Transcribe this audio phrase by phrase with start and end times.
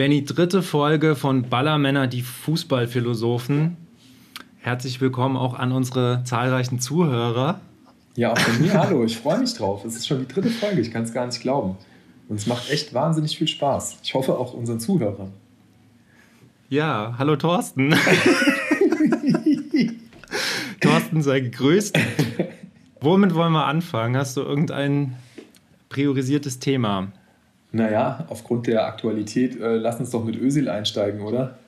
[0.00, 3.76] Benny, dritte Folge von Ballermänner, die Fußballphilosophen.
[4.56, 7.60] Herzlich willkommen auch an unsere zahlreichen Zuhörer.
[8.16, 9.84] Ja, auch von mir, hallo, ich freue mich drauf.
[9.84, 11.76] Es ist schon die dritte Folge, ich kann es gar nicht glauben.
[12.30, 13.98] Und es macht echt wahnsinnig viel Spaß.
[14.02, 15.34] Ich hoffe auch unseren Zuhörern.
[16.70, 17.94] Ja, hallo Thorsten.
[20.80, 21.98] Thorsten sei gegrüßt.
[23.02, 24.16] Womit wollen wir anfangen?
[24.16, 25.16] Hast du irgendein
[25.90, 27.12] priorisiertes Thema?
[27.72, 31.58] Naja, aufgrund der Aktualität, äh, lass uns doch mit Ösil einsteigen, oder?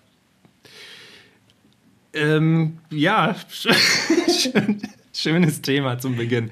[2.15, 3.35] Ähm, ja,
[5.13, 6.51] schönes Thema zum Beginn.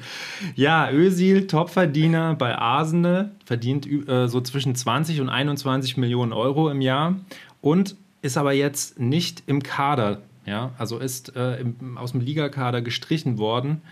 [0.55, 6.81] Ja, Özil, Topverdiener bei Arsenal, verdient äh, so zwischen 20 und 21 Millionen Euro im
[6.81, 7.17] Jahr
[7.61, 10.23] und ist aber jetzt nicht im Kader.
[10.47, 13.83] Ja, also ist äh, im, aus dem Ligakader gestrichen worden.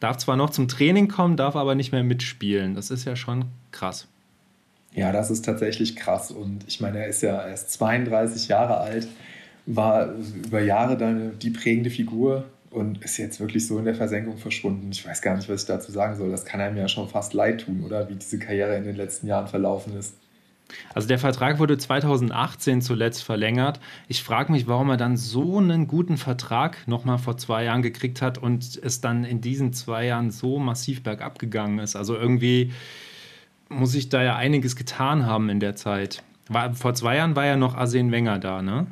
[0.00, 2.74] Darf zwar noch zum Training kommen, darf aber nicht mehr mitspielen.
[2.74, 4.08] Das ist ja schon krass.
[4.98, 6.32] Ja, das ist tatsächlich krass.
[6.32, 9.06] Und ich meine, er ist ja erst 32 Jahre alt,
[9.64, 10.12] war
[10.44, 14.88] über Jahre dann die prägende Figur und ist jetzt wirklich so in der Versenkung verschwunden.
[14.90, 16.32] Ich weiß gar nicht, was ich dazu sagen soll.
[16.32, 19.28] Das kann einem ja schon fast leid tun, oder wie diese Karriere in den letzten
[19.28, 20.14] Jahren verlaufen ist.
[20.92, 23.78] Also der Vertrag wurde 2018 zuletzt verlängert.
[24.08, 28.20] Ich frage mich, warum er dann so einen guten Vertrag nochmal vor zwei Jahren gekriegt
[28.20, 31.94] hat und es dann in diesen zwei Jahren so massiv bergab gegangen ist.
[31.94, 32.72] Also irgendwie
[33.68, 36.22] muss ich da ja einiges getan haben in der Zeit.
[36.48, 38.86] War, vor zwei Jahren war ja noch Arsene Wenger da, ne?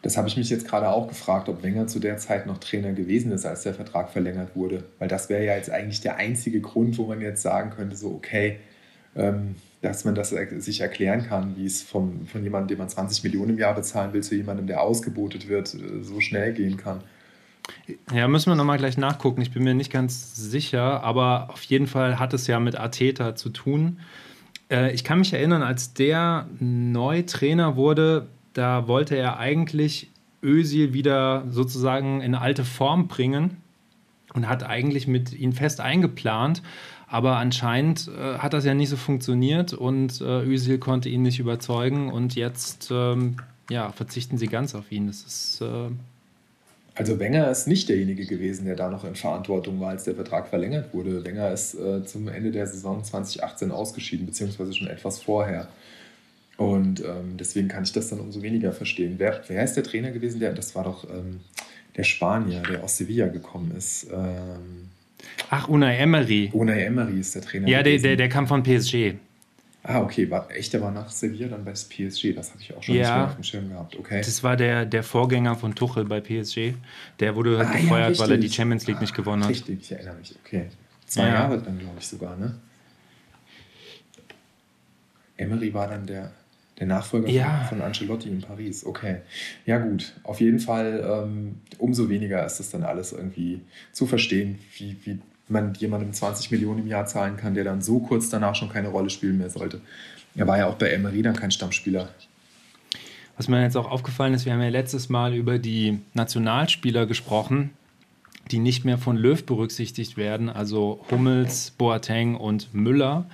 [0.00, 2.92] Das habe ich mich jetzt gerade auch gefragt, ob Wenger zu der Zeit noch Trainer
[2.92, 4.84] gewesen ist, als der Vertrag verlängert wurde.
[4.98, 8.12] Weil das wäre ja jetzt eigentlich der einzige Grund, wo man jetzt sagen könnte, so
[8.12, 8.60] okay,
[9.14, 13.24] ähm, dass man das sich erklären kann, wie es vom, von jemandem, dem man 20
[13.24, 17.00] Millionen im Jahr bezahlen will, zu jemandem, der ausgebotet wird, äh, so schnell gehen kann.
[18.12, 19.42] Ja, müssen wir nochmal gleich nachgucken.
[19.42, 23.34] Ich bin mir nicht ganz sicher, aber auf jeden Fall hat es ja mit Arteta
[23.34, 23.98] zu tun.
[24.72, 30.10] Äh, ich kann mich erinnern, als der neu Trainer wurde, da wollte er eigentlich
[30.42, 33.58] Özil wieder sozusagen in alte Form bringen
[34.34, 36.62] und hat eigentlich mit ihm fest eingeplant.
[37.06, 41.38] Aber anscheinend äh, hat das ja nicht so funktioniert und äh, Özil konnte ihn nicht
[41.38, 43.36] überzeugen und jetzt ähm,
[43.68, 45.06] ja, verzichten sie ganz auf ihn.
[45.06, 45.90] Das ist äh,
[46.94, 50.48] also Wenger ist nicht derjenige gewesen, der da noch in Verantwortung war, als der Vertrag
[50.48, 51.24] verlängert wurde.
[51.24, 55.68] Wenger ist äh, zum Ende der Saison 2018 ausgeschieden, beziehungsweise schon etwas vorher.
[56.58, 59.14] Und ähm, deswegen kann ich das dann umso weniger verstehen.
[59.16, 60.38] Wer, wer ist der Trainer gewesen?
[60.38, 61.40] Der, das war doch ähm,
[61.96, 64.06] der Spanier, der aus Sevilla gekommen ist.
[64.12, 64.90] Ähm,
[65.50, 66.50] Ach, Unai Emery.
[66.52, 67.68] Unai Emery ist der Trainer.
[67.68, 69.14] Ja, der, der, der kam von PSG.
[69.84, 72.82] Ah, okay, war, echt, der war nach Sevilla dann bei PSG, das hatte ich auch
[72.82, 74.18] schon ja, nicht mehr auf dem Schirm gehabt, okay.
[74.24, 76.74] Das war der, der Vorgänger von Tuchel bei PSG.
[77.18, 79.50] Der wurde halt ah, gefeuert, ja, weil er die Champions League ah, nicht gewonnen hat.
[79.50, 80.68] Richtig, ich erinnere mich, okay.
[81.06, 81.34] Zwei ja.
[81.34, 82.54] Jahre dann, glaube ich, sogar, ne?
[85.36, 86.30] Emery war dann der,
[86.78, 87.64] der Nachfolger ja.
[87.64, 88.86] von, von Ancelotti in Paris.
[88.86, 89.22] Okay.
[89.66, 90.12] Ja, gut.
[90.22, 95.18] Auf jeden Fall, ähm, umso weniger ist das dann alles irgendwie zu verstehen, wie, wie
[95.48, 98.88] man jemandem 20 Millionen im Jahr zahlen kann, der dann so kurz danach schon keine
[98.88, 99.80] Rolle spielen mehr sollte.
[100.34, 102.08] Er war ja auch bei Emery dann kein Stammspieler.
[103.36, 107.70] Was mir jetzt auch aufgefallen ist, wir haben ja letztes Mal über die Nationalspieler gesprochen,
[108.50, 113.26] die nicht mehr von Löw berücksichtigt werden, also Hummels, Boateng und Müller.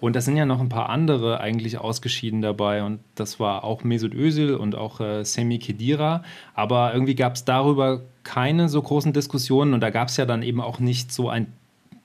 [0.00, 2.82] Und da sind ja noch ein paar andere eigentlich ausgeschieden dabei.
[2.82, 6.22] Und das war auch Mesut Özil und auch äh, Semi Khedira.
[6.54, 9.74] Aber irgendwie gab es darüber keine so großen Diskussionen.
[9.74, 11.52] Und da gab es ja dann eben auch nicht so ein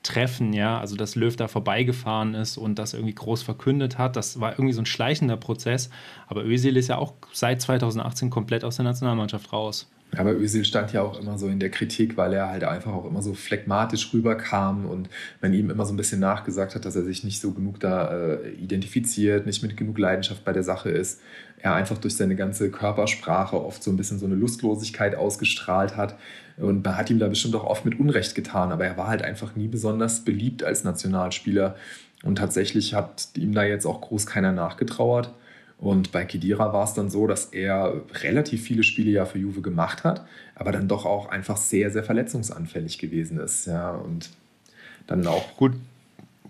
[0.02, 4.16] Treffen, ja, also dass Löw da vorbeigefahren ist und das irgendwie groß verkündet hat.
[4.16, 5.90] Das war irgendwie so ein schleichender Prozess.
[6.26, 9.88] Aber Özil ist ja auch seit 2018 komplett aus der Nationalmannschaft raus.
[10.18, 13.06] Aber Özil stand ja auch immer so in der Kritik, weil er halt einfach auch
[13.06, 15.08] immer so phlegmatisch rüberkam und
[15.40, 18.12] man ihm immer so ein bisschen nachgesagt hat, dass er sich nicht so genug da
[18.12, 21.22] äh, identifiziert, nicht mit genug Leidenschaft bei der Sache ist.
[21.58, 26.18] Er einfach durch seine ganze Körpersprache oft so ein bisschen so eine Lustlosigkeit ausgestrahlt hat.
[26.58, 29.22] Und man hat ihm da bestimmt auch oft mit Unrecht getan, aber er war halt
[29.22, 31.74] einfach nie besonders beliebt als Nationalspieler.
[32.22, 35.32] Und tatsächlich hat ihm da jetzt auch groß keiner nachgetrauert.
[35.82, 39.62] Und bei Kedira war es dann so, dass er relativ viele Spiele ja für Juve
[39.62, 40.24] gemacht hat,
[40.54, 43.66] aber dann doch auch einfach sehr, sehr verletzungsanfällig gewesen ist.
[43.66, 44.30] Ja, und
[45.08, 45.56] dann auch.
[45.56, 45.72] Gut,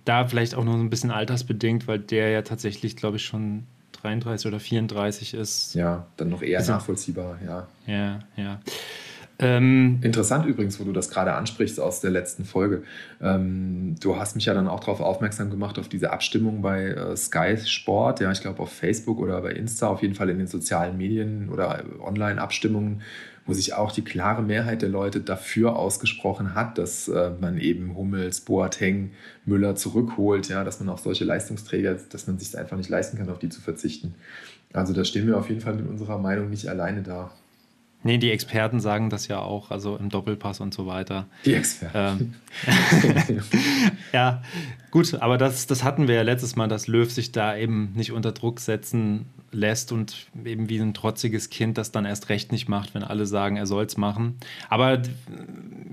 [0.04, 3.64] da vielleicht auch noch ein bisschen altersbedingt, weil der ja tatsächlich, glaube ich, schon
[4.02, 5.74] 33 oder 34 ist.
[5.74, 7.66] Ja, dann noch eher also, nachvollziehbar, ja.
[7.86, 8.60] Ja, ja.
[9.42, 12.84] Ähm, Interessant übrigens, wo du das gerade ansprichst aus der letzten Folge.
[13.20, 17.16] Ähm, du hast mich ja dann auch darauf aufmerksam gemacht, auf diese Abstimmung bei äh,
[17.16, 20.46] Sky Sport, ja, ich glaube auf Facebook oder bei Insta, auf jeden Fall in den
[20.46, 23.02] sozialen Medien oder äh, Online-Abstimmungen,
[23.44, 27.96] wo sich auch die klare Mehrheit der Leute dafür ausgesprochen hat, dass äh, man eben
[27.96, 29.10] Hummels, Boateng,
[29.44, 33.28] Müller zurückholt, ja, dass man auf solche Leistungsträger, dass man sich einfach nicht leisten kann,
[33.28, 34.14] auf die zu verzichten.
[34.72, 37.32] Also da stehen wir auf jeden Fall mit unserer Meinung nicht alleine da.
[38.04, 41.26] Nee, die Experten sagen das ja auch, also im Doppelpass und so weiter.
[41.44, 42.34] Die Experten.
[42.66, 43.42] Ähm,
[44.12, 44.42] ja,
[44.92, 48.12] gut, aber das, das hatten wir ja letztes Mal, dass Löw sich da eben nicht
[48.12, 52.68] unter Druck setzen lässt und eben wie ein trotziges Kind das dann erst recht nicht
[52.68, 54.36] macht, wenn alle sagen, er soll es machen.
[54.68, 55.02] Aber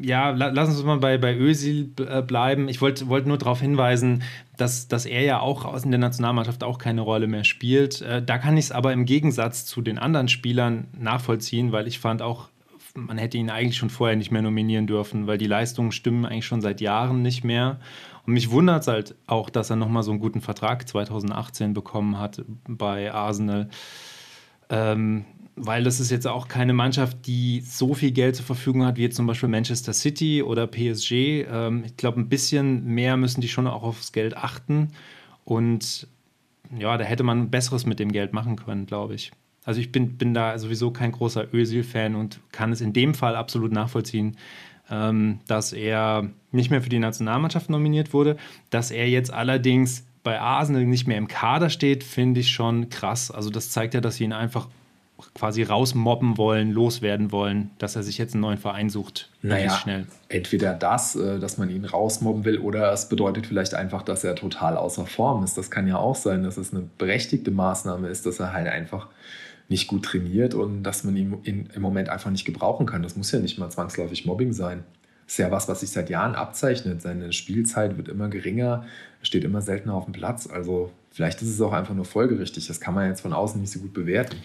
[0.01, 2.69] ja, lass uns mal bei, bei Özil äh, bleiben.
[2.69, 4.23] Ich wollte wollt nur darauf hinweisen,
[4.57, 8.01] dass, dass er ja auch in der Nationalmannschaft auch keine Rolle mehr spielt.
[8.01, 11.99] Äh, da kann ich es aber im Gegensatz zu den anderen Spielern nachvollziehen, weil ich
[11.99, 12.49] fand auch,
[12.95, 16.45] man hätte ihn eigentlich schon vorher nicht mehr nominieren dürfen, weil die Leistungen stimmen eigentlich
[16.45, 17.79] schon seit Jahren nicht mehr.
[18.29, 22.19] Und mich wundert es halt auch, dass er nochmal so einen guten Vertrag 2018 bekommen
[22.19, 23.69] hat bei Arsenal.
[24.69, 28.97] Ähm, weil das ist jetzt auch keine Mannschaft, die so viel Geld zur Verfügung hat
[28.97, 31.11] wie jetzt zum Beispiel Manchester City oder PSG.
[31.51, 34.89] Ähm, ich glaube, ein bisschen mehr müssen die schon auch aufs Geld achten.
[35.43, 36.05] Und
[36.77, 39.31] ja, da hätte man Besseres mit dem Geld machen können, glaube ich.
[39.65, 43.35] Also ich bin, bin da sowieso kein großer Özil-Fan und kann es in dem Fall
[43.35, 44.37] absolut nachvollziehen,
[44.89, 48.37] dass er nicht mehr für die Nationalmannschaft nominiert wurde.
[48.69, 53.31] Dass er jetzt allerdings bei Arsenal nicht mehr im Kader steht, finde ich schon krass.
[53.31, 54.67] Also das zeigt ja, dass sie ihn einfach
[55.33, 59.29] quasi rausmobben wollen, loswerden wollen, dass er sich jetzt einen neuen Verein sucht.
[59.41, 60.05] Naja, schnell.
[60.29, 64.35] entweder das, äh, dass man ihn rausmobben will, oder es bedeutet vielleicht einfach, dass er
[64.35, 65.57] total außer Form ist.
[65.57, 69.07] Das kann ja auch sein, dass es eine berechtigte Maßnahme ist, dass er halt einfach
[69.69, 73.03] nicht gut trainiert und dass man ihn im Moment einfach nicht gebrauchen kann.
[73.03, 74.83] Das muss ja nicht mal zwangsläufig Mobbing sein.
[75.25, 77.03] Das ist ja was, was sich seit Jahren abzeichnet.
[77.03, 78.85] Seine Spielzeit wird immer geringer,
[79.21, 80.47] steht immer seltener auf dem Platz.
[80.47, 82.65] Also vielleicht ist es auch einfach nur folgerichtig.
[82.65, 84.37] Das kann man jetzt von außen nicht so gut bewerten.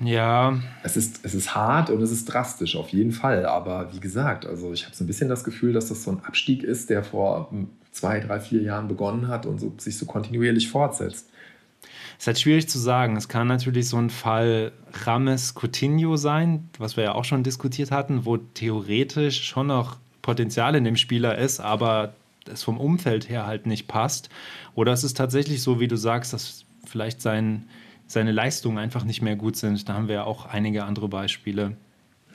[0.00, 0.58] Ja.
[0.82, 3.46] Es ist, es ist hart und es ist drastisch, auf jeden Fall.
[3.46, 6.24] Aber wie gesagt, also ich habe so ein bisschen das Gefühl, dass das so ein
[6.24, 7.52] Abstieg ist, der vor
[7.92, 11.28] zwei, drei, vier Jahren begonnen hat und so, sich so kontinuierlich fortsetzt.
[12.16, 13.16] Es ist halt schwierig zu sagen.
[13.16, 14.72] Es kann natürlich so ein Fall
[15.04, 20.74] Rames Coutinho sein, was wir ja auch schon diskutiert hatten, wo theoretisch schon noch Potenzial
[20.74, 22.14] in dem Spieler ist, aber
[22.50, 24.28] es vom Umfeld her halt nicht passt.
[24.74, 27.68] Oder es ist tatsächlich so, wie du sagst, dass vielleicht sein,
[28.06, 29.88] seine Leistungen einfach nicht mehr gut sind.
[29.88, 31.76] Da haben wir ja auch einige andere Beispiele.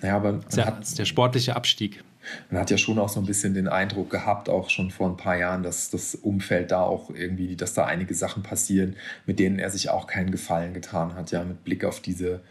[0.02, 2.04] Ja, aber der, der sportliche Abstieg
[2.50, 5.18] man hat ja schon auch so ein bisschen den Eindruck gehabt, auch schon vor ein
[5.18, 8.96] paar Jahren, dass das Umfeld da auch irgendwie, dass da einige Sachen passieren,
[9.26, 12.42] mit denen er sich auch keinen Gefallen getan hat, ja, mit Blick auf diese,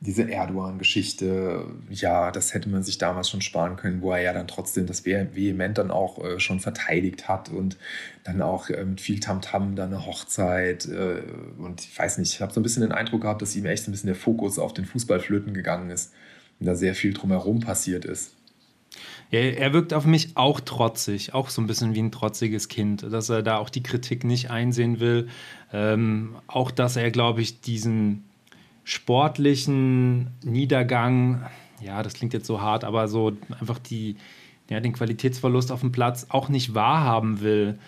[0.00, 4.48] diese Erdogan-Geschichte, ja, das hätte man sich damals schon sparen können, wo er ja dann
[4.48, 7.76] trotzdem das vehement dann auch äh, schon verteidigt hat und
[8.24, 11.22] dann auch äh, mit viel Tamtam -Tam dann eine Hochzeit äh,
[11.58, 13.86] und ich weiß nicht, ich habe so ein bisschen den Eindruck gehabt, dass ihm echt
[13.86, 16.12] ein bisschen der Fokus auf den Fußballflöten gegangen ist
[16.58, 18.34] und da sehr viel drumherum passiert ist.
[19.32, 23.02] Ja, er wirkt auf mich auch trotzig, auch so ein bisschen wie ein trotziges Kind,
[23.02, 25.28] dass er da auch die Kritik nicht einsehen will.
[25.72, 28.24] Ähm, auch, dass er, glaube ich, diesen
[28.84, 31.48] sportlichen Niedergang,
[31.80, 34.16] ja, das klingt jetzt so hart, aber so einfach die,
[34.68, 37.78] ja, den Qualitätsverlust auf dem Platz auch nicht wahrhaben will.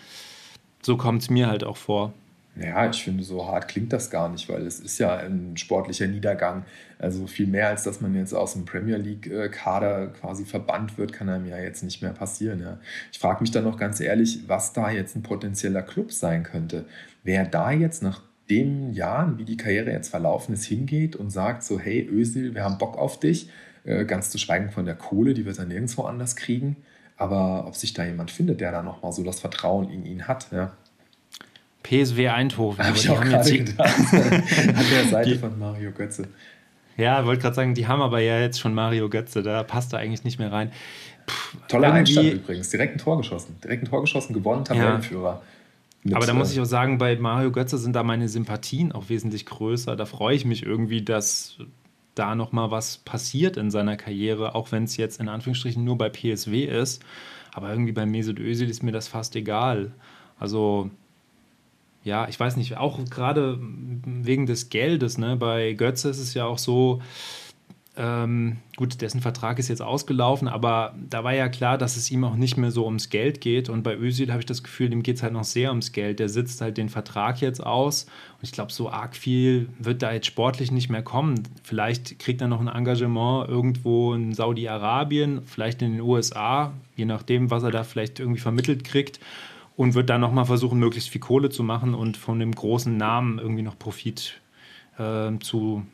[0.80, 2.14] So kommt es mir halt auch vor.
[2.56, 6.06] Ja, ich finde, so hart klingt das gar nicht, weil es ist ja ein sportlicher
[6.06, 6.64] Niedergang.
[7.00, 11.28] Also viel mehr, als dass man jetzt aus dem Premier League-Kader quasi verbannt wird, kann
[11.28, 12.60] einem ja jetzt nicht mehr passieren.
[12.60, 12.78] Ja.
[13.10, 16.84] Ich frage mich dann noch ganz ehrlich, was da jetzt ein potenzieller Club sein könnte.
[17.24, 21.64] Wer da jetzt nach den Jahren, wie die Karriere jetzt verlaufen ist, hingeht und sagt
[21.64, 23.48] so, hey Ösil, wir haben Bock auf dich,
[23.84, 26.76] äh, ganz zu schweigen von der Kohle, die wird er nirgendwo anders kriegen.
[27.16, 30.48] Aber ob sich da jemand findet, der da nochmal so das Vertrauen in ihn hat,
[30.52, 30.76] ja,
[31.84, 32.84] PSW Eindhoven.
[32.84, 33.78] Hab ich auch gerade gedacht.
[34.12, 36.26] An der Seite die, von Mario Götze.
[36.96, 39.98] Ja, wollte gerade sagen, die haben aber ja jetzt schon Mario Götze, da passt er
[39.98, 40.72] eigentlich nicht mehr rein.
[41.26, 43.56] Puh, Toller Einstand übrigens, direkt ein Tor geschossen.
[43.62, 45.42] Direkt ein Tor geschossen, gewonnen, Tabellenführer.
[46.04, 46.16] Ja.
[46.16, 49.46] aber da muss ich auch sagen, bei Mario Götze sind da meine Sympathien auch wesentlich
[49.46, 49.96] größer.
[49.96, 51.58] Da freue ich mich irgendwie, dass
[52.14, 56.08] da nochmal was passiert in seiner Karriere, auch wenn es jetzt in Anführungsstrichen nur bei
[56.08, 57.02] PSW ist.
[57.52, 59.92] Aber irgendwie bei Mesut Özil ist mir das fast egal.
[60.38, 60.90] Also
[62.04, 65.36] ja, ich weiß nicht, auch gerade wegen des Geldes, ne?
[65.36, 67.00] Bei Götze ist es ja auch so,
[67.96, 72.24] ähm, gut, dessen Vertrag ist jetzt ausgelaufen, aber da war ja klar, dass es ihm
[72.24, 73.68] auch nicht mehr so ums Geld geht.
[73.68, 76.18] Und bei Özil habe ich das Gefühl, dem geht es halt noch sehr ums Geld.
[76.18, 78.04] Der sitzt halt den Vertrag jetzt aus.
[78.04, 81.44] Und ich glaube, so arg viel wird da jetzt sportlich nicht mehr kommen.
[81.62, 87.50] Vielleicht kriegt er noch ein Engagement irgendwo in Saudi-Arabien, vielleicht in den USA, je nachdem,
[87.50, 89.20] was er da vielleicht irgendwie vermittelt kriegt
[89.76, 93.38] und wird dann nochmal versuchen, möglichst viel Kohle zu machen und von dem großen Namen
[93.38, 94.40] irgendwie noch Profit
[94.98, 95.84] äh, zu,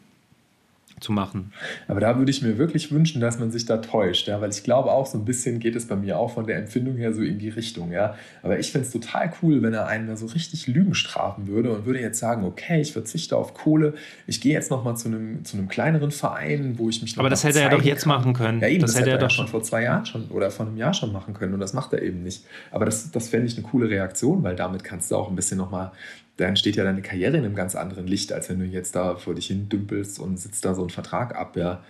[1.00, 1.52] zu machen.
[1.88, 4.62] Aber da würde ich mir wirklich wünschen, dass man sich da täuscht, ja, weil ich
[4.62, 7.23] glaube auch, so ein bisschen geht es bei mir auch von der Empfindung her so
[7.23, 8.14] in die Richtung, ja.
[8.42, 11.73] Aber ich finde es total cool, wenn er einen da so richtig Lügen strafen würde
[11.73, 13.95] und würde jetzt sagen, okay, ich verzichte auf Kohle,
[14.26, 17.30] ich gehe jetzt nochmal zu einem, zu einem kleineren Verein, wo ich mich noch Aber
[17.30, 18.11] das hätte er doch jetzt kann.
[18.11, 18.61] machen können.
[18.61, 20.76] Ja, eben, das, das hätte er doch schon vor zwei Jahren schon oder vor einem
[20.76, 22.45] Jahr schon machen können und das macht er eben nicht.
[22.71, 25.59] Aber das, das fände ich eine coole Reaktion, weil damit kannst du auch ein bisschen
[25.59, 25.92] nochmal
[26.40, 29.16] da entsteht ja deine Karriere in einem ganz anderen Licht, als wenn du jetzt da
[29.16, 31.56] vor dich hin dümpelst und sitzt da so einen Vertrag ab.
[31.56, 31.82] Ja.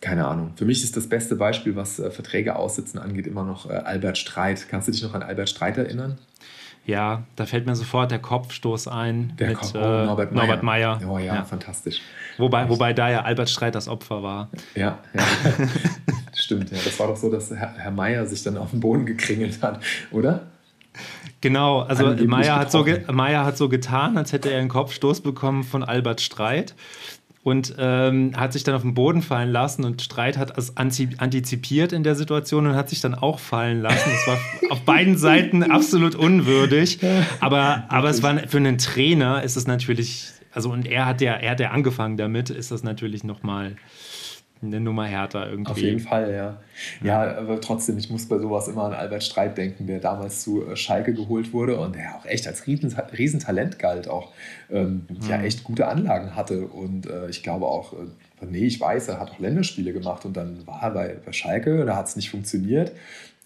[0.00, 0.52] Keine Ahnung.
[0.56, 4.16] Für mich ist das beste Beispiel, was äh, Verträge aussitzen angeht, immer noch äh, Albert
[4.16, 4.68] Streit.
[4.68, 6.18] Kannst du dich noch an Albert Streit erinnern?
[6.86, 10.46] Ja, da fällt mir sofort der Kopfstoß ein der mit Kopf, oh, äh, Norbert Meyer.
[10.46, 11.00] Norbert Meyer.
[11.06, 12.00] Oh ja, ja, fantastisch.
[12.38, 14.48] Wobei, wobei da ja Albert Streit das Opfer war.
[14.74, 15.22] Ja, ja.
[16.34, 16.70] stimmt.
[16.70, 16.78] Ja.
[16.82, 19.82] Das war doch so, dass Herr, Herr Meyer sich dann auf den Boden gekringelt hat,
[20.12, 20.46] oder?
[21.40, 25.62] Genau, also Meier hat, so Meier hat so getan, als hätte er einen Kopfstoß bekommen
[25.62, 26.74] von Albert Streit
[27.44, 31.92] und ähm, hat sich dann auf den Boden fallen lassen und Streit hat es antizipiert
[31.92, 34.10] in der Situation und hat sich dann auch fallen lassen.
[34.10, 34.38] Das war
[34.70, 36.98] auf beiden Seiten absolut unwürdig,
[37.40, 41.34] aber, aber es war für einen Trainer ist es natürlich, also und er hat ja,
[41.34, 43.76] er hat ja angefangen damit, ist das natürlich nochmal
[44.62, 45.70] eine Nummer härter irgendwie.
[45.70, 46.56] Auf jeden Fall, ja.
[47.02, 50.66] Ja, aber trotzdem, ich muss bei sowas immer an Albert Streit denken, der damals zu
[50.66, 54.32] äh, Schalke geholt wurde und der auch echt als Riesentalent galt, auch
[54.70, 55.28] ähm, mhm.
[55.28, 56.66] ja echt gute Anlagen hatte.
[56.66, 60.36] Und äh, ich glaube auch, äh, nee, ich weiß, er hat auch Länderspiele gemacht und
[60.36, 62.92] dann war er bei, bei Schalke, da hat es nicht funktioniert.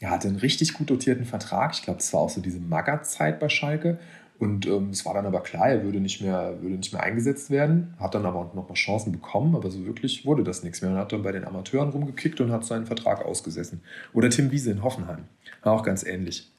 [0.00, 1.75] Er hatte einen richtig gut dotierten Vertrag.
[1.75, 3.99] Ich glaube, das war auch so diese Magger-Zeit bei Schalke.
[4.43, 7.49] Und ähm, es war dann aber klar, er würde nicht, mehr, würde nicht mehr eingesetzt
[7.49, 10.91] werden, hat dann aber noch mal Chancen bekommen, aber so wirklich wurde das nichts mehr.
[10.91, 13.83] Und hat dann bei den Amateuren rumgekickt und hat seinen Vertrag ausgesessen.
[14.13, 15.27] Oder Tim Wiese in Hoffenheim,
[15.63, 16.51] war auch ganz ähnlich.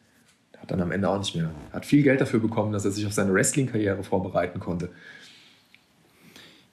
[0.60, 3.06] Hat dann am Ende auch nicht mehr, hat viel Geld dafür bekommen, dass er sich
[3.06, 4.90] auf seine Wrestling-Karriere vorbereiten konnte.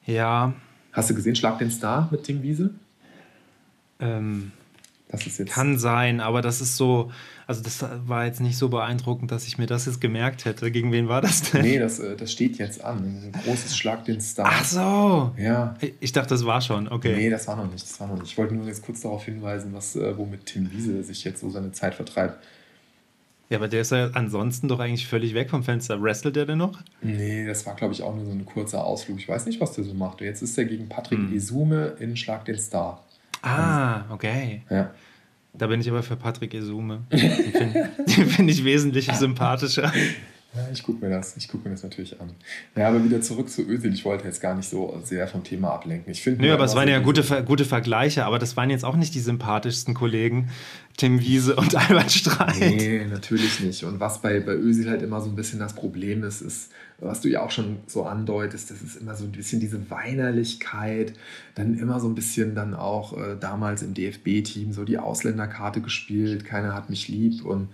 [0.06, 0.54] Ja.
[0.92, 2.70] Hast du gesehen, Schlag den Star mit Tim Wiese?
[3.98, 4.52] Ähm,
[5.46, 7.10] kann sein, aber das ist so,
[7.46, 10.70] also das war jetzt nicht so beeindruckend, dass ich mir das jetzt gemerkt hätte.
[10.70, 11.62] Gegen wen war das denn?
[11.62, 12.98] Nee, das, äh, das steht jetzt an.
[12.98, 14.46] Ein großes Schlag den Star.
[14.48, 15.34] Ach so.
[15.36, 15.74] Ja.
[16.00, 17.14] Ich dachte, das war schon, okay.
[17.16, 17.82] Nee, das war noch nicht.
[17.82, 18.30] Das war noch nicht.
[18.30, 21.50] Ich wollte nur jetzt kurz darauf hinweisen, was, äh, womit Tim Wiese sich jetzt so
[21.50, 22.38] seine Zeit vertreibt.
[23.50, 26.00] Ja, aber der ist ja ansonsten doch eigentlich völlig weg vom Fenster.
[26.00, 26.78] Wrestelt der denn noch?
[27.02, 29.18] Nee, das war, glaube ich, auch nur so ein kurzer Ausflug.
[29.18, 30.20] Ich weiß nicht, was der so macht.
[30.20, 31.34] Jetzt ist er gegen Patrick hm.
[31.34, 33.04] Isume in Schlag den Star.
[33.42, 34.62] Ah, okay.
[34.70, 34.90] Ja.
[35.52, 37.02] Da bin ich aber für Patrick Esume.
[37.10, 37.90] Den finde
[38.30, 39.92] find ich wesentlich sympathischer.
[40.54, 42.30] Ja, ich gucke mir das, mir das natürlich an.
[42.74, 43.94] Ja, aber wieder zurück zu Özil.
[43.94, 46.10] Ich wollte jetzt gar nicht so sehr vom Thema ablenken.
[46.12, 46.42] Ich finde.
[46.42, 49.20] Nö, aber es waren ja gute, gute Vergleiche, aber das waren jetzt auch nicht die
[49.20, 50.50] sympathischsten Kollegen,
[50.96, 52.58] Tim Wiese und Albert Streit.
[52.58, 53.84] Nee, natürlich nicht.
[53.84, 57.20] Und was bei, bei Özil halt immer so ein bisschen das Problem ist, ist, was
[57.20, 61.14] du ja auch schon so andeutest, das ist immer so ein bisschen diese Weinerlichkeit,
[61.54, 66.44] dann immer so ein bisschen dann auch äh, damals im DFB-Team so die Ausländerkarte gespielt,
[66.44, 67.68] keiner hat mich lieb und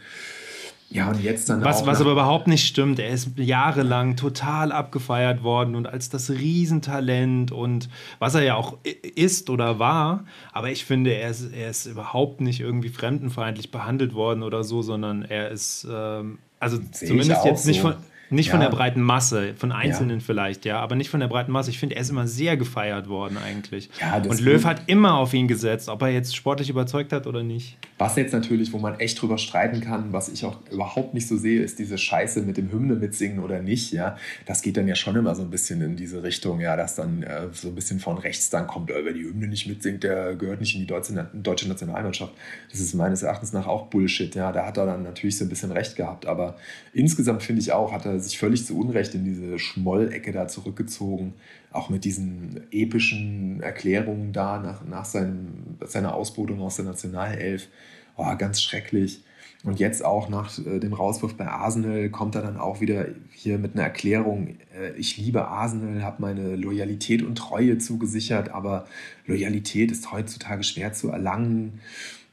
[0.88, 1.87] ja, und jetzt dann was, auch.
[1.87, 7.50] Was aber überhaupt nicht stimmt, er ist jahrelang total abgefeiert worden und als das Riesentalent
[7.50, 7.88] und
[8.21, 8.78] was er ja auch
[9.16, 10.25] ist oder war.
[10.52, 14.80] Aber ich finde, er ist, er ist überhaupt nicht irgendwie fremdenfeindlich behandelt worden oder so,
[14.83, 17.68] sondern er ist, ähm, also Sehe zumindest jetzt so.
[17.68, 17.97] nicht von
[18.30, 18.52] nicht ja.
[18.52, 20.25] von der breiten Masse, von Einzelnen ja.
[20.25, 21.71] vielleicht, ja, aber nicht von der breiten Masse.
[21.71, 23.88] Ich finde, er ist immer sehr gefeiert worden eigentlich.
[24.00, 27.42] Ja, und Löw hat immer auf ihn gesetzt, ob er jetzt sportlich überzeugt hat oder
[27.42, 27.76] nicht.
[27.99, 31.37] Was jetzt natürlich, wo man echt drüber streiten kann, was ich auch überhaupt nicht so
[31.37, 34.16] sehe, ist diese Scheiße mit dem Hymne mitsingen oder nicht, ja.
[34.45, 37.23] Das geht dann ja schon immer so ein bisschen in diese Richtung, ja, dass dann
[37.23, 40.35] äh, so ein bisschen von rechts dann kommt, äh, wer die Hymne nicht mitsingt, der
[40.35, 42.33] gehört nicht in die deutsche, deutsche Nationalmannschaft.
[42.71, 44.52] Das ist meines Erachtens nach auch Bullshit, ja.
[44.52, 46.56] Da hat er dann natürlich so ein bisschen recht gehabt, aber
[46.92, 51.35] insgesamt finde ich auch, hat er sich völlig zu Unrecht in diese Schmollecke da zurückgezogen.
[51.73, 57.68] Auch mit diesen epischen Erklärungen da nach, nach seinem, seiner Ausbotung aus der Nationalelf.
[58.16, 59.23] Oh, ganz schrecklich.
[59.64, 63.58] Und jetzt auch nach äh, dem Rauswurf bei Arsenal kommt er dann auch wieder hier
[63.58, 68.87] mit einer Erklärung, äh, ich liebe Arsenal, habe meine Loyalität und Treue zugesichert, aber
[69.26, 71.80] Loyalität ist heutzutage schwer zu erlangen.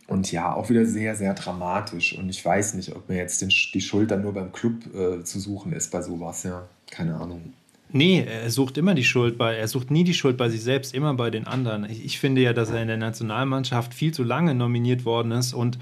[0.07, 2.17] Und ja, auch wieder sehr, sehr dramatisch.
[2.17, 5.23] Und ich weiß nicht, ob mir jetzt den, die Schuld dann nur beim Club äh,
[5.23, 6.67] zu suchen ist bei sowas, ja.
[6.91, 7.53] Keine Ahnung.
[7.95, 10.95] Nee, er sucht immer die Schuld bei, er sucht nie die Schuld bei sich selbst,
[10.95, 11.87] immer bei den anderen.
[11.89, 15.53] Ich, ich finde ja, dass er in der Nationalmannschaft viel zu lange nominiert worden ist
[15.53, 15.77] und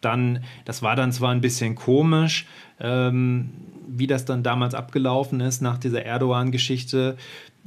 [0.00, 2.46] dann, das war dann zwar ein bisschen komisch,
[2.80, 3.50] ähm,
[3.86, 7.18] wie das dann damals abgelaufen ist nach dieser Erdogan-Geschichte,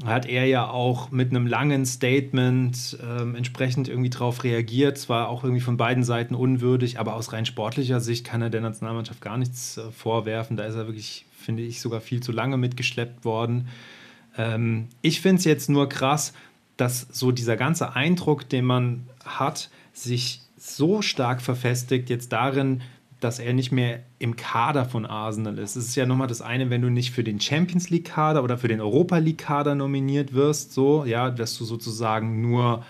[0.06, 4.98] hat er ja auch mit einem langen Statement ähm, entsprechend irgendwie darauf reagiert.
[4.98, 8.62] Zwar auch irgendwie von beiden Seiten unwürdig, aber aus rein sportlicher Sicht kann er der
[8.62, 10.58] Nationalmannschaft gar nichts äh, vorwerfen.
[10.58, 13.68] Da ist er wirklich, finde ich, sogar viel zu lange mitgeschleppt worden.
[14.38, 16.34] Ähm, ich finde es jetzt nur krass,
[16.76, 22.82] dass so dieser ganze Eindruck, den man hat, sich so stark verfestigt jetzt darin,
[23.24, 25.76] dass er nicht mehr im Kader von Arsenal ist.
[25.76, 28.58] Es ist ja nochmal das eine, wenn du nicht für den Champions League Kader oder
[28.58, 32.84] für den Europa League Kader nominiert wirst, so, ja, dass du sozusagen nur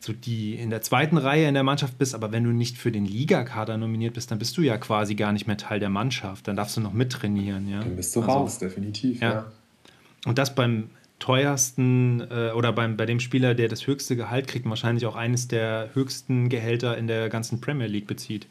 [0.00, 2.92] so die in der zweiten Reihe in der Mannschaft bist, aber wenn du nicht für
[2.92, 6.46] den Ligakader nominiert bist, dann bist du ja quasi gar nicht mehr Teil der Mannschaft.
[6.46, 7.80] Dann darfst du noch mittrainieren, ja.
[7.80, 9.32] Dann bist du also, raus, definitiv, ja.
[9.32, 9.52] ja.
[10.26, 14.68] Und das beim teuersten äh, oder beim, bei dem Spieler, der das höchste Gehalt kriegt,
[14.68, 18.46] wahrscheinlich auch eines der höchsten Gehälter in der ganzen Premier League bezieht.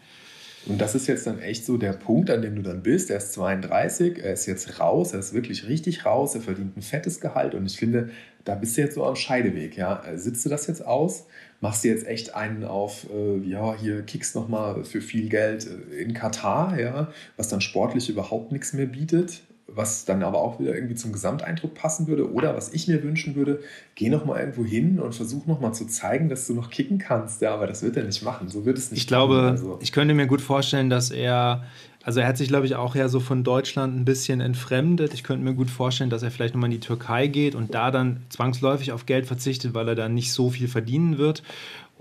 [0.66, 3.10] Und das ist jetzt dann echt so der Punkt, an dem du dann bist.
[3.10, 6.82] Er ist 32, er ist jetzt raus, er ist wirklich richtig raus, er verdient ein
[6.82, 8.10] fettes Gehalt und ich finde,
[8.46, 9.78] da bist du jetzt so am Scheideweg.
[9.78, 10.04] Ja?
[10.16, 11.26] Sitzt du das jetzt aus?
[11.60, 15.96] Machst du jetzt echt einen auf, äh, ja, hier kickst nochmal für viel Geld äh,
[15.96, 19.42] in Katar, ja, was dann sportlich überhaupt nichts mehr bietet?
[19.76, 22.32] Was dann aber auch wieder irgendwie zum Gesamteindruck passen würde.
[22.32, 23.60] Oder was ich mir wünschen würde,
[23.96, 26.98] geh noch mal irgendwo hin und versuch noch mal zu zeigen, dass du noch kicken
[26.98, 27.42] kannst.
[27.42, 28.50] Ja, aber das wird er nicht machen.
[28.50, 29.02] So wird es nicht.
[29.02, 29.80] Ich glaube, also.
[29.82, 31.64] ich könnte mir gut vorstellen, dass er,
[32.04, 35.14] also er hat sich, glaube ich, auch ja so von Deutschland ein bisschen entfremdet.
[35.14, 37.74] Ich könnte mir gut vorstellen, dass er vielleicht noch mal in die Türkei geht und
[37.74, 41.44] da dann zwangsläufig auf Geld verzichtet, weil er dann nicht so viel verdienen wird.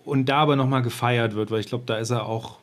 [0.05, 2.62] Und da aber noch mal gefeiert wird, weil ich glaube, da ist er auch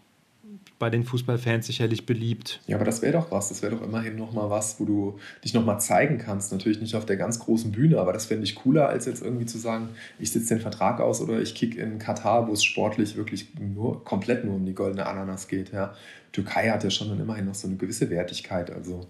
[0.79, 2.61] bei den Fußballfans sicherlich beliebt.
[2.65, 3.49] Ja, aber das wäre doch was.
[3.49, 6.53] Das wäre doch immerhin nochmal was, wo du dich nochmal zeigen kannst.
[6.53, 9.45] Natürlich nicht auf der ganz großen Bühne, aber das fände ich cooler, als jetzt irgendwie
[9.45, 13.17] zu sagen, ich sitze den Vertrag aus oder ich kick in Katar, wo es sportlich
[13.17, 15.73] wirklich nur komplett nur um die goldene Ananas geht.
[15.73, 15.93] Ja.
[16.31, 18.71] Türkei hat ja schon dann immerhin noch so eine gewisse Wertigkeit.
[18.71, 19.05] Also.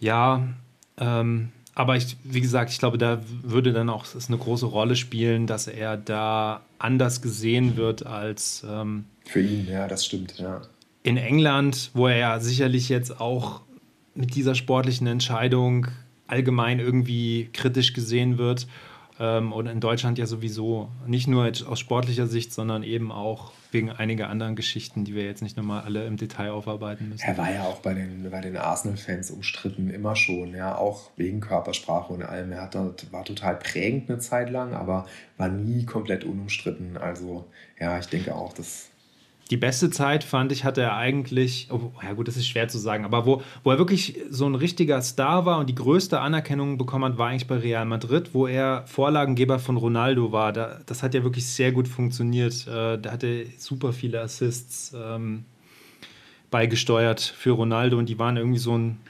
[0.00, 0.48] Ja,
[0.98, 4.96] ähm, aber ich, wie gesagt, ich glaube, da würde dann auch es eine große Rolle
[4.96, 8.66] spielen, dass er da anders gesehen wird als.
[8.68, 10.60] Ähm, Für ihn, ja, das stimmt, ja.
[11.02, 13.62] In England, wo er ja sicherlich jetzt auch
[14.14, 15.86] mit dieser sportlichen Entscheidung
[16.26, 18.66] allgemein irgendwie kritisch gesehen wird.
[19.20, 20.88] Ähm, und in Deutschland ja sowieso.
[21.06, 25.42] Nicht nur aus sportlicher Sicht, sondern eben auch wegen einiger anderen Geschichten, die wir jetzt
[25.42, 27.22] nicht nochmal alle im Detail aufarbeiten müssen.
[27.24, 31.40] Er war ja auch bei den, bei den Arsenal-Fans umstritten, immer schon, ja, auch wegen
[31.40, 32.50] Körpersprache und allem.
[32.52, 36.96] Er hat dort, war total prägend eine Zeit lang, aber war nie komplett unumstritten.
[36.96, 37.44] Also
[37.78, 38.89] ja, ich denke auch, dass
[39.50, 42.78] die beste Zeit, fand ich, hatte er eigentlich, oh, ja gut, das ist schwer zu
[42.78, 46.78] sagen, aber wo, wo er wirklich so ein richtiger Star war und die größte Anerkennung
[46.78, 50.52] bekommen hat, war eigentlich bei Real Madrid, wo er Vorlagengeber von Ronaldo war.
[50.52, 52.66] Da, das hat ja wirklich sehr gut funktioniert.
[52.68, 55.44] Äh, da er super viele Assists ähm,
[56.52, 59.00] beigesteuert für Ronaldo und die waren irgendwie so ein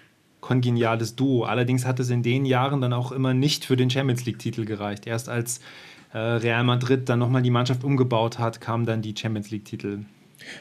[0.40, 1.44] kongeniales Duo.
[1.44, 5.06] Allerdings hat es in den Jahren dann auch immer nicht für den Champions League-Titel gereicht.
[5.06, 5.60] Erst als
[6.14, 10.00] äh, Real Madrid dann nochmal die Mannschaft umgebaut hat, kamen dann die Champions League-Titel.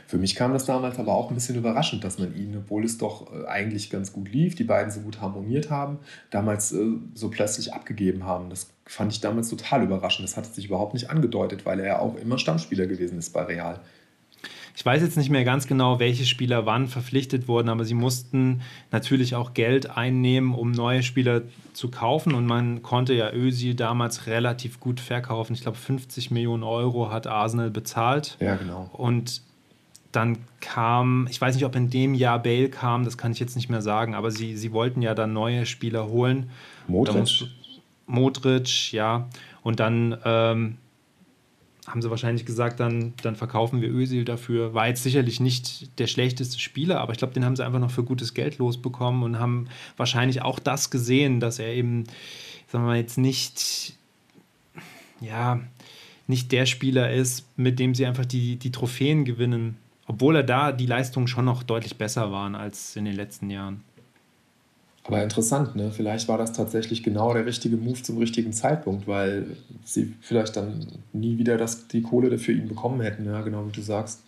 [0.08, 2.98] Für mich kam das damals aber auch ein bisschen überraschend, dass man ihn, obwohl es
[2.98, 7.30] doch äh, eigentlich ganz gut lief, die beiden so gut harmoniert haben, damals äh, so
[7.30, 8.50] plötzlich abgegeben haben.
[8.50, 10.28] Das fand ich damals total überraschend.
[10.28, 13.44] Das hat sich überhaupt nicht angedeutet, weil er ja auch immer Stammspieler gewesen ist bei
[13.44, 13.80] Real.
[14.76, 18.62] Ich weiß jetzt nicht mehr ganz genau, welche Spieler wann verpflichtet wurden, aber sie mussten
[18.92, 21.42] natürlich auch Geld einnehmen, um neue Spieler
[21.74, 22.34] zu kaufen.
[22.34, 25.54] Und man konnte ja Özil damals relativ gut verkaufen.
[25.54, 28.38] Ich glaube, 50 Millionen Euro hat Arsenal bezahlt.
[28.40, 28.90] Ja, genau.
[28.94, 29.42] Und
[30.12, 33.56] dann kam, ich weiß nicht, ob in dem Jahr Bale kam, das kann ich jetzt
[33.56, 36.50] nicht mehr sagen, aber sie, sie wollten ja dann neue Spieler holen.
[36.88, 37.48] Modric.
[38.08, 39.30] Modric, ja.
[39.62, 40.78] Und dann ähm,
[41.86, 44.74] haben sie wahrscheinlich gesagt, dann, dann verkaufen wir Özil dafür.
[44.74, 47.92] War jetzt sicherlich nicht der schlechteste Spieler, aber ich glaube, den haben sie einfach noch
[47.92, 52.06] für gutes Geld losbekommen und haben wahrscheinlich auch das gesehen, dass er eben,
[52.68, 53.96] sagen wir mal, jetzt nicht,
[55.22, 55.60] ja,
[56.26, 59.78] nicht der Spieler ist, mit dem sie einfach die, die Trophäen gewinnen
[60.10, 63.84] obwohl er da die Leistungen schon noch deutlich besser waren als in den letzten Jahren.
[65.04, 65.92] Aber interessant, ne?
[65.92, 69.46] Vielleicht war das tatsächlich genau der richtige Move zum richtigen Zeitpunkt, weil
[69.86, 73.72] sie vielleicht dann nie wieder das, die Kohle für ihn bekommen hätten, ja, genau wie
[73.72, 74.24] du sagst.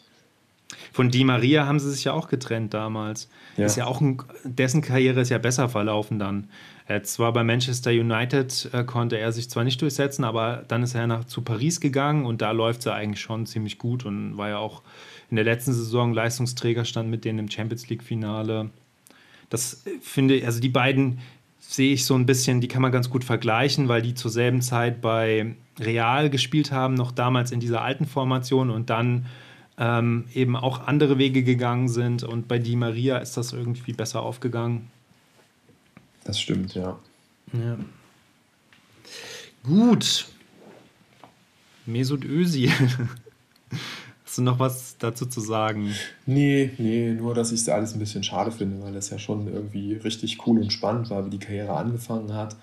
[0.94, 3.28] Von Di Maria haben sie sich ja auch getrennt damals.
[3.58, 3.66] Ja.
[3.66, 6.48] Ist ja auch ein, dessen Karriere ist ja besser verlaufen dann.
[6.86, 10.94] Er zwar bei Manchester United äh, konnte er sich zwar nicht durchsetzen, aber dann ist
[10.94, 14.38] er nach, zu Paris gegangen und da läuft es ja eigentlich schon ziemlich gut und
[14.38, 14.84] war ja auch
[15.32, 18.70] in der letzten Saison Leistungsträger stand mit denen im Champions League-Finale.
[19.50, 21.20] Das äh, finde ich, also die beiden
[21.60, 24.62] sehe ich so ein bisschen, die kann man ganz gut vergleichen, weil die zur selben
[24.62, 29.26] Zeit bei Real gespielt haben, noch damals in dieser alten Formation und dann
[29.78, 32.24] ähm, eben auch andere Wege gegangen sind.
[32.24, 34.90] Und bei Di Maria ist das irgendwie besser aufgegangen.
[36.26, 37.00] Das stimmt, ja.
[37.54, 37.78] ja.
[39.64, 40.28] Gut.
[41.86, 42.72] Mesut Özil.
[44.32, 45.94] Hast du noch was dazu zu sagen?
[46.26, 49.54] Nee, nee, nur dass ich es alles ein bisschen schade finde, weil das ja schon
[49.54, 52.56] irgendwie richtig cool und spannend war, wie die Karriere angefangen hat.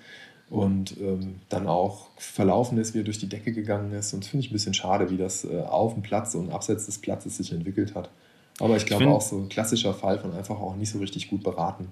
[0.49, 4.15] und ähm, dann auch verlaufen ist, wie er durch die Decke gegangen ist.
[4.15, 6.87] Und das finde ich ein bisschen schade, wie das äh, auf dem Platz und abseits
[6.87, 8.09] des Platzes sich entwickelt hat.
[8.59, 11.43] Aber ich glaube auch so ein klassischer Fall von einfach auch nicht so richtig gut
[11.43, 11.89] beraten.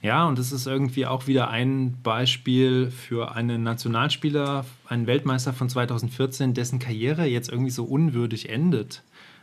[0.00, 5.68] Ja, und es ist irgendwie auch wieder ein Beispiel für einen Nationalspieler, einen Weltmeister von
[5.68, 9.02] 2014, dessen Karriere jetzt irgendwie so unwürdig endet.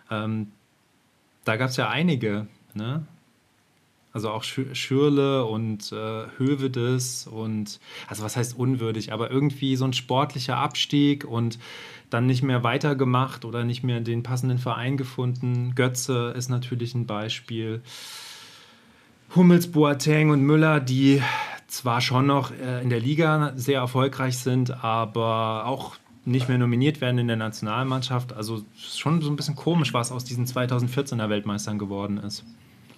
[0.09, 0.51] Ähm,
[1.43, 3.05] da gab es ja einige, ne?
[4.13, 9.91] Also auch Schürle und äh, Hövedes und, also was heißt unwürdig, aber irgendwie so ein
[9.91, 11.59] sportlicher Abstieg und
[12.09, 15.75] dann nicht mehr weitergemacht oder nicht mehr den passenden Verein gefunden.
[15.75, 17.81] Götze ist natürlich ein Beispiel.
[19.35, 21.21] Hummels, Boateng und Müller, die
[21.67, 27.01] zwar schon noch äh, in der Liga sehr erfolgreich sind, aber auch nicht mehr nominiert
[27.01, 28.33] werden in der Nationalmannschaft.
[28.33, 32.43] Also schon so ein bisschen komisch, was aus diesen 2014er Weltmeistern geworden ist.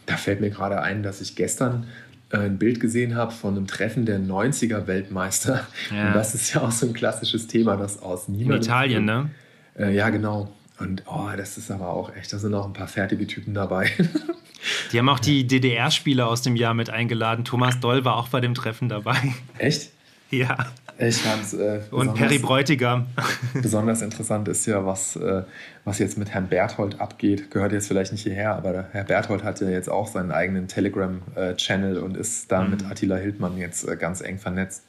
[0.06, 1.88] Da fällt mir gerade ein, dass ich gestern
[2.30, 5.68] äh, ein Bild gesehen habe von einem Treffen der 90er Weltmeister.
[5.94, 6.08] Ja.
[6.08, 8.58] Und das ist ja auch so ein klassisches Thema, das aus niemandem.
[8.58, 9.30] In Italien, ne?
[9.78, 10.54] Äh, ja, genau.
[10.80, 13.90] Und oh, das ist aber auch echt, da sind auch ein paar fertige Typen dabei.
[14.92, 17.46] Die haben auch die DDR-Spieler aus dem Jahr mit eingeladen.
[17.46, 19.16] Thomas Doll war auch bei dem Treffen dabei.
[19.58, 19.92] Echt?
[20.30, 20.58] Ja.
[21.00, 23.06] Ich fand's, äh, Und Perry Bräutigam.
[23.54, 25.44] Besonders interessant ist ja, was, äh,
[25.86, 27.52] was jetzt mit Herrn Berthold abgeht.
[27.52, 32.00] Gehört jetzt vielleicht nicht hierher, aber Herr Berthold hat ja jetzt auch seinen eigenen Telegram-Channel
[32.00, 32.72] und ist da mhm.
[32.72, 34.84] mit Attila Hildmann jetzt äh, ganz eng vernetzt.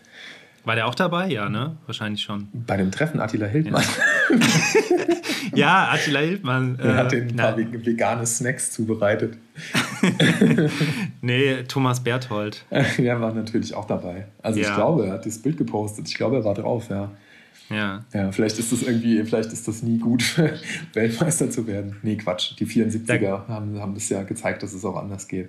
[0.69, 1.29] War der auch dabei?
[1.29, 1.79] Ja, ne?
[1.87, 2.49] Wahrscheinlich schon.
[2.53, 3.83] Bei dem Treffen Attila Hildmann.
[4.29, 6.79] Ja, ja Attila Hildmann.
[6.83, 7.87] Er hat den ein paar na.
[7.87, 9.39] vegane Snacks zubereitet.
[11.23, 12.67] nee, Thomas Berthold.
[12.69, 14.27] Er war natürlich auch dabei.
[14.43, 14.69] Also ja.
[14.69, 16.07] ich glaube, er hat das Bild gepostet.
[16.07, 17.13] Ich glaube, er war drauf, ja.
[17.71, 18.05] Ja.
[18.13, 20.37] Ja, vielleicht ist das irgendwie, vielleicht ist das nie gut,
[20.93, 21.97] Weltmeister zu werden.
[22.03, 22.53] Nee, Quatsch.
[22.59, 25.49] Die 74er da, haben, haben das ja gezeigt, dass es auch anders geht.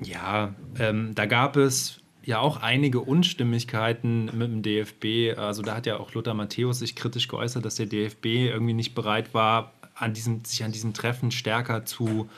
[0.00, 5.38] Ja, ähm, da gab es ja auch einige Unstimmigkeiten mit dem DFB.
[5.38, 8.94] Also da hat ja auch Lothar Matthäus sich kritisch geäußert, dass der DFB irgendwie nicht
[8.94, 12.28] bereit war, an diesem, sich an diesem Treffen stärker zu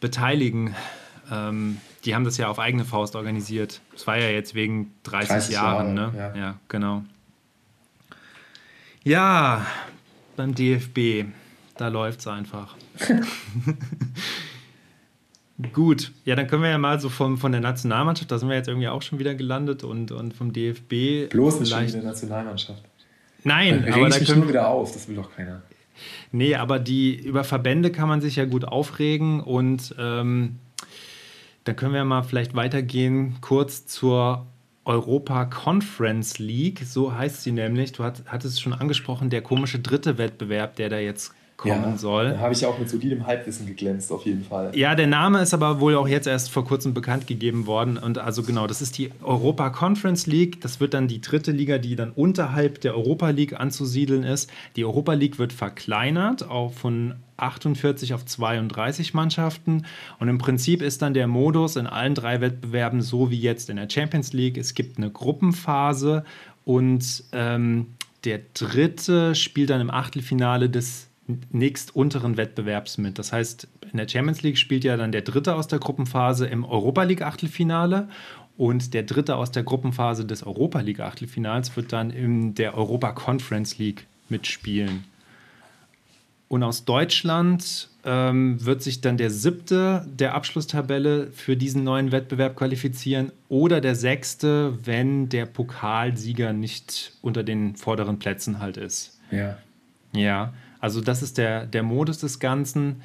[0.00, 0.74] beteiligen.
[1.30, 3.80] Ähm, die haben das ja auf eigene Faust organisiert.
[3.92, 6.18] Das war ja jetzt wegen 30, 30 Jahren, Jahre, ne?
[6.18, 6.36] Ja.
[6.36, 7.02] ja, genau.
[9.02, 9.66] Ja,
[10.36, 11.26] beim DFB,
[11.76, 12.76] da läuft es einfach.
[15.72, 18.56] Gut, ja, dann können wir ja mal so vom, von der Nationalmannschaft, da sind wir
[18.56, 21.30] jetzt irgendwie auch schon wieder gelandet und, und vom DFB.
[21.30, 22.82] Bloß nicht schon in der Nationalmannschaft.
[23.42, 25.62] Nein, dann aber da können wir wieder auf, das will doch keiner.
[26.30, 30.56] Nee, aber die über Verbände kann man sich ja gut aufregen und ähm,
[31.64, 34.46] dann können wir mal vielleicht weitergehen kurz zur
[34.84, 37.92] Europa Conference League, so heißt sie nämlich.
[37.92, 42.30] Du hattest es schon angesprochen, der komische dritte Wettbewerb, der da jetzt kommen ja, soll.
[42.30, 44.76] Da habe ich auch mit solidem Halbwissen geglänzt, auf jeden Fall.
[44.76, 47.96] Ja, der Name ist aber wohl auch jetzt erst vor kurzem bekannt gegeben worden.
[47.96, 50.60] Und also genau, das ist die Europa Conference League.
[50.60, 54.50] Das wird dann die dritte Liga, die dann unterhalb der Europa League anzusiedeln ist.
[54.76, 59.84] Die Europa League wird verkleinert auch von 48 auf 32 Mannschaften.
[60.18, 63.76] Und im Prinzip ist dann der Modus in allen drei Wettbewerben so wie jetzt in
[63.76, 64.58] der Champions League.
[64.58, 66.24] Es gibt eine Gruppenphase
[66.64, 71.08] und ähm, der dritte spielt dann im Achtelfinale des
[71.50, 73.18] nächst unteren Wettbewerbs mit.
[73.18, 76.64] Das heißt, in der Champions League spielt ja dann der Dritte aus der Gruppenphase im
[76.64, 78.08] Europa League Achtelfinale
[78.56, 83.12] und der Dritte aus der Gruppenphase des Europa League Achtelfinals wird dann in der Europa
[83.12, 85.04] Conference League mitspielen.
[86.48, 92.54] Und aus Deutschland ähm, wird sich dann der Siebte der Abschlusstabelle für diesen neuen Wettbewerb
[92.54, 99.18] qualifizieren oder der Sechste, wenn der Pokalsieger nicht unter den vorderen Plätzen halt ist.
[99.32, 99.58] Ja.
[100.12, 100.54] Ja.
[100.86, 103.02] Also das ist der, der Modus des Ganzen.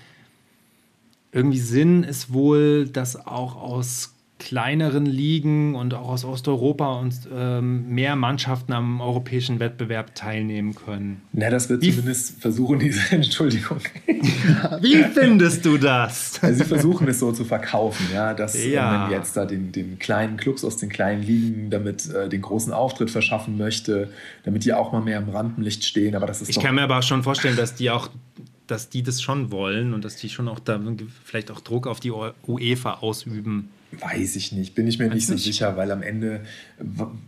[1.32, 7.88] Irgendwie Sinn ist wohl, dass auch aus kleineren Ligen und auch aus Osteuropa und ähm,
[7.90, 11.22] mehr Mannschaften am europäischen Wettbewerb teilnehmen können.
[11.32, 13.78] Na, das wird Wie zumindest versuchen, diese Entschuldigung.
[14.82, 16.40] Wie findest du das?
[16.42, 18.92] Also sie versuchen es so zu verkaufen, ja, dass äh, ja.
[18.92, 22.74] man jetzt da den, den kleinen Clubs aus den kleinen Ligen damit äh, den großen
[22.74, 24.10] Auftritt verschaffen möchte,
[24.44, 26.16] damit die auch mal mehr im Rampenlicht stehen.
[26.16, 28.10] Aber das ist ich kann mir aber schon vorstellen, dass die auch
[28.66, 30.80] dass die das schon wollen und dass die schon auch da
[31.26, 33.70] vielleicht auch Druck auf die UEFA ausüben.
[34.00, 35.44] Weiß ich nicht, bin ich mir nicht so nicht.
[35.44, 36.42] sicher, weil am Ende,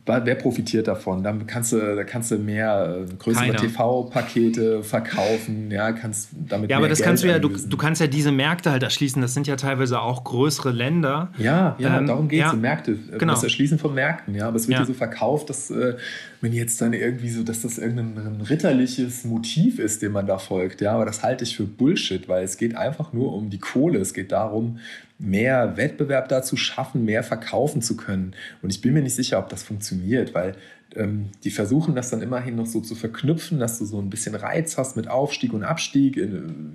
[0.05, 1.21] wer profitiert davon?
[1.21, 6.77] Dann kannst du, da kannst du mehr äh, größere TV-Pakete verkaufen, ja, kannst damit Ja,
[6.77, 9.33] aber das Geld kannst du ja, du, du, kannst ja diese Märkte halt erschließen, das
[9.33, 11.33] sind ja teilweise auch größere Länder.
[11.37, 13.33] Ja, ja, ähm, darum geht es, ja, Märkte, äh, genau.
[13.33, 15.95] das Erschließen von Märkten, ja, aber es wird ja, so verkauft, dass äh,
[16.39, 20.81] wenn jetzt dann irgendwie so, dass das irgendein ritterliches Motiv ist, dem man da folgt,
[20.81, 23.99] ja, aber das halte ich für Bullshit, weil es geht einfach nur um die Kohle,
[23.99, 24.79] es geht darum,
[25.23, 28.35] mehr Wettbewerb dazu schaffen, mehr verkaufen zu können.
[28.61, 30.55] Und ich bin mir nicht sicher, ob das funktioniert, weil
[30.95, 34.35] ähm, die versuchen das dann immerhin noch so zu verknüpfen, dass du so ein bisschen
[34.35, 36.29] Reiz hast mit Aufstieg und Abstieg, äh,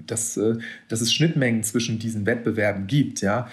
[0.06, 0.56] dass, äh,
[0.88, 3.48] dass es Schnittmengen zwischen diesen Wettbewerben gibt, ja.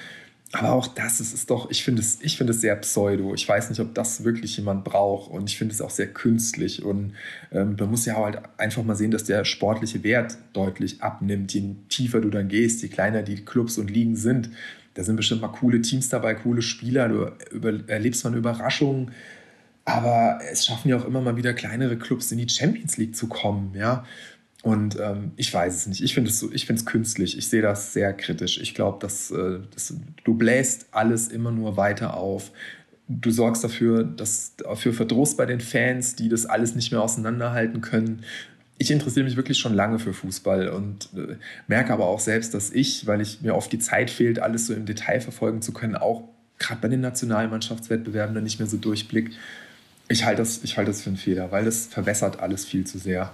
[0.53, 3.33] Aber auch das ist, ist doch, ich finde es, ich finde es sehr pseudo.
[3.33, 6.81] Ich weiß nicht, ob das wirklich jemand braucht und ich finde es auch sehr künstlich.
[6.83, 7.13] Und
[7.51, 11.53] ähm, man muss ja halt einfach mal sehen, dass der sportliche Wert deutlich abnimmt.
[11.53, 14.49] Je tiefer du dann gehst, je kleiner die Clubs und Ligen sind.
[14.95, 17.09] Da sind bestimmt mal coole Teams dabei, coole Spieler.
[17.09, 19.11] Du über, erlebst mal eine Überraschung.
[19.83, 23.27] Aber es schaffen ja auch immer mal wieder kleinere Clubs in die Champions League zu
[23.27, 24.03] kommen, ja.
[24.63, 26.01] Und ähm, ich weiß es nicht.
[26.01, 27.37] Ich finde es so, ich finde es künstlich.
[27.37, 28.59] Ich sehe das sehr kritisch.
[28.59, 32.51] Ich glaube, dass, äh, dass du bläst alles immer nur weiter auf.
[33.07, 37.81] Du sorgst dafür, dass für Verdruss bei den Fans, die das alles nicht mehr auseinanderhalten
[37.81, 38.23] können.
[38.77, 41.35] Ich interessiere mich wirklich schon lange für Fußball und äh,
[41.67, 44.73] merke aber auch selbst, dass ich, weil ich mir oft die Zeit fehlt, alles so
[44.73, 46.23] im Detail verfolgen zu können, auch
[46.59, 49.31] gerade bei den Nationalmannschaftswettbewerben dann nicht mehr so durchblick.
[50.07, 52.97] Ich halte das, ich halte das für einen Fehler, weil das verwässert alles viel zu
[52.99, 53.31] sehr.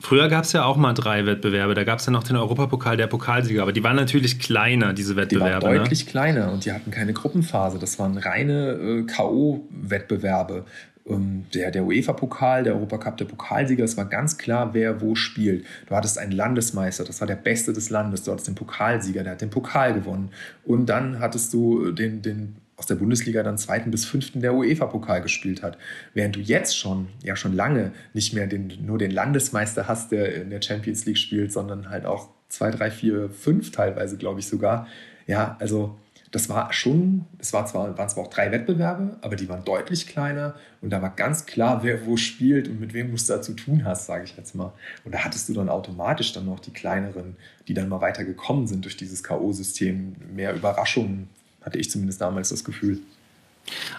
[0.00, 1.74] Früher gab es ja auch mal drei Wettbewerbe.
[1.74, 5.16] Da gab es ja noch den Europapokal der Pokalsieger, aber die waren natürlich kleiner, diese
[5.16, 5.60] Wettbewerbe.
[5.60, 5.78] Die waren ne?
[5.78, 6.10] deutlich ne?
[6.10, 7.78] kleiner und die hatten keine Gruppenphase.
[7.78, 10.64] Das waren reine äh, K.O.-Wettbewerbe.
[11.06, 15.64] Ähm, der, der UEFA-Pokal, der Europacup der Pokalsieger, es war ganz klar, wer wo spielt.
[15.86, 18.22] Du hattest einen Landesmeister, das war der Beste des Landes.
[18.22, 20.30] Du hattest den Pokalsieger, der hat den Pokal gewonnen.
[20.64, 25.22] Und dann hattest du den, den aus der Bundesliga dann zweiten bis fünften der UEFA-Pokal
[25.22, 25.78] gespielt hat.
[26.12, 30.34] Während du jetzt schon, ja schon lange, nicht mehr den, nur den Landesmeister hast, der
[30.34, 34.46] in der Champions League spielt, sondern halt auch zwei, drei, vier, fünf teilweise, glaube ich
[34.46, 34.88] sogar.
[35.26, 35.96] Ja, also
[36.34, 40.08] das war schon, es war zwar, waren zwar auch drei Wettbewerbe, aber die waren deutlich
[40.08, 43.40] kleiner und da war ganz klar, wer wo spielt und mit wem du es da
[43.40, 44.72] zu tun hast, sage ich jetzt mal.
[45.04, 47.36] Und da hattest du dann automatisch dann noch die kleineren,
[47.68, 51.28] die dann mal weiter gekommen sind durch dieses K.O.-System, mehr Überraschungen
[51.62, 52.98] hatte ich zumindest damals das Gefühl.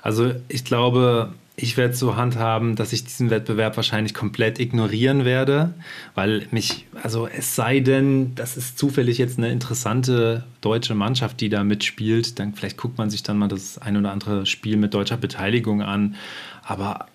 [0.02, 5.24] Also ich glaube, ich werde es so handhaben, dass ich diesen Wettbewerb wahrscheinlich komplett ignorieren
[5.24, 5.74] werde,
[6.14, 11.48] weil mich, also es sei denn, das ist zufällig jetzt eine interessante deutsche Mannschaft, die
[11.48, 14.94] da mitspielt, dann vielleicht guckt man sich dann mal das ein oder andere Spiel mit
[14.94, 16.16] deutscher Beteiligung an.
[16.64, 17.08] Aber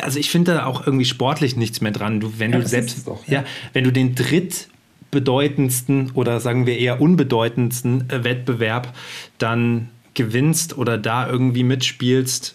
[0.00, 2.20] also ich finde da auch irgendwie sportlich nichts mehr dran.
[2.20, 3.40] Du, wenn ja, du selbst, doch, ja.
[3.40, 4.68] ja, wenn du den dritt
[5.10, 8.94] bedeutendsten oder sagen wir eher unbedeutendsten äh, Wettbewerb
[9.38, 12.54] dann gewinnst oder da irgendwie mitspielst,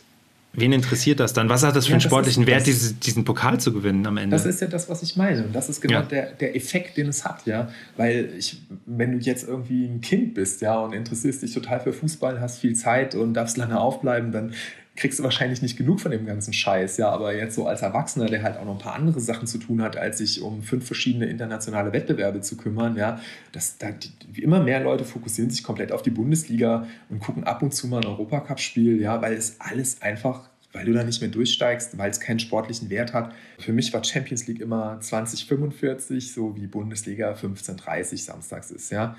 [0.54, 1.50] wen interessiert das dann?
[1.50, 4.18] Was hat das für ja, einen sportlichen ist, Wert, diese, diesen Pokal zu gewinnen am
[4.18, 4.36] Ende?
[4.36, 5.44] Das ist ja das, was ich meine.
[5.44, 6.02] Und das ist genau ja.
[6.04, 7.70] der, der Effekt, den es hat, ja.
[7.96, 11.94] Weil ich, wenn du jetzt irgendwie ein Kind bist, ja, und interessierst dich total für
[11.94, 14.54] Fußball, hast viel Zeit und darfst lange aufbleiben, dann
[14.98, 18.26] kriegst du wahrscheinlich nicht genug von dem ganzen Scheiß, ja, aber jetzt so als Erwachsener,
[18.26, 20.86] der halt auch noch ein paar andere Sachen zu tun hat, als sich um fünf
[20.86, 23.20] verschiedene internationale Wettbewerbe zu kümmern, ja,
[23.52, 27.62] das, da, die, immer mehr Leute fokussieren sich komplett auf die Bundesliga und gucken ab
[27.62, 31.32] und zu mal ein Europacup-Spiel, ja, weil es alles einfach weil du da nicht mehr
[31.32, 33.34] durchsteigst, weil es keinen sportlichen Wert hat.
[33.58, 39.16] Für mich war Champions League immer 2045, so wie Bundesliga 1530 samstags ist, ja.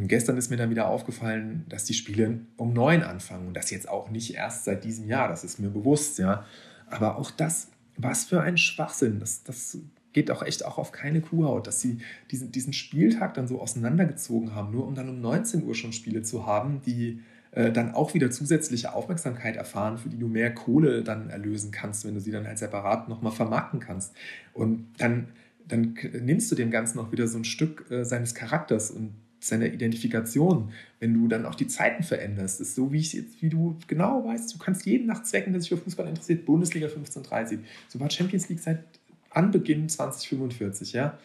[0.00, 3.70] Und gestern ist mir dann wieder aufgefallen, dass die Spiele um neun anfangen und das
[3.70, 6.46] jetzt auch nicht erst seit diesem Jahr, das ist mir bewusst, ja.
[6.88, 9.76] Aber auch das, was für ein Schwachsinn, das, das
[10.14, 11.98] geht auch echt auch auf keine Kuhhaut, dass sie
[12.30, 16.22] diesen, diesen Spieltag dann so auseinandergezogen haben, nur um dann um 19 Uhr schon Spiele
[16.22, 17.20] zu haben, die
[17.52, 22.06] äh, dann auch wieder zusätzliche Aufmerksamkeit erfahren, für die du mehr Kohle dann erlösen kannst,
[22.06, 24.14] wenn du sie dann halt separat nochmal vermarkten kannst.
[24.54, 25.28] Und dann,
[25.68, 29.66] dann nimmst du dem Ganzen auch wieder so ein Stück äh, seines Charakters und seiner
[29.66, 32.60] Identifikation, wenn du dann auch die Zeiten veränderst.
[32.60, 35.62] Das ist so, wie, ich wie du genau weißt, du kannst jeden nach Zwecken, der
[35.62, 37.60] sich für Fußball interessiert, Bundesliga 1530.
[37.88, 38.84] So war Champions League seit
[39.30, 41.18] Anbeginn 2045, ja.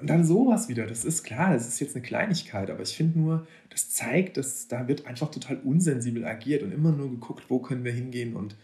[0.00, 3.18] Und dann sowas wieder, das ist klar, das ist jetzt eine Kleinigkeit, aber ich finde
[3.18, 7.58] nur, das zeigt, dass da wird einfach total unsensibel agiert und immer nur geguckt, wo
[7.58, 8.34] können wir hingehen.
[8.34, 8.56] Und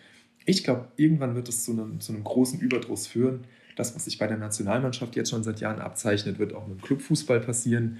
[0.47, 3.45] ich glaube, irgendwann wird es zu einem, zu einem großen Überdruss führen.
[3.77, 6.83] Das, was sich bei der Nationalmannschaft jetzt schon seit Jahren abzeichnet, wird auch mit dem
[6.83, 7.99] Clubfußball passieren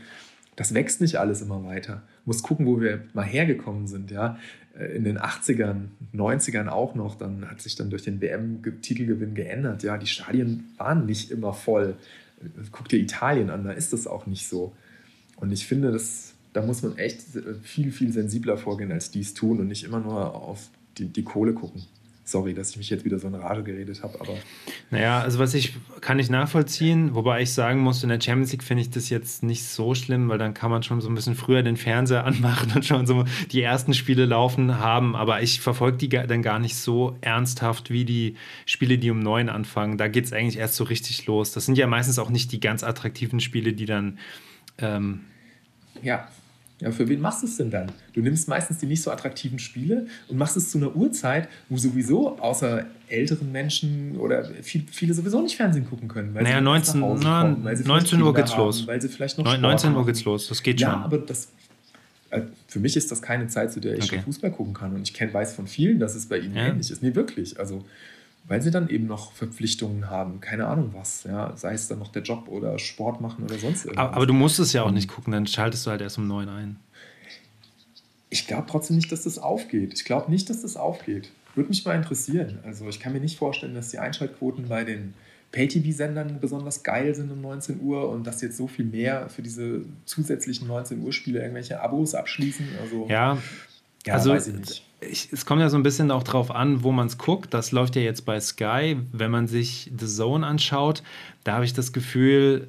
[0.61, 2.03] das wächst nicht alles immer weiter.
[2.27, 4.39] Muss gucken, wo wir mal hergekommen sind, ja.
[4.79, 9.83] Äh, in den 80ern, 90ern auch noch, dann hat sich dann durch den WM-Titelgewinn geändert.
[9.83, 11.95] Ja, die Stadien waren nicht immer voll.
[12.43, 14.75] Äh, guck dir Italien an, da ist das auch nicht so.
[15.37, 17.23] Und ich finde, das, da muss man echt
[17.63, 20.69] viel, viel sensibler vorgehen, als dies tun und nicht immer nur auf
[20.99, 21.85] die, die Kohle gucken.
[22.31, 24.35] Sorry, dass ich mich jetzt wieder so in Rage geredet habe, aber.
[24.91, 28.63] Naja, also was ich kann ich nachvollziehen, wobei ich sagen muss, in der Champions League
[28.63, 31.35] finde ich das jetzt nicht so schlimm, weil dann kann man schon so ein bisschen
[31.35, 35.17] früher den Fernseher anmachen und schon so die ersten Spiele laufen haben.
[35.17, 39.49] Aber ich verfolge die dann gar nicht so ernsthaft wie die Spiele, die um neun
[39.49, 39.99] anfangen.
[39.99, 41.51] Da geht es eigentlich erst so richtig los.
[41.51, 44.19] Das sind ja meistens auch nicht die ganz attraktiven Spiele, die dann.
[44.79, 45.23] Ähm,
[46.01, 46.29] ja,
[46.81, 47.93] Ja, für wen machst du es denn dann?
[48.15, 51.77] Du nimmst meistens die nicht so attraktiven Spiele und machst es zu einer Uhrzeit, wo
[51.77, 56.35] sowieso außer älteren Menschen oder viel, viele sowieso nicht Fernsehen gucken können.
[56.35, 58.87] Weil naja, 19, kommen, weil 19 Uhr geht's haben, los.
[58.87, 61.01] Weil sie vielleicht noch 19 Uhr geht's los, das geht ja, schon.
[61.01, 61.49] Ja, aber das,
[62.31, 64.17] äh, für mich ist das keine Zeit, zu der ich okay.
[64.17, 64.95] schon Fußball gucken kann.
[64.95, 66.69] Und ich kenn, weiß von vielen, dass es bei ihnen ja.
[66.69, 67.03] ähnlich ist.
[67.03, 67.59] Nee, wirklich.
[67.59, 67.85] Also
[68.45, 72.09] weil sie dann eben noch Verpflichtungen haben, keine Ahnung was, ja, sei es dann noch
[72.09, 74.07] der Job oder Sport machen oder sonst irgendwas.
[74.07, 76.27] Aber, aber du musst es ja auch nicht gucken, dann schaltest du halt erst um
[76.27, 76.77] neun ein.
[78.29, 79.93] Ich glaube trotzdem nicht, dass das aufgeht.
[79.95, 81.31] Ich glaube nicht, dass das aufgeht.
[81.55, 82.61] Würde mich mal interessieren.
[82.65, 85.15] Also ich kann mir nicht vorstellen, dass die Einschaltquoten bei den
[85.53, 89.83] Pay-TV-Sendern besonders geil sind um 19 Uhr und dass jetzt so viel mehr für diese
[90.05, 92.67] zusätzlichen 19 Uhr Spiele irgendwelche Abos abschließen.
[92.81, 93.39] Also, ja,
[94.07, 96.83] ja also weiß ich nicht ich, es kommt ja so ein bisschen auch drauf an,
[96.83, 97.55] wo man es guckt.
[97.55, 98.97] Das läuft ja jetzt bei Sky.
[99.13, 101.03] Wenn man sich The Zone anschaut,
[101.45, 102.69] da habe ich das Gefühl,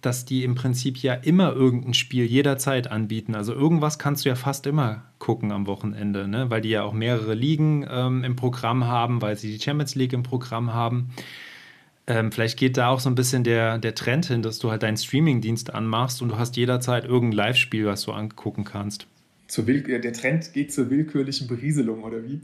[0.00, 3.34] dass die im Prinzip ja immer irgendein Spiel jederzeit anbieten.
[3.34, 6.50] Also irgendwas kannst du ja fast immer gucken am Wochenende, ne?
[6.50, 10.12] weil die ja auch mehrere Ligen ähm, im Programm haben, weil sie die Champions League
[10.12, 11.10] im Programm haben.
[12.06, 14.84] Ähm, vielleicht geht da auch so ein bisschen der, der Trend hin, dass du halt
[14.84, 19.08] deinen Streamingdienst anmachst und du hast jederzeit irgendein Live-Spiel, was du angucken kannst
[19.48, 22.42] zur Will der Trend geht zur willkürlichen Berieselung, oder wie?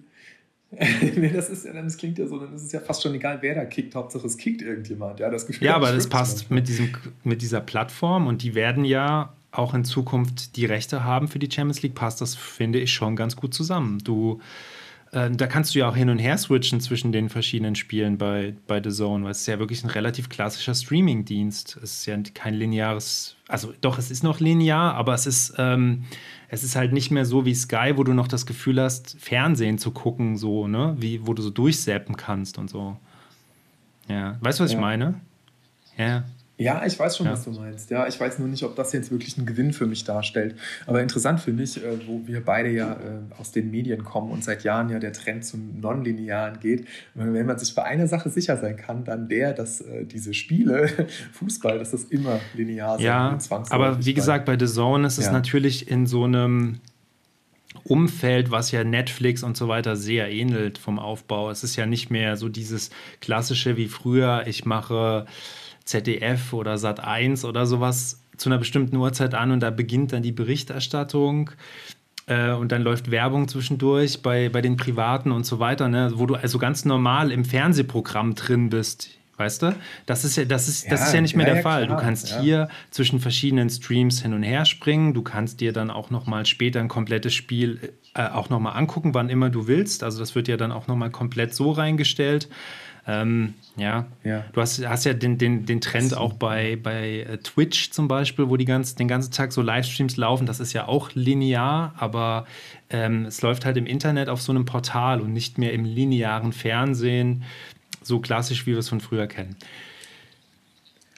[1.17, 3.39] nee, das ist ja das klingt ja so, dann ist es ja fast schon egal,
[3.43, 5.21] wer da kickt, Hauptsache es kickt irgendjemand.
[5.21, 8.85] Ja, das Gefühl ja aber das passt mit, diesem, mit dieser Plattform und die werden
[8.85, 12.93] ja auch in Zukunft die Rechte haben für die Champions League, passt das, finde ich,
[12.93, 13.99] schon ganz gut zusammen.
[14.03, 14.41] Du,
[15.13, 18.55] äh, da kannst du ja auch hin und her switchen zwischen den verschiedenen Spielen bei,
[18.67, 21.77] bei The Zone, weil es ist ja wirklich ein relativ klassischer Streaming-Dienst.
[21.77, 25.55] Es ist ja kein lineares, also doch, es ist noch linear, aber es ist.
[25.59, 26.05] Ähm,
[26.55, 29.79] es ist halt nicht mehr so wie Sky, wo du noch das Gefühl hast, Fernsehen
[29.79, 30.95] zu gucken, so, ne?
[30.99, 32.97] Wie, wo du so durchseppen kannst und so.
[34.09, 34.37] Ja.
[34.41, 34.79] Weißt du, was ja.
[34.79, 35.21] ich meine?
[35.99, 36.25] Ja.
[36.57, 37.33] Ja, ich weiß schon, ja.
[37.33, 37.91] was du meinst.
[37.91, 40.55] Ja, ich weiß nur nicht, ob das jetzt wirklich einen Gewinn für mich darstellt.
[40.87, 44.45] Aber interessant finde ich, äh, wo wir beide ja äh, aus den Medien kommen und
[44.45, 46.87] seit Jahren ja der Trend zum Nonlinearen geht.
[47.15, 50.89] Wenn man sich bei einer Sache sicher sein kann, dann der, dass äh, diese Spiele,
[51.33, 53.07] Fußball, dass das immer linear sind.
[53.07, 53.37] Ja,
[53.71, 55.33] aber wie gesagt, bei The Zone ist es ja.
[55.33, 56.79] natürlich in so einem
[57.83, 61.51] Umfeld, was ja Netflix und so weiter sehr ähnelt vom Aufbau.
[61.51, 62.91] Es ist ja nicht mehr so dieses
[63.21, 65.27] klassische wie früher, ich mache
[65.85, 70.23] ZDF oder Sat 1 oder sowas zu einer bestimmten Uhrzeit an und da beginnt dann
[70.23, 71.51] die Berichterstattung
[72.27, 76.13] äh, und dann läuft Werbung zwischendurch bei, bei den Privaten und so weiter, ne?
[76.15, 79.11] wo du also ganz normal im Fernsehprogramm drin bist.
[79.37, 79.75] Weißt du?
[80.07, 81.87] Das ist ja, das ist, ja, das ist ja nicht mehr ja, der Fall.
[81.87, 82.41] Klar, du kannst ja.
[82.41, 85.13] hier zwischen verschiedenen Streams hin und her springen.
[85.13, 88.73] Du kannst dir dann auch noch mal später ein komplettes Spiel äh, auch noch mal
[88.73, 90.05] angucken, wann immer du willst.
[90.05, 92.49] Also das wird ja dann auch noch mal komplett so reingestellt.
[93.07, 94.07] Ähm, ja.
[94.23, 94.45] ja.
[94.53, 98.49] Du hast, hast ja den, den, den Trend auch bei, bei äh, Twitch zum Beispiel,
[98.49, 100.47] wo die ganz, den ganzen Tag so Livestreams laufen.
[100.47, 102.47] Das ist ja auch linear, aber
[102.91, 106.53] ähm, es läuft halt im Internet auf so einem Portal und nicht mehr im linearen
[106.53, 107.45] Fernsehen,
[108.03, 109.57] so klassisch, wie wir es von früher kennen.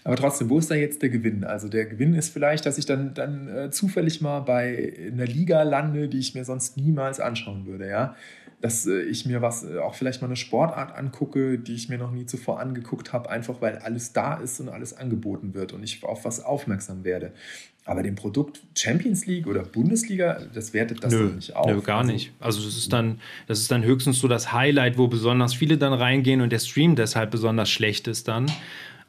[0.07, 1.43] Aber trotzdem, wo ist da jetzt der Gewinn?
[1.43, 5.65] Also der Gewinn ist vielleicht, dass ich dann, dann äh, zufällig mal bei einer Liga
[5.65, 8.15] lande, die ich mir sonst niemals anschauen würde, ja
[8.61, 11.99] dass äh, ich mir was, äh, auch vielleicht mal eine Sportart angucke, die ich mir
[11.99, 15.83] noch nie zuvor angeguckt habe, einfach weil alles da ist und alles angeboten wird und
[15.83, 17.33] ich auf was aufmerksam werde.
[17.85, 21.67] Aber dem Produkt Champions League oder Bundesliga, das wertet das nö, nicht auf.
[21.67, 22.33] Nö, gar also, nicht.
[22.41, 25.93] Also das ist dann, das ist dann höchstens so das Highlight, wo besonders viele dann
[25.93, 28.51] reingehen und der Stream deshalb besonders schlecht ist dann.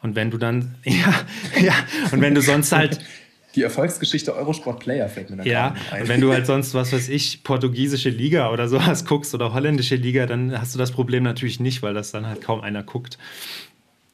[0.01, 1.13] Und wenn du dann, ja,
[1.59, 1.73] ja,
[2.11, 2.99] und wenn du sonst halt
[3.55, 6.03] die Erfolgsgeschichte Eurosport Player fällt mir da Ja, ein.
[6.03, 9.95] und wenn du halt sonst, was weiß ich, portugiesische Liga oder sowas guckst oder holländische
[9.95, 13.17] Liga, dann hast du das Problem natürlich nicht, weil das dann halt kaum einer guckt.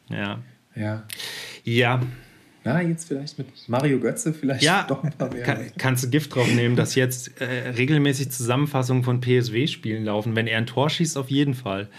[0.10, 0.40] Ja.
[0.76, 1.04] Ja.
[1.64, 2.02] Ja.
[2.66, 5.44] Na, jetzt vielleicht mit Mario Götze vielleicht ja, doch ein paar mehr.
[5.44, 10.36] Kann, kannst du Gift drauf nehmen, dass jetzt äh, regelmäßig Zusammenfassungen von PSW-Spielen laufen.
[10.38, 11.90] Wenn er ein Tor schießt, auf jeden Fall.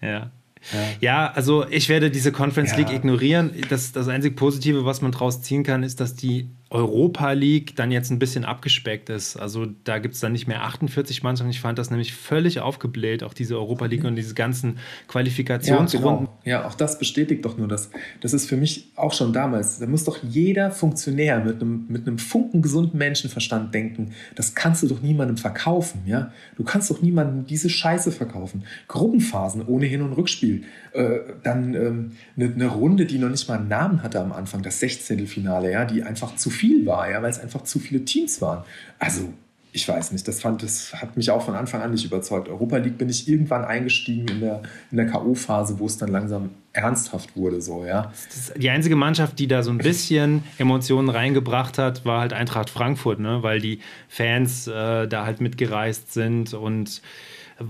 [0.00, 0.30] Ja.
[0.72, 0.78] Ja.
[1.00, 3.50] ja, also ich werde diese Conference League ignorieren.
[3.68, 7.92] Das, das einzige Positive, was man daraus ziehen kann, ist, dass die Europa League dann
[7.92, 9.36] jetzt ein bisschen abgespeckt ist.
[9.36, 11.50] Also da gibt es dann nicht mehr 48 Mannschaften.
[11.50, 16.28] Ich fand das nämlich völlig aufgebläht, auch diese Europa League und diese ganzen Qualifikationsrunden.
[16.44, 16.62] Ja, genau.
[16.62, 17.90] ja, auch das bestätigt doch nur das.
[18.22, 19.80] Das ist für mich auch schon damals.
[19.80, 24.12] Da muss doch jeder Funktionär mit einem, mit einem funkengesunden Menschenverstand denken.
[24.34, 26.00] Das kannst du doch niemandem verkaufen.
[26.06, 26.32] Ja?
[26.56, 28.64] Du kannst doch niemandem diese Scheiße verkaufen.
[28.88, 30.62] Gruppenphasen ohne Hin- und Rückspiel.
[30.94, 34.62] Äh, dann ähm, eine, eine Runde, die noch nicht mal einen Namen hatte am Anfang,
[34.62, 35.26] das 16.
[35.26, 38.40] Finale, ja, die einfach zu viel viel war, ja, weil es einfach zu viele Teams
[38.40, 38.62] waren.
[39.00, 39.32] Also
[39.72, 42.48] ich weiß nicht, das, fand, das hat mich auch von Anfang an nicht überzeugt.
[42.48, 46.50] Europa League bin ich irgendwann eingestiegen in der, in der K.O.-Phase, wo es dann langsam
[46.72, 47.60] ernsthaft wurde.
[47.60, 48.12] So, ja.
[48.56, 53.18] Die einzige Mannschaft, die da so ein bisschen Emotionen reingebracht hat, war halt Eintracht Frankfurt,
[53.18, 53.42] ne?
[53.42, 57.02] weil die Fans äh, da halt mitgereist sind und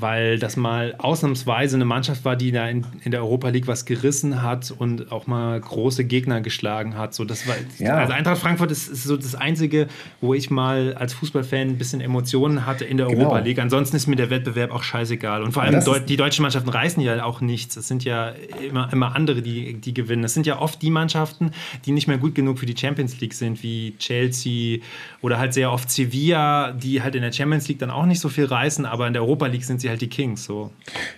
[0.01, 3.84] weil das mal ausnahmsweise eine Mannschaft war, die da in, in der Europa League was
[3.84, 7.14] gerissen hat und auch mal große Gegner geschlagen hat.
[7.14, 7.97] So, das war, ja.
[7.97, 9.88] Also Eintracht Frankfurt ist, ist, so das Einzige,
[10.20, 13.20] wo ich mal als Fußballfan ein bisschen Emotionen hatte in der genau.
[13.22, 13.59] Europa League.
[13.59, 15.43] Ansonsten ist mir der Wettbewerb auch scheißegal.
[15.43, 17.76] Und vor allem Deu die deutschen Mannschaften reißen ja auch nichts.
[17.76, 18.32] Es sind ja
[18.66, 20.24] immer, immer andere, die, die gewinnen.
[20.24, 21.53] Es sind ja oft die Mannschaften,
[21.84, 24.78] die nicht mehr gut genug für die Champions League sind, wie Chelsea
[25.20, 28.28] oder halt sehr oft Sevilla, die halt in der Champions League dann auch nicht so
[28.28, 30.45] viel reißen, aber in der Europa League sind sie halt die Kings.
[30.45, 30.70] So.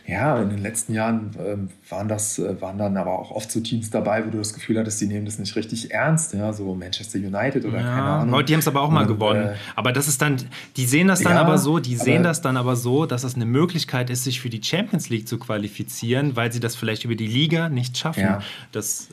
[0.06, 3.60] Ja, in den letzten Jahren äh, waren das, äh, waren dann aber auch oft so
[3.60, 6.74] Teams dabei, wo du das Gefühl hattest, die nehmen das nicht richtig ernst, ja, so
[6.74, 8.44] Manchester United oder ja, keine Ahnung.
[8.46, 9.48] Die haben es aber auch mal Und, gewonnen.
[9.48, 10.36] Äh, aber das ist dann,
[10.76, 13.34] die sehen das dann ja, aber so, die sehen das dann aber so, dass es
[13.34, 17.14] eine Möglichkeit ist, sich für die Champions League zu qualifizieren, weil sie das vielleicht über
[17.14, 18.20] die Liga nicht schaffen.
[18.20, 18.40] Ja.
[18.72, 19.08] Das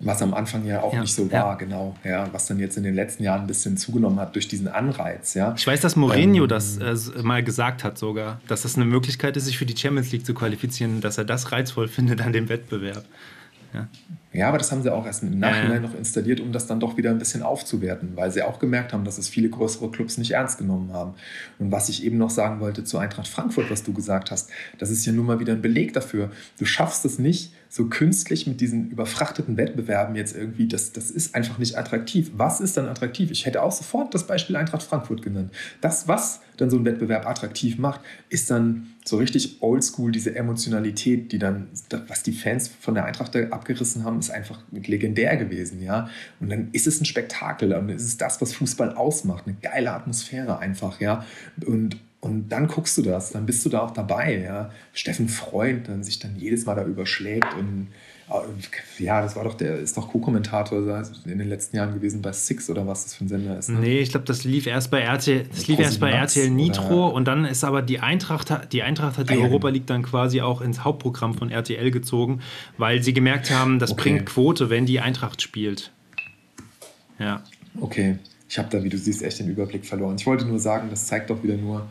[0.00, 1.54] was am Anfang ja auch ja, nicht so war, ja.
[1.54, 1.94] genau.
[2.04, 5.34] Ja, was dann jetzt in den letzten Jahren ein bisschen zugenommen hat durch diesen Anreiz.
[5.34, 5.54] Ja.
[5.56, 9.36] Ich weiß, dass Mourinho ähm, das äh, mal gesagt hat sogar, dass das eine Möglichkeit
[9.36, 12.48] ist, sich für die Champions League zu qualifizieren, dass er das reizvoll findet an dem
[12.48, 13.04] Wettbewerb.
[13.72, 13.88] Ja.
[14.32, 15.88] ja, aber das haben sie auch erst im Nachhinein ja.
[15.88, 19.04] noch installiert, um das dann doch wieder ein bisschen aufzuwerten, weil sie auch gemerkt haben,
[19.04, 21.14] dass es viele größere Clubs nicht ernst genommen haben.
[21.60, 24.90] Und was ich eben noch sagen wollte zu Eintracht Frankfurt, was du gesagt hast, das
[24.90, 26.32] ist ja nun mal wieder ein Beleg dafür.
[26.58, 31.36] Du schaffst es nicht, so künstlich mit diesen überfrachteten Wettbewerben jetzt irgendwie, das, das ist
[31.36, 32.32] einfach nicht attraktiv.
[32.34, 33.30] Was ist dann attraktiv?
[33.30, 35.52] Ich hätte auch sofort das Beispiel Eintracht Frankfurt genannt.
[35.80, 41.30] Das, was dann so ein Wettbewerb attraktiv macht, ist dann so richtig oldschool, diese Emotionalität,
[41.30, 41.68] die dann,
[42.08, 46.10] was die Fans von der Eintracht abgerissen haben, ist einfach legendär gewesen, ja.
[46.40, 49.92] Und dann ist es ein Spektakel, dann ist es das, was Fußball ausmacht, eine geile
[49.92, 51.24] Atmosphäre einfach, ja.
[51.64, 54.70] Und, und dann guckst du das, dann bist du da auch dabei, ja.
[54.92, 57.88] Steffen Freund dann sich dann jedes Mal da überschlägt und
[58.98, 62.70] ja, das war doch der, ist doch Co-Kommentator in den letzten Jahren gewesen bei Six
[62.70, 63.70] oder was das für ein Sender ist.
[63.70, 63.80] Ne?
[63.80, 67.14] Nee, ich glaube, das lief erst bei RTL, das lief erst bei RTL Nitro oder?
[67.14, 70.42] und dann ist aber die Eintracht, die Eintracht hat die ah, Europa League dann quasi
[70.42, 72.40] auch ins Hauptprogramm von RTL gezogen,
[72.78, 74.02] weil sie gemerkt haben, das okay.
[74.02, 75.90] bringt Quote, wenn die Eintracht spielt.
[77.18, 77.42] Ja.
[77.80, 78.18] Okay.
[78.50, 80.16] Ich habe da, wie du siehst, echt den Überblick verloren.
[80.18, 81.88] Ich wollte nur sagen, das zeigt doch wieder nur,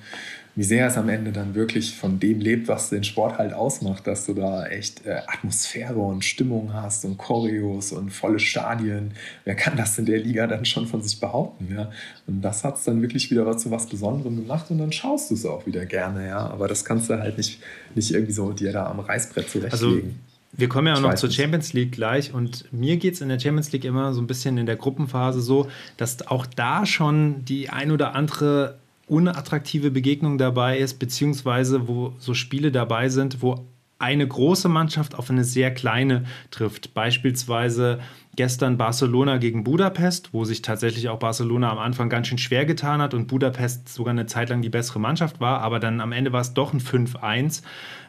[0.58, 4.06] wie sehr es am Ende dann wirklich von dem lebt, was den Sport halt ausmacht,
[4.06, 9.12] dass du da echt äh, Atmosphäre und Stimmung hast und Choreos und volle Stadien.
[9.46, 11.74] Wer kann das in der Liga dann schon von sich behaupten?
[11.74, 11.92] Ja?
[12.28, 15.36] Und das hat es dann wirklich wieder zu was Besonderem gemacht und dann schaust du
[15.36, 16.28] es auch wieder gerne.
[16.28, 16.40] Ja?
[16.40, 17.62] Aber das kannst du halt nicht,
[17.96, 19.96] nicht irgendwie so dir da am Reißbrett zurechtlegen.
[19.96, 23.30] Also wir kommen ja auch noch zur Champions League gleich und mir geht es in
[23.30, 27.46] der Champions League immer so ein bisschen in der Gruppenphase so, dass auch da schon
[27.46, 33.66] die ein oder andere unattraktive Begegnung dabei ist, beziehungsweise wo so Spiele dabei sind, wo
[34.00, 36.94] eine große Mannschaft auf eine sehr kleine trifft.
[36.94, 38.00] Beispielsweise
[38.36, 43.02] gestern Barcelona gegen Budapest, wo sich tatsächlich auch Barcelona am Anfang ganz schön schwer getan
[43.02, 46.32] hat und Budapest sogar eine Zeit lang die bessere Mannschaft war, aber dann am Ende
[46.32, 47.62] war es doch ein 5-1.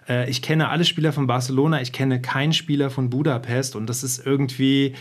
[0.09, 4.03] Äh, ich kenne alle Spieler von Barcelona, ich kenne keinen Spieler von Budapest und das
[4.03, 4.95] ist irgendwie,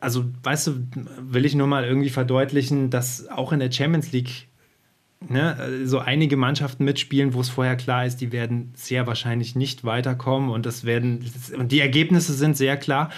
[0.00, 0.86] also weißt du,
[1.20, 4.48] will ich nur mal irgendwie verdeutlichen, dass auch in der Champions League
[5.28, 9.84] ne, so einige Mannschaften mitspielen, wo es vorher klar ist, die werden sehr wahrscheinlich nicht
[9.84, 11.24] weiterkommen und das werden
[11.56, 13.10] und die Ergebnisse sind sehr klar.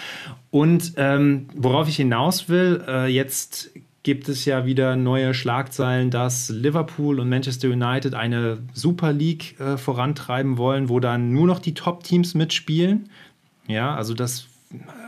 [0.51, 3.71] Und ähm, worauf ich hinaus will, äh, jetzt
[4.07, 9.77] gibt es ja wieder neue Schlagzeilen, dass Liverpool und Manchester United eine Super League äh,
[9.77, 13.09] vorantreiben wollen, wo dann nur noch die Top-Teams mitspielen.
[13.67, 14.47] Ja, also das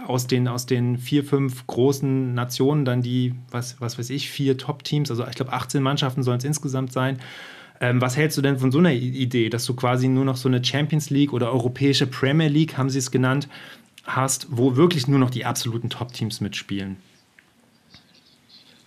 [0.08, 4.58] aus den, aus den vier, fünf großen Nationen dann die, was, was weiß ich, vier
[4.58, 7.18] Top-Teams, also ich glaube 18 Mannschaften sollen es insgesamt sein.
[7.80, 10.48] Ähm, was hältst du denn von so einer Idee, dass du quasi nur noch so
[10.48, 13.48] eine Champions League oder europäische Premier League, haben sie es genannt,
[14.02, 16.96] hast, wo wirklich nur noch die absoluten Top-Teams mitspielen?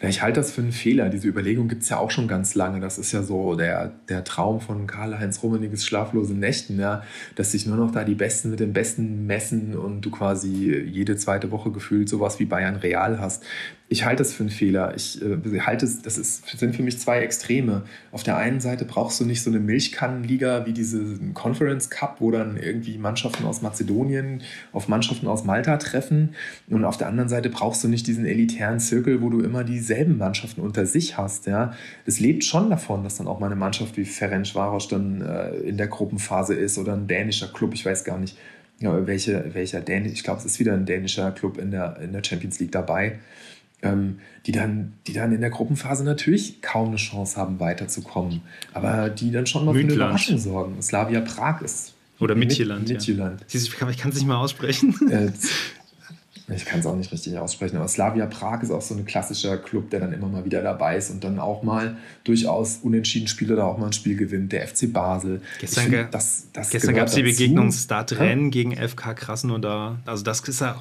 [0.02, 1.10] Ja, ich halte das für einen Fehler.
[1.10, 2.80] Diese Überlegung gibt es ja auch schon ganz lange.
[2.80, 7.04] Das ist ja so der, der Traum von Karl-Heinz Rummeniges schlaflosen Nächten, ja,
[7.36, 11.18] dass sich nur noch da die Besten mit den Besten messen und du quasi jede
[11.18, 13.44] zweite Woche gefühlt sowas wie Bayern Real hast
[13.92, 14.94] ich halte es für einen Fehler.
[14.96, 17.84] Ich äh, halte es, das ist, sind für mich zwei Extreme.
[18.14, 22.32] Auf der einen Seite brauchst du nicht so eine Milchkannenliga wie diese Conference Cup, wo
[22.32, 26.36] dann irgendwie Mannschaften aus Mazedonien auf Mannschaften aus Malta treffen.
[26.70, 30.18] Und auf der anderen Seite brauchst du nicht diesen elitären Zirkel, wo du immer dieselben
[30.18, 31.46] Mannschaften unter sich hast.
[31.48, 31.74] Ja,
[32.06, 35.76] das lebt schon davon, dass dann auch mal eine Mannschaft wie Ferencvaros dann äh, in
[35.76, 37.74] der Gruppenphase ist oder ein dänischer Club.
[37.74, 38.38] Ich weiß gar nicht,
[38.80, 40.14] ja, welche, welcher Dänisch.
[40.14, 43.20] Ich glaube, es ist wieder ein dänischer Club in der, in der Champions League dabei.
[43.82, 48.42] Ähm, die, dann, die dann in der Gruppenphase natürlich kaum eine Chance haben, weiterzukommen,
[48.74, 50.82] aber die dann schon mal für eine Überraschung sorgen.
[50.82, 51.94] Slavia Prag ist.
[52.20, 52.88] Oder Midtjylland.
[52.88, 53.42] Midtjylland.
[53.50, 53.60] Ja.
[53.60, 54.96] Ich kann es nicht mal aussprechen.
[55.10, 55.32] Äh,
[56.56, 59.58] ich kann es auch nicht richtig aussprechen, aber Slavia Prag ist auch so ein klassischer
[59.58, 63.52] Club, der dann immer mal wieder dabei ist und dann auch mal durchaus unentschieden spielt
[63.52, 64.52] oder auch mal ein Spiel gewinnt.
[64.52, 65.42] Der FC Basel.
[65.60, 70.00] Gestern, find, das, das gestern gab es die Begegnung Start Rennen gegen FK Krasnodar.
[70.06, 70.78] Also das ist ja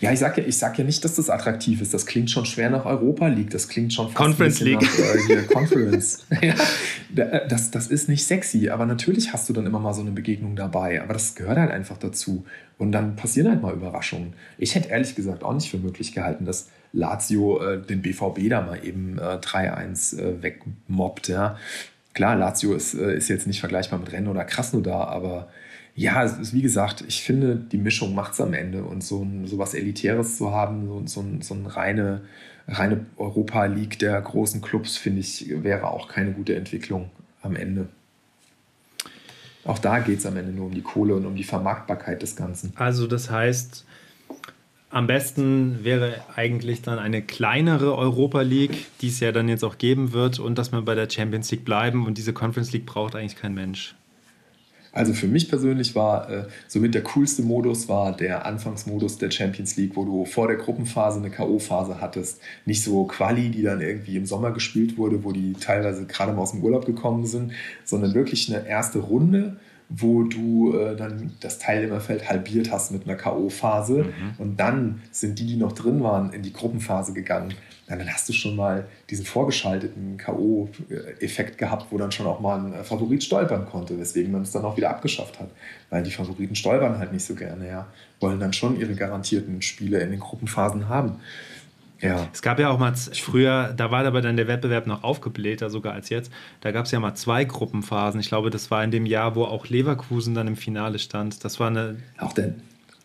[0.00, 1.92] ja, ich sage ja, sag ja nicht, dass das attraktiv ist.
[1.92, 3.50] Das klingt schon schwer nach Europa League.
[3.50, 4.80] Das klingt schon fast Conference League.
[4.80, 6.24] Nach, äh, Conference.
[6.40, 6.54] ja,
[7.48, 10.56] das, das ist nicht sexy, aber natürlich hast du dann immer mal so eine Begegnung
[10.56, 11.02] dabei.
[11.02, 12.44] Aber das gehört halt einfach dazu.
[12.78, 14.34] Und dann passieren halt mal Überraschungen.
[14.58, 18.60] Ich hätte ehrlich gesagt auch nicht für möglich gehalten, dass Lazio äh, den BVB da
[18.60, 21.28] mal eben äh, 3-1 äh, wegmobbt.
[21.28, 21.58] Ja.
[22.14, 25.48] Klar, Lazio ist, äh, ist jetzt nicht vergleichbar mit Rennen oder Krasnodar, aber
[25.96, 28.84] ja, es ist wie gesagt, ich finde, die Mischung macht es am Ende.
[28.84, 32.22] Und so, ein, so was Elitäres zu haben, so, so, ein, so eine reine,
[32.66, 37.10] reine Europa League der großen Clubs, finde ich, wäre auch keine gute Entwicklung
[37.42, 37.88] am Ende.
[39.64, 42.36] Auch da geht es am Ende nur um die Kohle und um die Vermarktbarkeit des
[42.36, 42.72] Ganzen.
[42.76, 43.86] Also das heißt,
[44.90, 49.78] am besten wäre eigentlich dann eine kleinere Europa League, die es ja dann jetzt auch
[49.78, 52.04] geben wird, und dass wir bei der Champions League bleiben.
[52.06, 53.94] Und diese Conference League braucht eigentlich kein Mensch.
[54.94, 59.76] Also für mich persönlich war äh, somit der coolste Modus war der Anfangsmodus der Champions
[59.76, 62.40] League, wo du vor der Gruppenphase eine K.O.-Phase hattest.
[62.64, 66.42] Nicht so Quali, die dann irgendwie im Sommer gespielt wurde, wo die teilweise gerade mal
[66.42, 67.52] aus dem Urlaub gekommen sind,
[67.84, 69.56] sondern wirklich eine erste Runde
[69.90, 74.04] wo du äh, dann das Teilnehmerfeld halbiert hast mit einer K.O.-Phase.
[74.04, 74.12] Mhm.
[74.38, 77.52] Und dann sind die, die noch drin waren, in die Gruppenphase gegangen.
[77.86, 82.58] Na, dann hast du schon mal diesen vorgeschalteten K.O.-Effekt gehabt, wo dann schon auch mal
[82.58, 85.50] ein Favorit stolpern konnte, weswegen man es dann auch wieder abgeschafft hat.
[85.90, 87.86] Weil die Favoriten stolpern halt nicht so gerne, ja.
[88.20, 91.16] Wollen dann schon ihre garantierten Spiele in den Gruppenphasen haben.
[92.00, 92.28] Ja.
[92.32, 95.94] Es gab ja auch mal früher, da war aber dann der Wettbewerb noch aufgeblähter sogar
[95.94, 96.32] als jetzt.
[96.60, 98.20] Da gab es ja mal zwei Gruppenphasen.
[98.20, 101.44] Ich glaube, das war in dem Jahr, wo auch Leverkusen dann im Finale stand.
[101.44, 101.96] Das war eine.
[102.18, 102.54] Auch der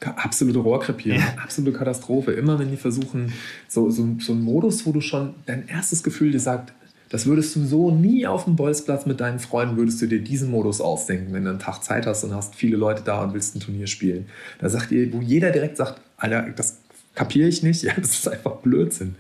[0.01, 1.33] absolute Rohrkrepierung, ja.
[1.43, 2.31] absolute Katastrophe.
[2.31, 3.33] Immer wenn die versuchen,
[3.67, 6.73] so, so, so ein Modus, wo du schon dein erstes Gefühl dir sagt,
[7.09, 10.51] das würdest du so nie auf dem Bolzplatz mit deinen Freunden, würdest du dir diesen
[10.51, 13.55] Modus ausdenken, wenn du einen Tag Zeit hast und hast viele Leute da und willst
[13.55, 14.27] ein Turnier spielen.
[14.59, 16.77] Da sagt ihr, wo jeder direkt sagt, Alter, das
[17.15, 17.83] kapiere ich nicht.
[17.89, 19.15] Ja, das ist einfach Blödsinn.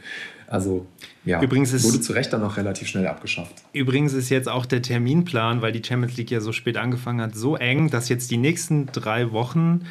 [0.47, 0.87] Also
[1.25, 3.53] ja, übrigens ist, wurde zu Recht dann auch relativ schnell abgeschafft.
[3.71, 7.35] Übrigens ist jetzt auch der Terminplan, weil die Champions League ja so spät angefangen hat,
[7.35, 9.81] so eng, dass jetzt die nächsten drei Wochen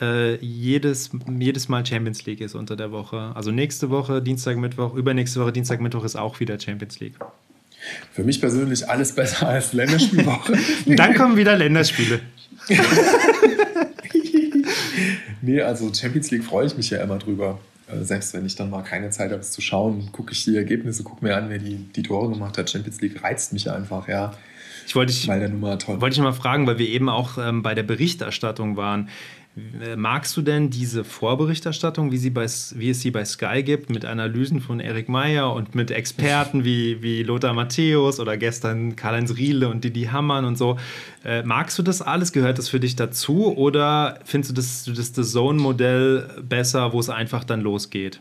[0.00, 3.32] äh, jedes, jedes Mal Champions League ist unter der Woche.
[3.34, 7.14] Also nächste Woche, Dienstag, Mittwoch, übernächste Woche, Dienstag, Mittwoch ist auch wieder Champions League.
[8.12, 10.56] Für mich persönlich alles besser als Länderspielwoche.
[10.86, 12.20] dann kommen wieder Länderspiele.
[15.44, 17.60] Nee, also Champions League freue ich mich ja immer drüber.
[17.86, 20.56] Äh, selbst wenn ich dann mal keine Zeit habe, es zu schauen, gucke ich die
[20.56, 22.70] Ergebnisse, gucke mir an, wer die, die Tore gemacht hat.
[22.70, 24.32] Champions League reizt mich einfach, ja.
[24.86, 26.00] Ich wollte dich, weil der Nummer toll.
[26.00, 29.08] Wollte ich mal fragen, weil wir eben auch ähm, bei der Berichterstattung waren.
[29.56, 33.88] Äh, magst du denn diese Vorberichterstattung, wie, sie bei, wie es sie bei Sky gibt,
[33.88, 39.36] mit Analysen von Erik Meyer und mit Experten wie, wie Lothar Matthäus oder gestern Karl-Heinz
[39.36, 40.76] Riele und Didi Hammann und so?
[41.24, 42.32] Äh, magst du das alles?
[42.32, 43.56] Gehört das für dich dazu?
[43.56, 48.20] Oder findest du das, das The Zone-Modell besser, wo es einfach dann losgeht?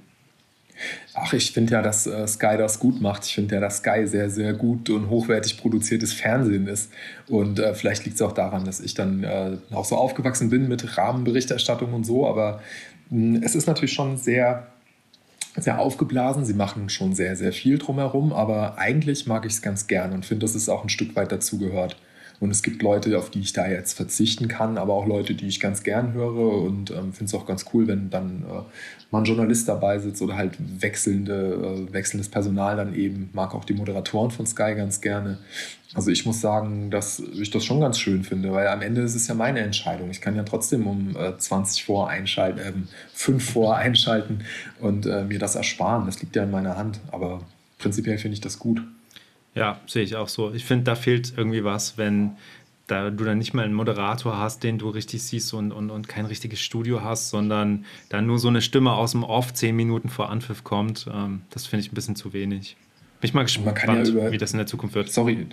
[1.13, 3.25] Ach, ich finde ja, dass äh, Sky das gut macht.
[3.25, 6.91] Ich finde ja, dass Sky sehr, sehr gut und hochwertig produziertes Fernsehen ist.
[7.27, 10.67] Und äh, vielleicht liegt es auch daran, dass ich dann äh, auch so aufgewachsen bin
[10.67, 12.27] mit Rahmenberichterstattung und so.
[12.27, 12.61] Aber
[13.09, 14.67] mh, hm, es ist natürlich schon sehr,
[15.55, 16.45] sehr aufgeblasen.
[16.45, 18.33] Sie machen schon sehr, sehr viel drumherum.
[18.33, 21.31] Aber eigentlich mag ich es ganz gern und finde, dass es auch ein Stück weit
[21.31, 21.95] dazugehört.
[22.43, 25.47] Und es gibt Leute, auf die ich da jetzt verzichten kann, aber auch Leute, die
[25.47, 28.63] ich ganz gern höre und ähm, finde es auch ganz cool, wenn dann äh,
[29.11, 33.29] mal ein Journalist dabei sitzt oder halt wechselnde, äh, wechselndes Personal dann eben.
[33.31, 35.37] Mag auch die Moderatoren von Sky ganz gerne.
[35.93, 39.15] Also ich muss sagen, dass ich das schon ganz schön finde, weil am Ende ist
[39.15, 40.09] es ja meine Entscheidung.
[40.09, 42.73] Ich kann ja trotzdem um äh, 20 vor einschalten, äh,
[43.13, 44.39] 5 vor einschalten
[44.81, 46.07] und äh, mir das ersparen.
[46.07, 46.99] Das liegt ja in meiner Hand.
[47.09, 47.39] Aber
[47.79, 48.81] prinzipiell finde ich das gut.
[49.55, 50.53] Ja, sehe ich auch so.
[50.53, 52.37] Ich finde, da fehlt irgendwie was, wenn
[52.87, 56.07] da du dann nicht mal einen Moderator hast, den du richtig siehst und, und, und
[56.09, 60.09] kein richtiges Studio hast, sondern dann nur so eine Stimme aus dem Off zehn Minuten
[60.09, 61.07] vor Anpfiff kommt.
[61.11, 62.75] Ähm, das finde ich ein bisschen zu wenig.
[63.21, 65.09] Bin ich mal gespannt, ja über, wie das in der Zukunft wird.
[65.09, 65.47] Sorry.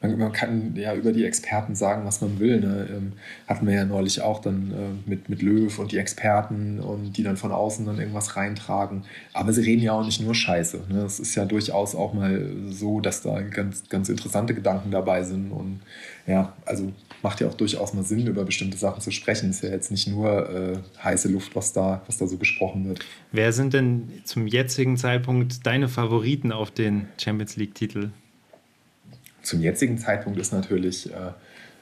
[0.00, 2.60] Man, man, kann ja über die Experten sagen, was man will.
[2.60, 2.88] Ne?
[2.90, 3.12] Ähm,
[3.46, 7.24] hatten wir ja neulich auch dann äh, mit, mit Löw und die Experten und die
[7.24, 9.04] dann von außen dann irgendwas reintragen.
[9.32, 10.80] Aber sie reden ja auch nicht nur Scheiße.
[10.88, 11.02] Ne?
[11.02, 15.50] Es ist ja durchaus auch mal so, dass da ganz, ganz interessante Gedanken dabei sind.
[15.50, 15.80] Und
[16.26, 16.92] ja, also
[17.22, 19.50] macht ja auch durchaus mal Sinn, über bestimmte Sachen zu sprechen.
[19.50, 23.04] Ist ja jetzt nicht nur äh, heiße Luft, was da, was da so gesprochen wird.
[23.32, 28.10] Wer sind denn zum jetzigen Zeitpunkt deine Favoriten auf den Champions League-Titel?
[29.48, 31.32] Zum jetzigen Zeitpunkt ist natürlich, äh,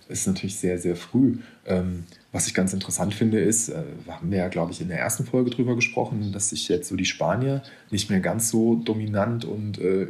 [0.09, 1.39] ist natürlich sehr, sehr früh.
[1.67, 5.01] Ähm, was ich ganz interessant finde, ist, äh, haben wir ja, glaube ich, in der
[5.01, 9.45] ersten Folge drüber gesprochen, dass ich jetzt so die Spanier nicht mehr ganz so dominant
[9.45, 10.07] und äh,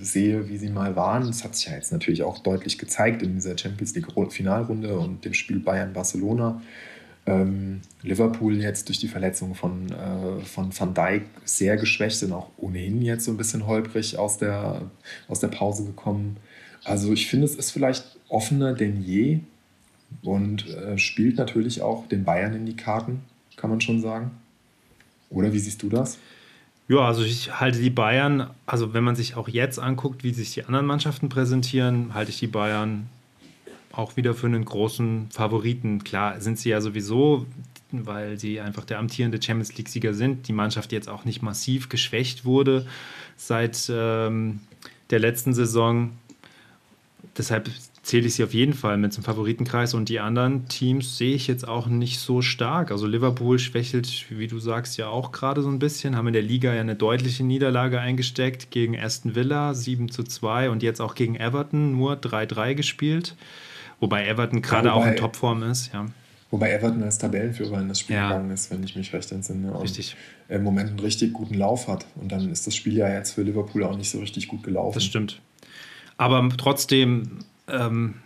[0.00, 1.26] sehe, wie sie mal waren.
[1.26, 5.24] Das hat sich ja jetzt natürlich auch deutlich gezeigt in dieser Champions League Finalrunde und
[5.24, 6.62] dem Spiel Bayern-Barcelona.
[7.26, 12.50] Ähm, Liverpool jetzt durch die Verletzung von, äh, von Van Dijk sehr geschwächt und auch
[12.56, 14.82] ohnehin jetzt so ein bisschen holprig aus der,
[15.26, 16.36] aus der Pause gekommen.
[16.84, 19.40] Also ich finde, es ist vielleicht offener denn je
[20.22, 23.20] und äh, spielt natürlich auch den Bayern in die Karten,
[23.56, 24.30] kann man schon sagen.
[25.28, 26.18] Oder wie siehst du das?
[26.88, 30.52] Ja, also ich halte die Bayern, also wenn man sich auch jetzt anguckt, wie sich
[30.54, 33.08] die anderen Mannschaften präsentieren, halte ich die Bayern
[33.92, 36.02] auch wieder für einen großen Favoriten.
[36.02, 37.46] Klar sind sie ja sowieso,
[37.92, 42.44] weil sie einfach der amtierende Champions League-Sieger sind, die Mannschaft jetzt auch nicht massiv geschwächt
[42.44, 42.86] wurde
[43.36, 44.60] seit ähm,
[45.10, 46.10] der letzten Saison.
[47.40, 47.70] Deshalb
[48.02, 51.46] zähle ich sie auf jeden Fall mit zum Favoritenkreis und die anderen Teams sehe ich
[51.46, 52.90] jetzt auch nicht so stark.
[52.90, 56.42] Also Liverpool schwächelt, wie du sagst, ja auch gerade so ein bisschen, haben in der
[56.42, 61.14] Liga ja eine deutliche Niederlage eingesteckt gegen Aston Villa 7 zu 2 und jetzt auch
[61.14, 63.36] gegen Everton nur 3-3 gespielt.
[64.00, 66.04] Wobei Everton gerade ja, auch in Topform ist, ja.
[66.50, 68.28] Wobei Everton als Tabellenführer in das Spiel ja.
[68.28, 69.72] gegangen ist, wenn ich mich recht entsinne.
[69.72, 70.14] Und richtig.
[70.50, 72.04] im Moment einen richtig guten Lauf hat.
[72.16, 74.94] Und dann ist das Spiel ja jetzt für Liverpool auch nicht so richtig gut gelaufen.
[74.94, 75.40] Das stimmt.
[76.20, 78.16] Aber trotzdem ähm,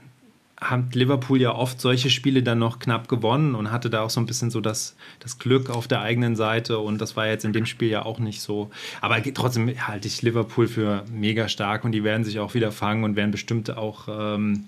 [0.61, 4.19] hat Liverpool ja oft solche Spiele dann noch knapp gewonnen und hatte da auch so
[4.19, 7.53] ein bisschen so das, das Glück auf der eigenen Seite und das war jetzt in
[7.53, 8.69] dem Spiel ja auch nicht so.
[9.01, 13.05] Aber trotzdem halte ich Liverpool für mega stark und die werden sich auch wieder fangen
[13.05, 14.65] und werden bestimmt auch ähm,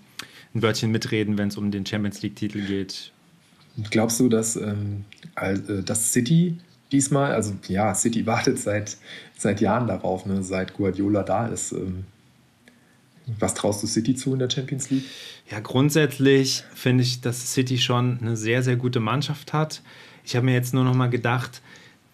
[0.54, 3.10] ein Wörtchen mitreden, wenn es um den Champions League-Titel geht.
[3.90, 5.04] Glaubst du, dass, ähm,
[5.34, 6.58] äh, dass City
[6.92, 8.96] diesmal, also ja, City wartet seit,
[9.36, 11.72] seit Jahren darauf, ne, seit Guardiola da ist.
[11.72, 12.04] Ähm,
[13.26, 15.04] was traust du City zu in der Champions League?
[15.50, 19.82] Ja, grundsätzlich finde ich, dass City schon eine sehr, sehr gute Mannschaft hat.
[20.24, 21.62] Ich habe mir jetzt nur noch mal gedacht,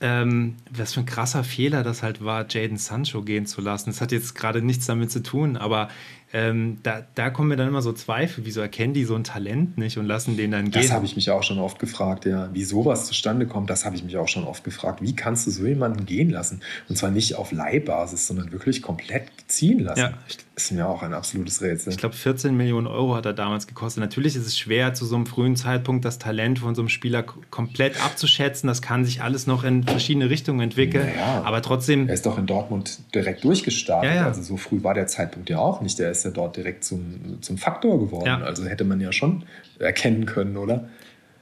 [0.01, 3.91] ähm, was für ein krasser Fehler das halt war, Jaden Sancho gehen zu lassen.
[3.91, 5.89] Das hat jetzt gerade nichts damit zu tun, aber
[6.35, 9.77] ähm, da, da kommen mir dann immer so Zweifel, wieso erkennen die so ein Talent
[9.77, 10.83] nicht und lassen den dann gehen?
[10.83, 12.49] Das habe ich mich auch schon oft gefragt, ja.
[12.55, 15.03] Wie sowas zustande kommt, das habe ich mich auch schon oft gefragt.
[15.03, 16.63] Wie kannst du so jemanden gehen lassen?
[16.89, 20.01] Und zwar nicht auf Leihbasis, sondern wirklich komplett ziehen lassen.
[20.01, 20.15] Ja,
[20.55, 21.93] ist mir auch ein absolutes Rätsel.
[21.93, 24.01] Ich glaube, 14 Millionen Euro hat er damals gekostet.
[24.01, 27.23] Natürlich ist es schwer, zu so einem frühen Zeitpunkt das Talent von so einem Spieler
[27.23, 28.67] komplett abzuschätzen.
[28.67, 31.07] Das kann sich alles noch in verschiedene Richtungen entwickeln.
[31.07, 32.09] Naja, aber trotzdem.
[32.09, 34.11] Er ist doch in Dortmund direkt durchgestartet.
[34.11, 34.27] Ja, ja.
[34.27, 35.99] Also so früh war der Zeitpunkt ja auch nicht.
[35.99, 38.27] Der ist ja dort direkt zum, zum Faktor geworden.
[38.27, 38.41] Ja.
[38.41, 39.45] Also hätte man ja schon
[39.79, 40.89] erkennen können, oder?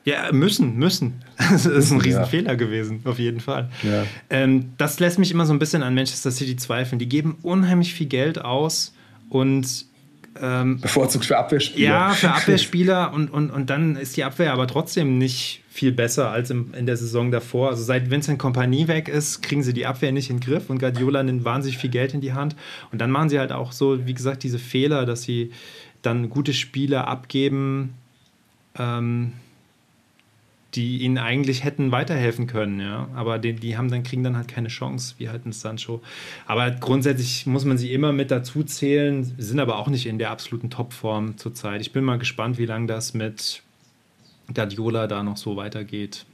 [0.05, 1.23] Ja, müssen, müssen.
[1.51, 2.55] Das ist ein Riesenfehler ja.
[2.55, 3.71] gewesen, auf jeden Fall.
[3.83, 4.05] Ja.
[4.31, 6.99] Ähm, das lässt mich immer so ein bisschen an Manchester City zweifeln.
[6.99, 8.95] Die geben unheimlich viel Geld aus
[9.29, 9.87] und
[10.41, 11.89] ähm, Bevorzugt für Abwehrspieler.
[11.89, 16.31] Ja, für Abwehrspieler und, und, und dann ist die Abwehr aber trotzdem nicht viel besser
[16.31, 17.71] als im, in der Saison davor.
[17.71, 20.79] Also seit Vincent Kompanie weg ist, kriegen sie die Abwehr nicht in den Griff und
[20.79, 22.55] Guardiola nimmt wahnsinnig viel Geld in die Hand.
[22.93, 25.53] Und dann machen sie halt auch so, wie gesagt, diese Fehler, dass sie
[26.03, 27.95] dann gute Spiele abgeben.
[28.79, 29.33] Ähm,
[30.75, 33.09] die ihnen eigentlich hätten weiterhelfen können, ja.
[33.17, 36.01] Aber die, die haben dann, kriegen dann halt keine Chance, wie halt ein Sancho.
[36.47, 40.31] Aber grundsätzlich muss man sie immer mit dazu zählen, sind aber auch nicht in der
[40.31, 41.81] absoluten Topform zurzeit.
[41.81, 43.65] Ich bin mal gespannt, wie lange das mit
[44.53, 46.25] Guardiola da noch so weitergeht.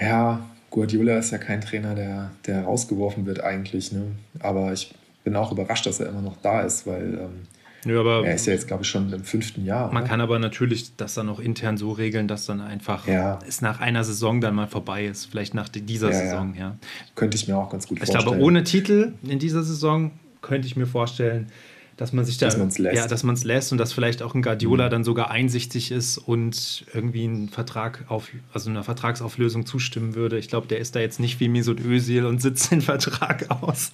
[0.00, 3.92] Ja, Guardiola ist ja kein Trainer, der, der rausgeworfen wird eigentlich.
[3.92, 4.12] Ne?
[4.40, 7.46] Aber ich bin auch überrascht, dass er immer noch da ist, weil ähm,
[7.84, 9.92] ja, aber er ist ja jetzt, glaube ich, schon im fünften Jahr.
[9.92, 10.10] Man oder?
[10.10, 13.38] kann aber natürlich das dann auch intern so regeln, dass dann einfach ja.
[13.46, 15.26] es nach einer Saison dann mal vorbei ist.
[15.26, 16.76] Vielleicht nach dieser ja, Saison, ja.
[17.14, 18.20] Könnte ich mir auch ganz gut ich vorstellen.
[18.20, 21.48] Ich glaube, ohne Titel in dieser Saison könnte ich mir vorstellen,
[21.96, 22.96] dass man sich da, dass man's lässt.
[22.96, 24.90] ja, dass man es lässt und dass vielleicht auch ein Guardiola mhm.
[24.90, 30.38] dann sogar einsichtig ist und irgendwie einen Vertrag auf, also einer Vertragsauflösung zustimmen würde.
[30.38, 33.92] Ich glaube, der ist da jetzt nicht wie Mesut Özil und sitzt den Vertrag aus.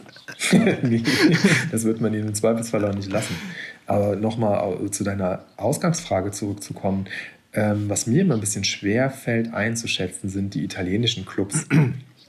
[1.70, 3.34] das wird man ihm im Zweifelsfall auch nicht lassen.
[3.86, 7.06] Aber nochmal zu deiner Ausgangsfrage zurückzukommen.
[7.52, 11.66] Ähm, was mir immer ein bisschen schwer fällt einzuschätzen, sind die italienischen Clubs.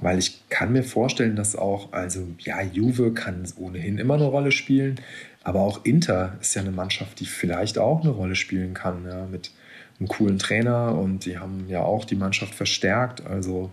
[0.01, 4.51] Weil ich kann mir vorstellen, dass auch, also ja, Juve kann ohnehin immer eine Rolle
[4.51, 4.99] spielen.
[5.43, 9.25] Aber auch Inter ist ja eine Mannschaft, die vielleicht auch eine Rolle spielen kann, ja,
[9.25, 9.51] mit
[9.99, 13.71] einem coolen Trainer und die haben ja auch die Mannschaft verstärkt, also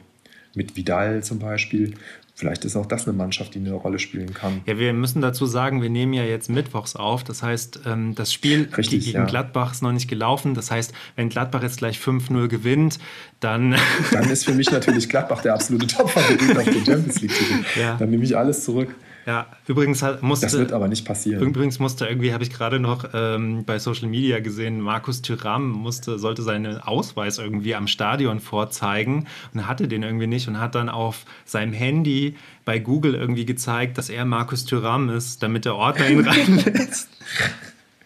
[0.55, 1.95] mit Vidal zum Beispiel.
[2.35, 4.61] Vielleicht ist auch das eine Mannschaft, die eine Rolle spielen kann.
[4.65, 7.25] Ja, wir müssen dazu sagen, wir nehmen ja jetzt mittwochs auf.
[7.25, 9.25] Das heißt, ähm, das Spiel Richtig, gegen ja.
[9.25, 10.55] Gladbach ist noch nicht gelaufen.
[10.55, 13.01] Das heißt, wenn Gladbach jetzt gleich 5-0 gewinnt,
[13.41, 13.75] dann.
[14.13, 17.65] Dann ist für mich natürlich Gladbach der absolute Top-Favorit auf den Champions League-Titel.
[17.81, 17.97] Ja.
[17.97, 18.95] Dann nehme ich alles zurück.
[19.29, 20.47] Ja, übrigens musste.
[20.47, 21.43] Das wird aber nicht passieren.
[21.43, 26.19] Übrigens musste irgendwie, habe ich gerade noch ähm, bei Social Media gesehen, Markus Thüram musste,
[26.19, 30.89] sollte seinen Ausweis irgendwie am Stadion vorzeigen und hatte den irgendwie nicht und hat dann
[30.89, 36.09] auf seinem Handy bei Google irgendwie gezeigt, dass er Markus Thüram ist, damit der Ordner
[36.09, 37.11] ihn reinlässt.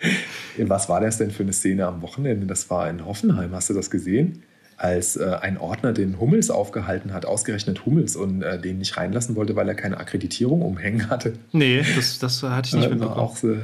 [0.59, 2.47] Was war das denn für eine Szene am Wochenende?
[2.47, 3.53] Das war in Hoffenheim.
[3.53, 4.43] Hast du das gesehen?
[4.83, 9.37] Als äh, ein Ordner den Hummels aufgehalten hat, ausgerechnet Hummels, und äh, den nicht reinlassen
[9.37, 11.35] wollte, weil er keine Akkreditierung umhängen hatte.
[11.53, 13.21] Nee, das, das hatte ich nicht äh, mitbekommen.
[13.21, 13.57] Auch so,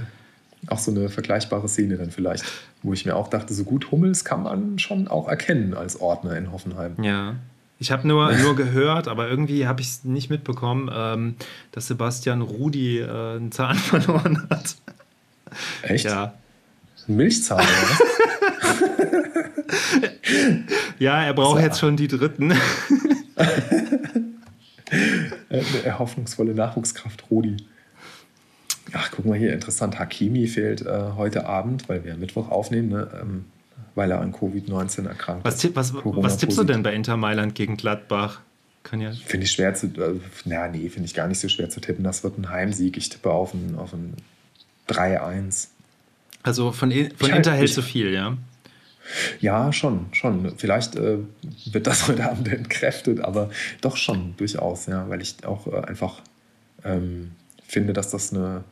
[0.68, 2.44] auch so eine vergleichbare Szene dann vielleicht,
[2.84, 6.36] wo ich mir auch dachte, so gut Hummels kann man schon auch erkennen als Ordner
[6.36, 6.94] in Hoffenheim.
[7.02, 7.34] Ja.
[7.80, 11.34] Ich habe nur, nur gehört, aber irgendwie habe ich es nicht mitbekommen, ähm,
[11.72, 14.76] dass Sebastian Rudi äh, einen Zahn verloren hat.
[15.82, 16.04] Echt?
[16.04, 16.34] Ja.
[17.08, 19.08] Ein Milchzahn, oder?
[20.98, 21.64] ja, er braucht so.
[21.64, 22.52] jetzt schon die dritten.
[25.50, 27.56] Eine hoffnungsvolle Nachwuchskraft, Rodi.
[28.92, 29.98] Ach, guck mal hier, interessant.
[29.98, 33.08] Hakimi fehlt äh, heute Abend, weil wir Mittwoch aufnehmen, ne?
[33.20, 33.44] ähm,
[33.94, 35.76] weil er an Covid-19 erkrankt was, ist.
[35.76, 38.40] Was, was tippst du denn bei Inter Mailand gegen Gladbach?
[38.40, 38.48] Ja
[38.90, 39.86] finde ich schwer zu.
[39.86, 42.04] Äh, na, nee, finde ich gar nicht so schwer zu tippen.
[42.04, 42.96] Das wird ein Heimsieg.
[42.96, 44.14] Ich tippe auf ein, auf ein
[44.88, 45.68] 3-1.
[46.42, 48.36] Also von, von Inter hältst du viel, ja?
[49.40, 50.52] Ja, schon, schon.
[50.56, 51.18] Vielleicht äh,
[51.66, 53.50] wird das heute Abend entkräftet, aber
[53.80, 56.22] doch schon durchaus, ja, weil ich auch äh, einfach
[56.84, 57.32] ähm,
[57.66, 58.64] finde, dass das eine,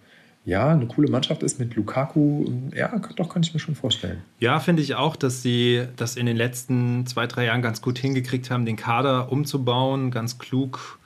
[0.45, 2.47] ja, eine coole Mannschaft ist mit Lukaku.
[2.75, 4.23] Ja, doch, kann ich mir schon vorstellen.
[4.39, 7.99] Ja, finde ich auch, dass sie das in den letzten zwei, drei Jahren ganz gut
[7.99, 10.99] hingekriegt haben, den Kader umzubauen, ganz klug,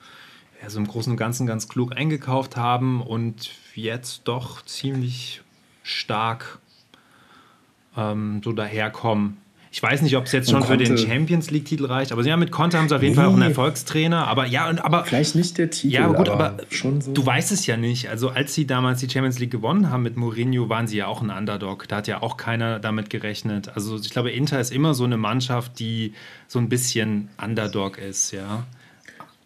[0.63, 5.41] also im Großen und Ganzen ganz klug eingekauft haben und jetzt doch ziemlich
[5.83, 6.59] stark
[7.97, 9.37] ähm, so daherkommen.
[9.73, 12.51] Ich weiß nicht, ob es jetzt schon für den Champions League-Titel reicht, aber ja, mit
[12.51, 13.21] Conte haben sie auf jeden nee.
[13.21, 14.27] Fall auch einen Erfolgstrainer.
[14.27, 15.05] Aber ja, aber.
[15.05, 15.93] Vielleicht nicht der Titel.
[15.93, 17.13] Ja, gut, aber, aber schon so.
[17.13, 18.09] Du weißt es ja nicht.
[18.09, 21.21] Also, als sie damals die Champions League gewonnen haben mit Mourinho, waren sie ja auch
[21.21, 21.87] ein Underdog.
[21.87, 23.71] Da hat ja auch keiner damit gerechnet.
[23.73, 26.15] Also, ich glaube, Inter ist immer so eine Mannschaft, die
[26.49, 28.65] so ein bisschen Underdog ist, ja.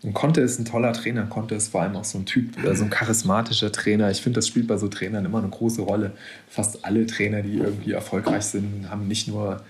[0.05, 1.23] Und Conte ist ein toller Trainer.
[1.25, 4.11] Conte ist vor allem auch so ein Typ, so ein charismatischer Trainer.
[4.11, 6.11] Ich finde, das spielt bei so Trainern immer eine große Rolle.
[6.47, 9.63] Fast alle Trainer, die irgendwie erfolgreich sind, haben nicht nur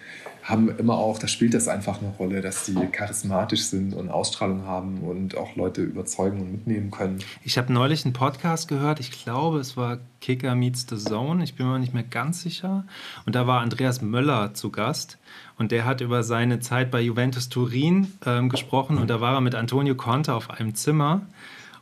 [0.46, 4.66] haben immer auch, da spielt das einfach eine Rolle, dass sie charismatisch sind und Ausstrahlung
[4.66, 7.18] haben und auch Leute überzeugen und mitnehmen können.
[7.44, 11.56] Ich habe neulich einen Podcast gehört, ich glaube, es war Kicker Meets the Zone, ich
[11.56, 12.86] bin mir nicht mehr ganz sicher.
[13.26, 15.18] Und da war Andreas Möller zu Gast
[15.58, 19.42] und der hat über seine Zeit bei Juventus Turin ähm, gesprochen und da war er
[19.42, 21.22] mit Antonio Conte auf einem Zimmer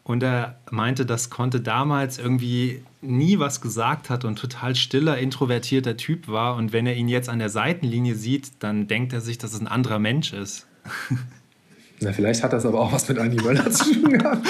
[0.03, 5.95] und er meinte, dass Conte damals irgendwie nie was gesagt hat und total stiller, introvertierter
[5.95, 6.55] Typ war.
[6.55, 9.61] Und wenn er ihn jetzt an der Seitenlinie sieht, dann denkt er sich, dass es
[9.61, 10.67] ein anderer Mensch ist.
[12.01, 14.45] Na, vielleicht hat das aber auch was mit Andi Möller zu tun gehabt.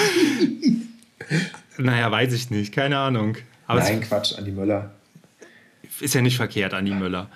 [1.78, 3.36] naja, weiß ich nicht, keine Ahnung.
[3.68, 4.90] Aber Nein, Quatsch, Andi Möller.
[6.00, 7.28] Ist ja nicht verkehrt, Andi Möller.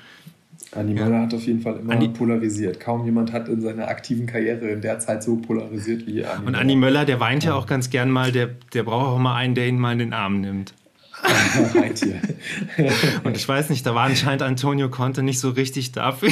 [0.72, 1.04] Andi ja.
[1.04, 2.80] Möller hat auf jeden Fall immer Andi polarisiert.
[2.80, 6.54] Kaum jemand hat in seiner aktiven Karriere in der Zeit so polarisiert wie Andi Und
[6.54, 9.54] Andi Möller, der weint ja auch ganz gern mal, der, der braucht auch mal einen,
[9.54, 10.74] der ihn mal in den Arm nimmt.
[13.24, 16.30] und ich weiß nicht, da war anscheinend Antonio Conte nicht so richtig dafür.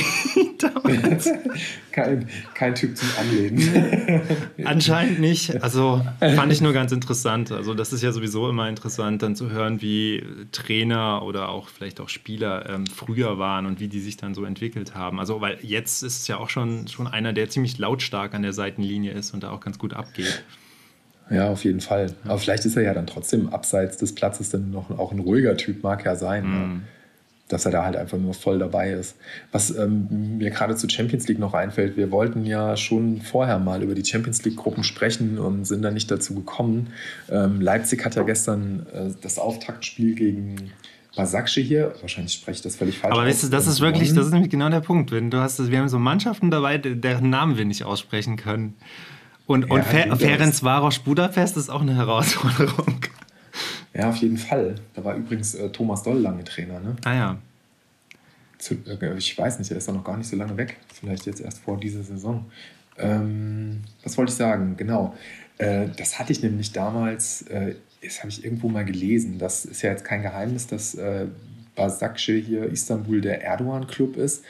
[1.92, 4.22] kein, kein Typ zum Anlehnen.
[4.64, 5.62] anscheinend nicht.
[5.62, 7.52] Also fand ich nur ganz interessant.
[7.52, 12.00] Also das ist ja sowieso immer interessant, dann zu hören, wie Trainer oder auch vielleicht
[12.00, 15.20] auch Spieler ähm, früher waren und wie die sich dann so entwickelt haben.
[15.20, 18.52] Also weil jetzt ist es ja auch schon, schon einer, der ziemlich lautstark an der
[18.52, 20.42] Seitenlinie ist und da auch ganz gut abgeht.
[21.30, 22.14] Ja, auf jeden Fall.
[22.24, 25.56] Aber vielleicht ist er ja dann trotzdem abseits des Platzes dann noch auch ein ruhiger
[25.56, 26.44] Typ, mag ja sein.
[26.44, 26.54] Mm.
[26.54, 26.95] Ja.
[27.48, 29.16] Dass er da halt einfach nur voll dabei ist.
[29.52, 33.82] Was ähm, mir gerade zu Champions League noch einfällt, wir wollten ja schon vorher mal
[33.82, 36.88] über die Champions League-Gruppen sprechen und sind da nicht dazu gekommen.
[37.30, 40.72] Ähm, Leipzig hat ja gestern äh, das Auftaktspiel gegen
[41.16, 43.14] Basakci hier, wahrscheinlich spreche ich das völlig falsch.
[43.14, 45.10] Aber weißt du, das ist wirklich, das ist nämlich genau der Punkt.
[45.10, 48.74] Wenn du hast, wir haben so Mannschaften dabei, deren Namen wir nicht aussprechen können.
[49.46, 53.00] Und, ja, und Fer Ferenc Varos Budapest ist auch eine Herausforderung.
[53.96, 54.74] Ja, auf jeden Fall.
[54.94, 56.80] Da war übrigens äh, Thomas Doll lange Trainer.
[56.80, 56.96] Ne?
[57.04, 57.38] Ah ja.
[58.58, 60.76] Zu, äh, ich weiß nicht, er ist doch noch gar nicht so lange weg.
[60.92, 62.44] Vielleicht jetzt erst vor dieser Saison.
[62.98, 64.76] Ähm, was wollte ich sagen?
[64.76, 65.14] Genau.
[65.58, 67.74] Äh, das hatte ich nämlich damals äh,
[68.06, 71.26] das habe ich irgendwo mal gelesen, das ist ja jetzt kein Geheimnis, dass äh,
[71.74, 74.44] Basakce hier Istanbul der Erdogan-Club ist.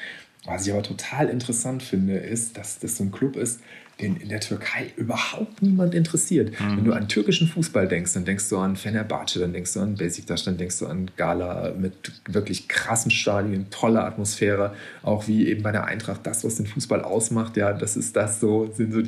[0.45, 3.61] Was ich aber total interessant finde, ist, dass das so ein Club ist,
[4.01, 6.51] den in der Türkei überhaupt niemand interessiert.
[6.61, 6.77] Mhm.
[6.77, 9.95] Wenn du an türkischen Fußball denkst, dann denkst du an Fenerbahce, dann denkst du an
[9.95, 15.63] Besiktas, dann denkst du an Gala mit wirklich krassen Stadien, toller Atmosphäre, auch wie eben
[15.63, 19.01] bei der Eintracht das, was den Fußball ausmacht, ja, das ist das so, sind so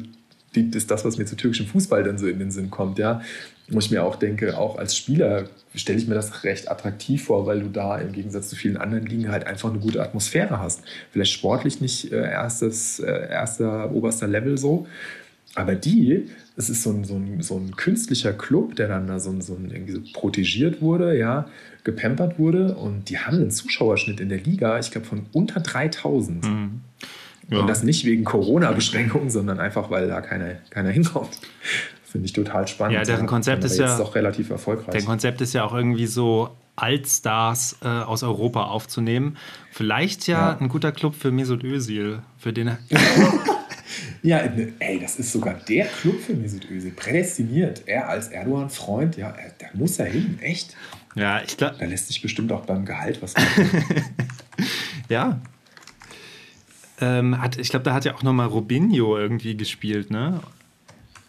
[0.54, 2.98] die, das ist das, was mir zu türkischem Fußball dann so in den Sinn kommt,
[2.98, 3.20] ja.
[3.70, 5.44] Wo ich mir auch denke, auch als Spieler
[5.74, 9.04] stelle ich mir das recht attraktiv vor, weil du da im Gegensatz zu vielen anderen
[9.04, 10.82] Ligen halt einfach eine gute Atmosphäre hast.
[11.12, 14.86] Vielleicht sportlich nicht äh, erstes, äh, erster, oberster Level so,
[15.54, 19.18] aber die, es ist so ein, so, ein, so ein künstlicher Club, der dann da
[19.18, 21.48] so, so ein, irgendwie so protegiert wurde, ja,
[21.84, 26.44] gepampert wurde und die haben einen Zuschauerschnitt in der Liga, ich glaube, von unter 3000.
[26.44, 26.80] Mhm.
[27.50, 27.60] Ja.
[27.60, 31.38] Und das nicht wegen Corona-Beschränkungen, sondern einfach, weil da keiner, keiner hinkommt.
[32.10, 32.94] Finde ich total spannend.
[32.94, 34.92] Ja, deren Konzept ist ja auch relativ erfolgreich.
[34.92, 39.36] Der Konzept ist ja auch irgendwie so Altstars äh, aus Europa aufzunehmen.
[39.72, 42.78] Vielleicht ja, ja, ein guter Club für Mesut Özil, für den
[44.22, 47.82] Ja, ne, ey, das ist sogar der Club für Mesut Özil, prädestiniert.
[47.86, 50.76] Er als Erdogan-Freund, ja, da muss er hin, echt.
[51.14, 51.76] Ja, ich glaube.
[51.78, 53.84] Da lässt sich bestimmt auch beim Gehalt was machen.
[55.08, 55.40] ja.
[57.00, 60.40] Ähm, hat, ich glaube, da hat ja auch nochmal Robinho irgendwie gespielt, ne?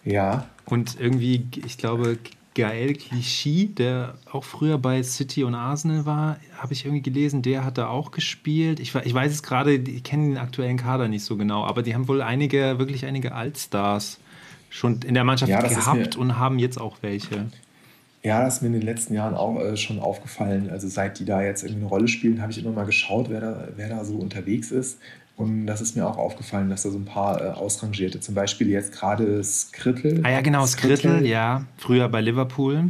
[0.04, 0.48] Ja.
[0.70, 2.18] Und irgendwie, ich glaube,
[2.54, 7.64] Gael Clichy, der auch früher bei City und Arsenal war, habe ich irgendwie gelesen, der
[7.64, 8.80] hat da auch gespielt.
[8.80, 11.94] Ich, ich weiß es gerade, ich kenne den aktuellen Kader nicht so genau, aber die
[11.96, 14.20] haben wohl einige, wirklich einige Altstars
[14.70, 17.48] schon in der Mannschaft ja, gehabt und haben jetzt auch welche.
[18.22, 20.70] Ja, das ist mir in den letzten Jahren auch äh, schon aufgefallen.
[20.70, 23.40] Also seit die da jetzt irgendwie eine Rolle spielen, habe ich immer mal geschaut, wer
[23.40, 25.00] da, wer da so unterwegs ist.
[25.40, 28.68] Und das ist mir auch aufgefallen, dass da so ein paar äh, ausrangierte, zum Beispiel
[28.68, 30.20] jetzt gerade Skrittel.
[30.24, 32.90] Ah ja, genau, Skrittel, ja, früher bei Liverpool.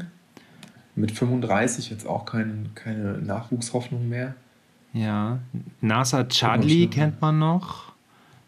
[0.95, 4.33] Mit 35 jetzt auch kein, keine Nachwuchshoffnung mehr.
[4.93, 5.37] Ja,
[5.79, 7.93] Nasser Chadli kennt man noch.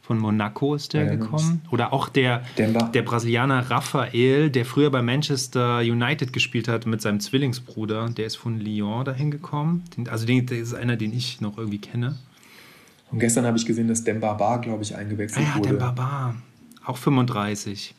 [0.02, 1.62] Von Monaco ist der ja, gekommen.
[1.70, 7.20] Oder auch der, der Brasilianer Rafael, der früher bei Manchester United gespielt hat mit seinem
[7.20, 8.10] Zwillingsbruder.
[8.10, 9.84] Der ist von Lyon dahin gekommen.
[10.10, 12.16] Also den, der ist einer, den ich noch irgendwie kenne.
[13.12, 15.70] Und gestern habe ich gesehen, dass Dembaba, glaube ich, eingewechselt ah, ja, wurde.
[15.70, 16.36] Ja, Dembaba.
[16.86, 17.94] Auch 35.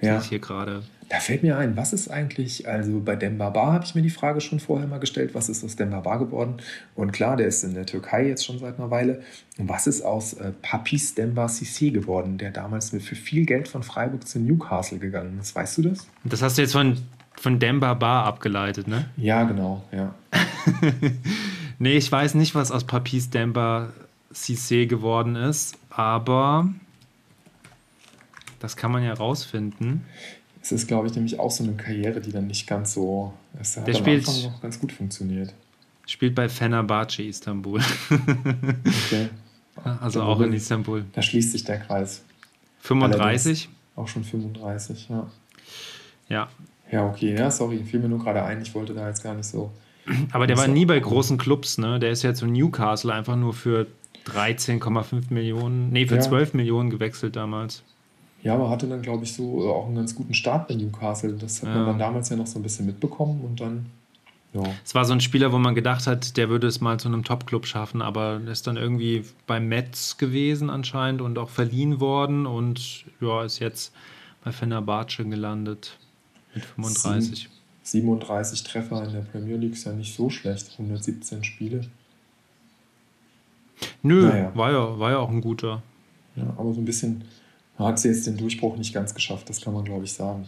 [0.00, 0.12] Ja.
[0.12, 0.82] Sehe ich hier gerade.
[1.08, 4.40] Da fällt mir ein, was ist eigentlich, also bei Dembaba habe ich mir die Frage
[4.40, 6.54] schon vorher mal gestellt, was ist aus Dembaba geworden?
[6.94, 9.22] Und klar, der ist in der Türkei jetzt schon seit einer Weile.
[9.58, 13.68] Und was ist aus äh, Papis Demba Sissé geworden, der damals mit für viel Geld
[13.68, 15.54] von Freiburg zu Newcastle gegangen ist?
[15.54, 16.06] Weißt du das?
[16.24, 16.96] Das hast du jetzt von,
[17.34, 19.04] von Dembaba abgeleitet, ne?
[19.18, 20.14] Ja, genau, ja.
[21.78, 23.92] nee, ich weiß nicht, was aus Papis Demba
[24.34, 26.68] Cissé geworden ist, aber
[28.60, 30.04] das kann man ja rausfinden.
[30.62, 33.32] Es ist, glaube ich, nämlich auch so eine Karriere, die dann nicht ganz so.
[33.60, 35.52] Es hat Der am spielt, Anfang noch ganz gut funktioniert.
[36.06, 37.80] Spielt bei Fenerbahce Istanbul.
[38.10, 39.28] okay.
[40.00, 41.06] Also da auch in Istanbul.
[41.14, 42.22] Da schließt sich der Kreis.
[42.80, 43.70] 35?
[43.96, 45.30] auch schon 35, ja.
[46.28, 46.48] Ja.
[46.90, 49.46] Ja, okay, ja, sorry, fiel mir nur gerade ein, ich wollte da jetzt gar nicht
[49.46, 49.72] so.
[50.32, 51.98] Aber der war nie bei großen Clubs, ne?
[51.98, 53.86] Der ist ja zu Newcastle einfach nur für
[54.26, 56.20] 13,5 Millionen, nee, für ja.
[56.20, 57.82] 12 Millionen gewechselt damals.
[58.42, 61.34] Ja, aber hatte dann, glaube ich, so äh, auch einen ganz guten Start bei Newcastle.
[61.34, 61.76] Das hat ja.
[61.76, 63.86] man dann damals ja noch so ein bisschen mitbekommen und dann.
[64.52, 64.62] Ja.
[64.84, 67.24] Es war so ein Spieler, wo man gedacht hat, der würde es mal zu einem
[67.24, 73.06] Top-Club schaffen, aber ist dann irgendwie beim Metz gewesen anscheinend und auch verliehen worden und
[73.20, 73.94] ja, ist jetzt
[74.44, 75.98] bei Fenerbahce gelandet
[76.54, 77.48] mit 35.
[77.82, 81.88] 37 Treffer in der Premier League ist ja nicht so schlecht, 117 Spiele.
[84.02, 84.52] Nö, naja.
[84.54, 85.82] war, ja, war ja auch ein guter.
[86.36, 87.24] Ja, aber so ein bisschen
[87.78, 90.46] hat sie jetzt den Durchbruch nicht ganz geschafft, das kann man, glaube ich, sagen.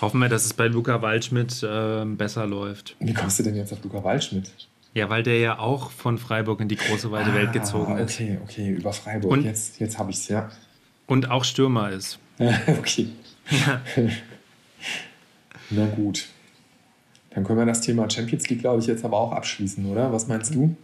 [0.00, 2.96] Hoffen wir, dass es bei Luca Waldschmidt äh, besser läuft.
[3.00, 4.50] Wie kommst du denn jetzt auf Luca Waldschmidt?
[4.94, 8.14] Ja, weil der ja auch von Freiburg in die große weite ah, Welt gezogen ist.
[8.14, 9.30] Okay, okay, über Freiburg.
[9.30, 10.50] Und, jetzt jetzt habe ich es, ja.
[11.06, 12.18] Und auch Stürmer ist.
[12.78, 13.08] okay.
[13.50, 13.82] Ja.
[15.70, 16.26] Na gut.
[17.30, 20.12] Dann können wir das Thema Champions League, glaube ich, jetzt aber auch abschließen, oder?
[20.12, 20.74] Was meinst du?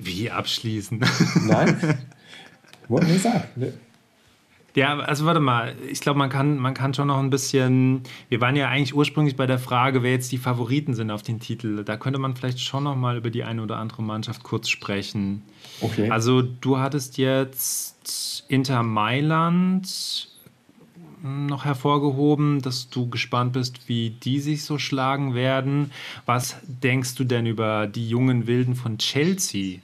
[0.00, 1.00] Wie abschließen?
[1.46, 1.98] Nein?
[2.88, 3.48] Wurde nicht gesagt.
[4.74, 8.02] Ja, also warte mal, ich glaube, man kann, man kann schon noch ein bisschen.
[8.28, 11.40] Wir waren ja eigentlich ursprünglich bei der Frage, wer jetzt die Favoriten sind auf den
[11.40, 11.84] Titel.
[11.84, 15.42] Da könnte man vielleicht schon noch mal über die eine oder andere Mannschaft kurz sprechen.
[15.80, 16.10] Okay.
[16.10, 20.28] Also, du hattest jetzt Inter Mailand
[21.22, 25.90] noch hervorgehoben, dass du gespannt bist, wie die sich so schlagen werden.
[26.26, 29.80] Was denkst du denn über die jungen Wilden von Chelsea?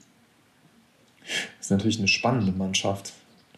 [1.58, 3.12] Das ist natürlich eine spannende Mannschaft.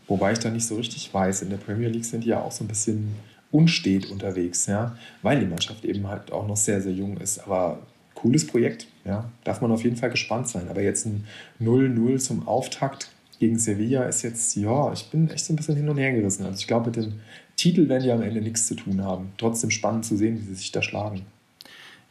[0.09, 1.43] Wobei ich da nicht so richtig weiß.
[1.43, 3.17] In der Premier League sind die ja auch so ein bisschen
[3.51, 7.41] unstet unterwegs, ja, weil die Mannschaft eben halt auch noch sehr, sehr jung ist.
[7.41, 7.81] Aber
[8.15, 10.69] cooles Projekt, ja, darf man auf jeden Fall gespannt sein.
[10.69, 11.27] Aber jetzt ein
[11.61, 15.89] 0-0 zum Auftakt gegen Sevilla ist jetzt, ja, ich bin echt so ein bisschen hin
[15.89, 16.47] und her gerissen.
[16.47, 17.21] Also ich glaube, mit dem
[17.57, 19.33] Titel werden die am Ende nichts zu tun haben.
[19.39, 21.23] Trotzdem spannend zu sehen, wie sie sich da schlagen.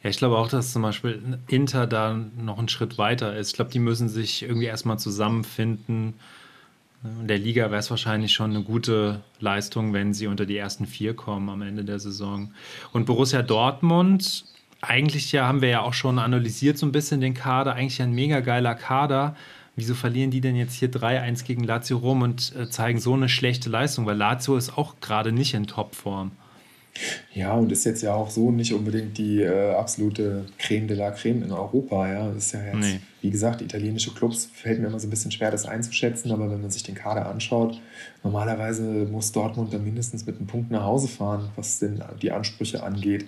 [0.02, 3.50] Ja, ich glaube auch, dass zum Beispiel Inter da noch einen Schritt weiter ist.
[3.50, 6.14] Ich glaube, die müssen sich irgendwie erstmal zusammenfinden.
[7.20, 10.86] In der Liga wäre es wahrscheinlich schon eine gute Leistung, wenn sie unter die ersten
[10.86, 12.52] vier kommen am Ende der Saison.
[12.92, 14.44] Und Borussia Dortmund,
[14.80, 18.12] eigentlich ja, haben wir ja auch schon analysiert so ein bisschen den Kader, eigentlich ein
[18.12, 19.36] mega geiler Kader.
[19.76, 23.28] Wieso verlieren die denn jetzt hier 3-1 gegen Lazio rum und äh, zeigen so eine
[23.28, 24.06] schlechte Leistung?
[24.06, 26.32] Weil Lazio ist auch gerade nicht in Topform.
[27.34, 31.10] Ja, und ist jetzt ja auch so nicht unbedingt die äh, absolute Creme de la
[31.10, 32.10] Creme in Europa.
[32.10, 33.00] Ja, das ist ja jetzt, nee.
[33.20, 36.32] wie gesagt, italienische Clubs fällt mir immer so ein bisschen schwer, das einzuschätzen.
[36.32, 37.80] Aber wenn man sich den Kader anschaut,
[38.22, 42.82] normalerweise muss Dortmund dann mindestens mit einem Punkt nach Hause fahren, was denn die Ansprüche
[42.82, 43.26] angeht.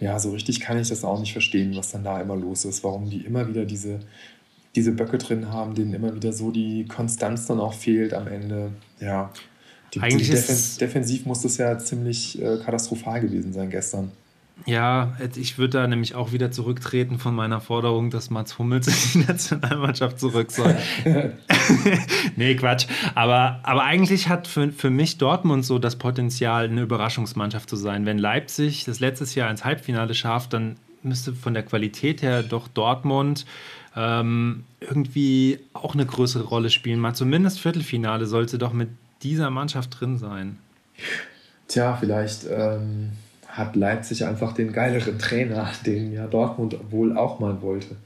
[0.00, 2.84] Ja, so richtig kann ich das auch nicht verstehen, was dann da immer los ist.
[2.84, 3.98] Warum die immer wieder diese,
[4.78, 8.70] diese Böcke drin haben, denen immer wieder so die Konstanz dann auch fehlt am Ende.
[9.00, 9.32] Ja,
[9.92, 14.12] die, Eigentlich die Defen defensiv muss das ja ziemlich äh, katastrophal gewesen sein gestern.
[14.66, 18.94] Ja, ich würde da nämlich auch wieder zurücktreten von meiner Forderung, dass Mats Hummels in
[19.22, 20.76] die Nationalmannschaft zurück soll.
[22.36, 22.86] nee, Quatsch.
[23.14, 28.04] Aber, aber eigentlich hat für, für mich Dortmund so das Potenzial, eine Überraschungsmannschaft zu sein.
[28.04, 32.68] Wenn Leipzig das letztes Jahr ins Halbfinale schafft, dann müsste von der Qualität her doch
[32.68, 33.46] Dortmund
[33.98, 37.00] ähm, irgendwie auch eine größere Rolle spielen.
[37.00, 38.88] Mal zumindest Viertelfinale sollte doch mit
[39.22, 40.58] dieser Mannschaft drin sein?
[41.66, 43.10] Tja, vielleicht ähm,
[43.48, 47.96] hat Leipzig einfach den geileren Trainer, den ja Dortmund wohl auch mal wollte.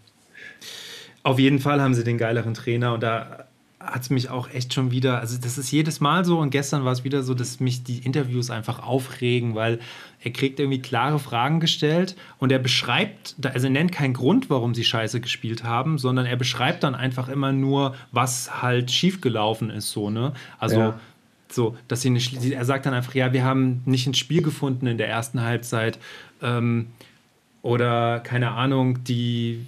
[1.24, 3.44] Auf jeden Fall haben sie den geileren Trainer und da
[3.84, 6.84] hat es mich auch echt schon wieder, also das ist jedes Mal so und gestern
[6.84, 9.80] war es wieder so, dass mich die Interviews einfach aufregen, weil
[10.22, 14.74] er kriegt irgendwie klare Fragen gestellt und er beschreibt, also er nennt keinen Grund, warum
[14.74, 19.90] sie scheiße gespielt haben, sondern er beschreibt dann einfach immer nur, was halt schiefgelaufen ist,
[19.90, 20.32] so, ne?
[20.58, 21.00] Also ja.
[21.48, 24.86] so, dass sie nicht, er sagt dann einfach, ja, wir haben nicht ins Spiel gefunden
[24.86, 25.98] in der ersten Halbzeit
[26.40, 26.88] ähm,
[27.62, 29.66] oder keine Ahnung, die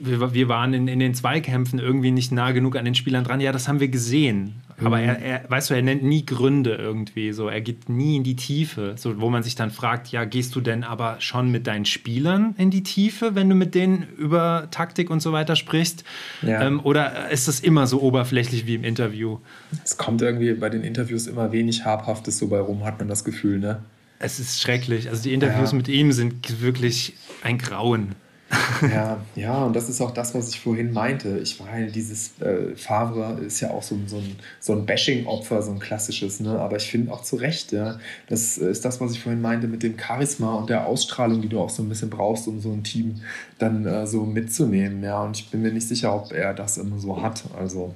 [0.00, 3.40] wir, wir waren in, in den Zweikämpfen irgendwie nicht nah genug an den Spielern dran.
[3.40, 4.62] Ja, das haben wir gesehen.
[4.80, 5.04] Aber mhm.
[5.04, 7.48] er, er, weißt du, er nennt nie Gründe irgendwie so.
[7.48, 10.60] Er geht nie in die Tiefe, so, wo man sich dann fragt, ja, gehst du
[10.60, 15.10] denn aber schon mit deinen Spielern in die Tiefe, wenn du mit denen über Taktik
[15.10, 16.04] und so weiter sprichst?
[16.42, 16.62] Ja.
[16.62, 19.38] Ähm, oder ist das immer so oberflächlich wie im Interview?
[19.84, 23.24] Es kommt irgendwie bei den Interviews immer wenig Habhaftes so bei rum, hat man das
[23.24, 23.82] Gefühl, ne?
[24.20, 25.08] Es ist schrecklich.
[25.08, 25.76] Also die Interviews ja.
[25.76, 28.16] mit ihm sind wirklich ein Grauen
[28.82, 31.38] ja, ja, und das ist auch das, was ich vorhin meinte.
[31.38, 35.70] Ich meine, dieses äh, Favre ist ja auch so, so ein, so ein Bashing-Opfer, so
[35.70, 36.58] ein klassisches, ne?
[36.58, 37.98] aber ich finde auch zu Recht, ja.
[38.26, 41.60] Das ist das, was ich vorhin meinte mit dem Charisma und der Ausstrahlung, die du
[41.60, 43.20] auch so ein bisschen brauchst, um so ein Team
[43.58, 45.22] dann äh, so mitzunehmen, ja.
[45.22, 47.44] Und ich bin mir nicht sicher, ob er das immer so hat.
[47.58, 47.94] Also,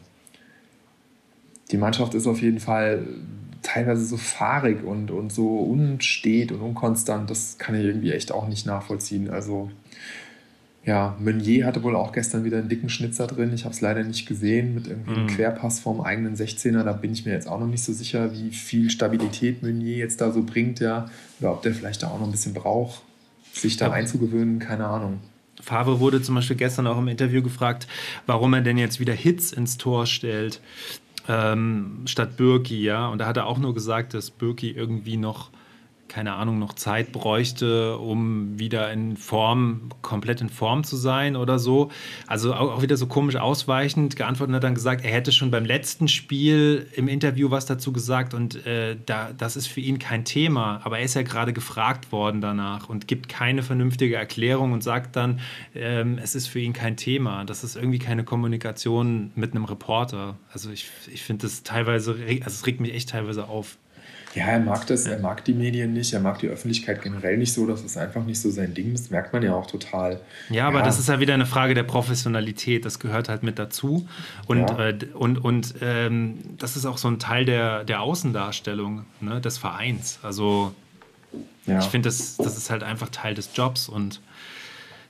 [1.70, 3.06] die Mannschaft ist auf jeden Fall
[3.62, 7.30] teilweise so fahrig und, und so unstet und unkonstant.
[7.30, 9.30] Das kann ich irgendwie echt auch nicht nachvollziehen.
[9.30, 9.70] Also,
[10.84, 13.52] ja, Meunier hatte wohl auch gestern wieder einen dicken Schnitzer drin.
[13.54, 15.28] Ich habe es leider nicht gesehen mit irgendwie einem mm.
[15.28, 16.82] Querpass vorm eigenen 16er.
[16.82, 20.20] Da bin ich mir jetzt auch noch nicht so sicher, wie viel Stabilität Meunier jetzt
[20.20, 21.08] da so bringt, ja.
[21.40, 23.02] Oder ob der vielleicht da auch noch ein bisschen braucht,
[23.52, 23.92] sich da ja.
[23.92, 25.20] einzugewöhnen, keine Ahnung.
[25.60, 27.86] Favre wurde zum Beispiel gestern auch im Interview gefragt,
[28.26, 30.60] warum er denn jetzt wieder Hits ins Tor stellt,
[31.28, 33.06] ähm, statt Birki, ja.
[33.06, 35.51] Und da hat er auch nur gesagt, dass Birki irgendwie noch
[36.12, 41.58] keine Ahnung, noch Zeit bräuchte, um wieder in Form, komplett in Form zu sein oder
[41.58, 41.90] so.
[42.26, 45.64] Also auch, wieder so komisch ausweichend geantwortet und hat dann gesagt, er hätte schon beim
[45.64, 50.26] letzten Spiel im Interview was dazu gesagt und äh, da, das ist für ihn kein
[50.26, 50.82] Thema.
[50.84, 55.16] Aber er ist ja gerade gefragt worden danach und gibt keine vernünftige Erklärung und sagt
[55.16, 55.40] dann,
[55.74, 57.46] ähm, es ist für ihn kein Thema.
[57.46, 60.36] Das ist irgendwie keine Kommunikation mit einem Reporter.
[60.52, 63.78] Also ich, ich finde das teilweise, also es regt mich echt teilweise auf.
[64.34, 67.52] Ja, er mag das, er mag die Medien nicht, er mag die Öffentlichkeit generell nicht
[67.52, 70.20] so, das ist einfach nicht so sein Ding, das merkt man ja auch total.
[70.48, 70.84] Ja, aber ja.
[70.84, 74.08] das ist ja wieder eine Frage der Professionalität, das gehört halt mit dazu.
[74.46, 74.88] Und, ja.
[74.88, 79.58] äh, und, und ähm, das ist auch so ein Teil der, der Außendarstellung ne, des
[79.58, 80.18] Vereins.
[80.22, 80.74] Also
[81.66, 81.78] ja.
[81.78, 84.20] ich finde, das, das ist halt einfach Teil des Jobs und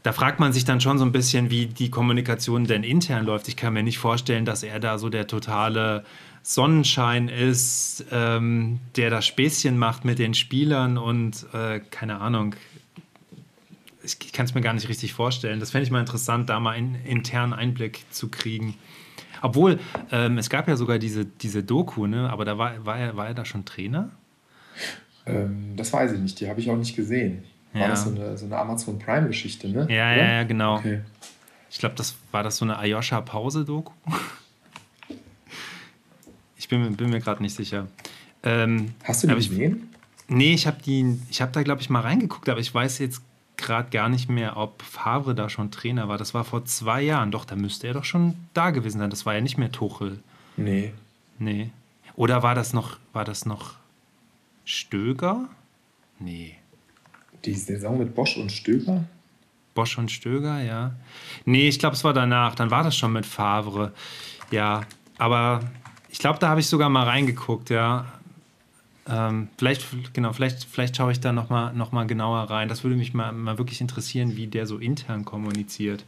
[0.02, 3.46] da fragt man sich dann schon so ein bisschen, wie die Kommunikation denn intern läuft.
[3.46, 6.04] Ich kann mir nicht vorstellen, dass er da so der totale
[6.43, 12.57] Sonnenschein ist, ähm, der das Späßchen macht mit den Spielern und äh, keine Ahnung.
[14.03, 15.61] Ich, ich kann es mir gar nicht richtig vorstellen.
[15.61, 18.74] Das fände ich mal interessant, da mal einen internen Einblick zu kriegen.
[19.40, 19.78] Obwohl,
[20.11, 22.30] ähm, es gab ja sogar diese, diese Doku, ne?
[22.30, 24.11] aber da war, war, er, war er da schon Trainer?
[25.26, 27.45] Ähm, das weiß ich nicht, die habe ich auch nicht gesehen.
[27.72, 27.88] War ja.
[27.88, 29.86] das so eine, so eine Amazon Prime-Geschichte, ne?
[29.88, 30.76] Ja, ja, ja, genau.
[30.76, 31.01] Okay.
[31.70, 33.93] Ich glaube, das war das so eine Ayosha-Pause-Doku.
[36.62, 37.88] Ich bin, bin mir gerade nicht sicher.
[38.44, 39.88] Ähm, Hast du die gesehen?
[40.28, 43.20] nee, ich habe habe da, glaube ich, mal reingeguckt, aber ich weiß jetzt
[43.56, 46.18] gerade gar nicht mehr, ob Favre da schon Trainer war.
[46.18, 47.32] Das war vor zwei Jahren.
[47.32, 49.10] Doch, da müsste er doch schon da gewesen sein.
[49.10, 50.20] Das war ja nicht mehr Tuchel.
[50.56, 50.92] Nee.
[51.40, 51.70] Nee.
[52.14, 53.74] Oder war das noch, war das noch
[54.64, 55.48] Stöger?
[56.20, 56.54] Nee.
[57.44, 59.02] Die Saison mit Bosch und Stöger?
[59.74, 60.92] Bosch und Stöger, ja.
[61.44, 62.54] Nee, ich glaube, es war danach.
[62.54, 63.92] Dann war das schon mit Favre.
[64.52, 64.82] Ja,
[65.18, 65.60] aber
[66.12, 68.04] ich glaube, da habe ich sogar mal reingeguckt, ja.
[69.08, 72.68] Ähm, vielleicht, genau, vielleicht, vielleicht schaue ich da nochmal noch mal genauer rein.
[72.68, 76.04] Das würde mich mal, mal wirklich interessieren, wie der so intern kommuniziert.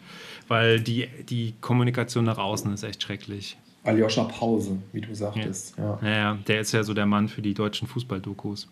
[0.47, 3.57] Weil die, die Kommunikation nach außen ist echt schrecklich.
[3.83, 5.75] Aljoscha Pause, wie du sagtest.
[5.79, 5.99] Ja.
[6.03, 6.09] Ja.
[6.09, 8.69] ja, der ist ja so der Mann für die deutschen Fußballdokus.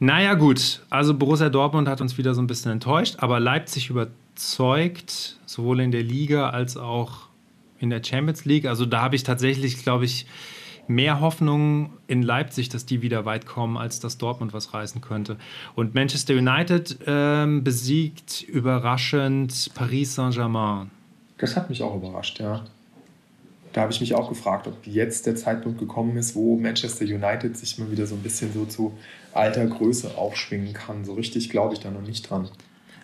[0.00, 0.82] Naja, gut.
[0.90, 5.92] Also Borussia Dortmund hat uns wieder so ein bisschen enttäuscht, aber Leipzig überzeugt, sowohl in
[5.92, 7.31] der Liga als auch
[7.82, 8.66] in der Champions League.
[8.66, 10.26] Also da habe ich tatsächlich, glaube ich,
[10.86, 15.36] mehr Hoffnung in Leipzig, dass die wieder weit kommen, als dass Dortmund was reißen könnte.
[15.74, 20.90] Und Manchester United ähm, besiegt überraschend Paris Saint-Germain.
[21.38, 22.64] Das hat mich auch überrascht, ja.
[23.72, 27.56] Da habe ich mich auch gefragt, ob jetzt der Zeitpunkt gekommen ist, wo Manchester United
[27.56, 28.92] sich mal wieder so ein bisschen so zu
[29.32, 31.04] alter Größe aufschwingen kann.
[31.04, 32.48] So richtig glaube ich da noch nicht dran.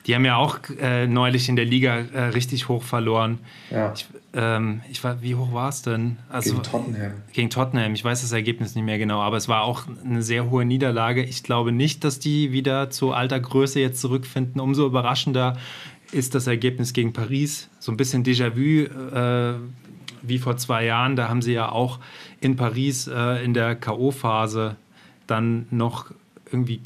[0.08, 3.40] Die haben ja auch äh, neulich in der Liga äh, richtig hoch verloren.
[3.70, 3.92] Ja.
[3.92, 6.16] Ich, ähm, ich war, wie hoch war es denn?
[6.30, 7.12] Also, gegen Tottenham.
[7.34, 7.92] Gegen Tottenham.
[7.92, 11.22] Ich weiß das Ergebnis nicht mehr genau, aber es war auch eine sehr hohe Niederlage.
[11.22, 14.62] Ich glaube nicht, dass die wieder zu alter Größe jetzt zurückfinden.
[14.62, 15.58] Umso überraschender
[16.10, 17.68] ist das Ergebnis gegen Paris.
[17.78, 19.58] So ein bisschen Déjà-vu äh,
[20.22, 21.16] wie vor zwei Jahren.
[21.16, 21.98] Da haben sie ja auch
[22.40, 24.76] in Paris äh, in der K.O.-Phase
[25.26, 26.06] dann noch
[26.50, 26.80] irgendwie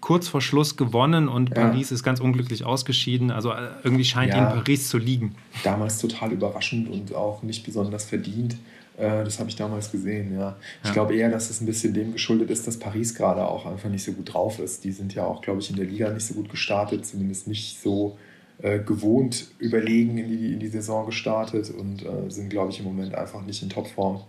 [0.00, 1.54] kurz vor Schluss gewonnen und ja.
[1.54, 3.30] Paris ist ganz unglücklich ausgeschieden.
[3.30, 5.34] Also äh, irgendwie scheint ja, ihnen Paris zu liegen.
[5.62, 8.56] Damals total überraschend und auch nicht besonders verdient.
[8.96, 10.56] Äh, das habe ich damals gesehen, ja.
[10.82, 10.94] Ich ja.
[10.94, 14.04] glaube eher, dass es ein bisschen dem geschuldet ist, dass Paris gerade auch einfach nicht
[14.04, 14.84] so gut drauf ist.
[14.84, 17.80] Die sind ja auch, glaube ich, in der Liga nicht so gut gestartet, zumindest nicht
[17.80, 18.16] so
[18.62, 22.84] äh, gewohnt überlegen in die, in die Saison gestartet und äh, sind, glaube ich, im
[22.84, 24.22] Moment einfach nicht in Topform.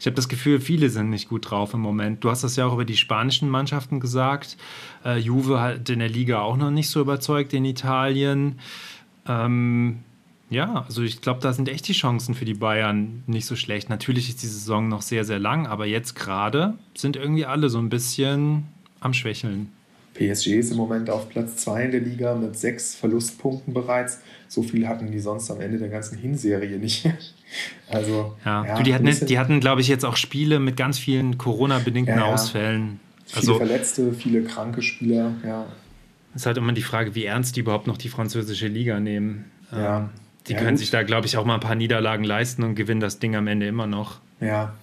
[0.00, 2.24] Ich habe das Gefühl, viele sind nicht gut drauf im Moment.
[2.24, 4.56] Du hast das ja auch über die spanischen Mannschaften gesagt.
[5.04, 8.58] Äh, Juve hat in der Liga auch noch nicht so überzeugt in Italien.
[9.26, 10.00] Ähm,
[10.50, 13.90] ja, also ich glaube, da sind echt die Chancen für die Bayern nicht so schlecht.
[13.90, 17.78] Natürlich ist die Saison noch sehr, sehr lang, aber jetzt gerade sind irgendwie alle so
[17.78, 18.66] ein bisschen
[19.00, 19.70] am Schwächeln.
[20.18, 24.20] PSG ist im Moment auf Platz 2 in der Liga mit sechs Verlustpunkten bereits.
[24.48, 27.08] So viel hatten die sonst am Ende der ganzen Hinserie nicht.
[27.88, 31.38] Also, ja, ja die, hatten, die hatten, glaube ich, jetzt auch Spiele mit ganz vielen
[31.38, 33.00] Corona-bedingten ja, Ausfällen.
[33.24, 35.64] Viele also, Verletzte, viele kranke Spieler, ja.
[36.34, 39.46] Es ist halt immer die Frage, wie ernst die überhaupt noch die französische Liga nehmen.
[39.72, 40.00] Ja.
[40.00, 40.08] Ähm,
[40.46, 40.78] die können gut.
[40.80, 43.46] sich da, glaube ich, auch mal ein paar Niederlagen leisten und gewinnen das Ding am
[43.46, 44.20] Ende immer noch.
[44.42, 44.74] Ja,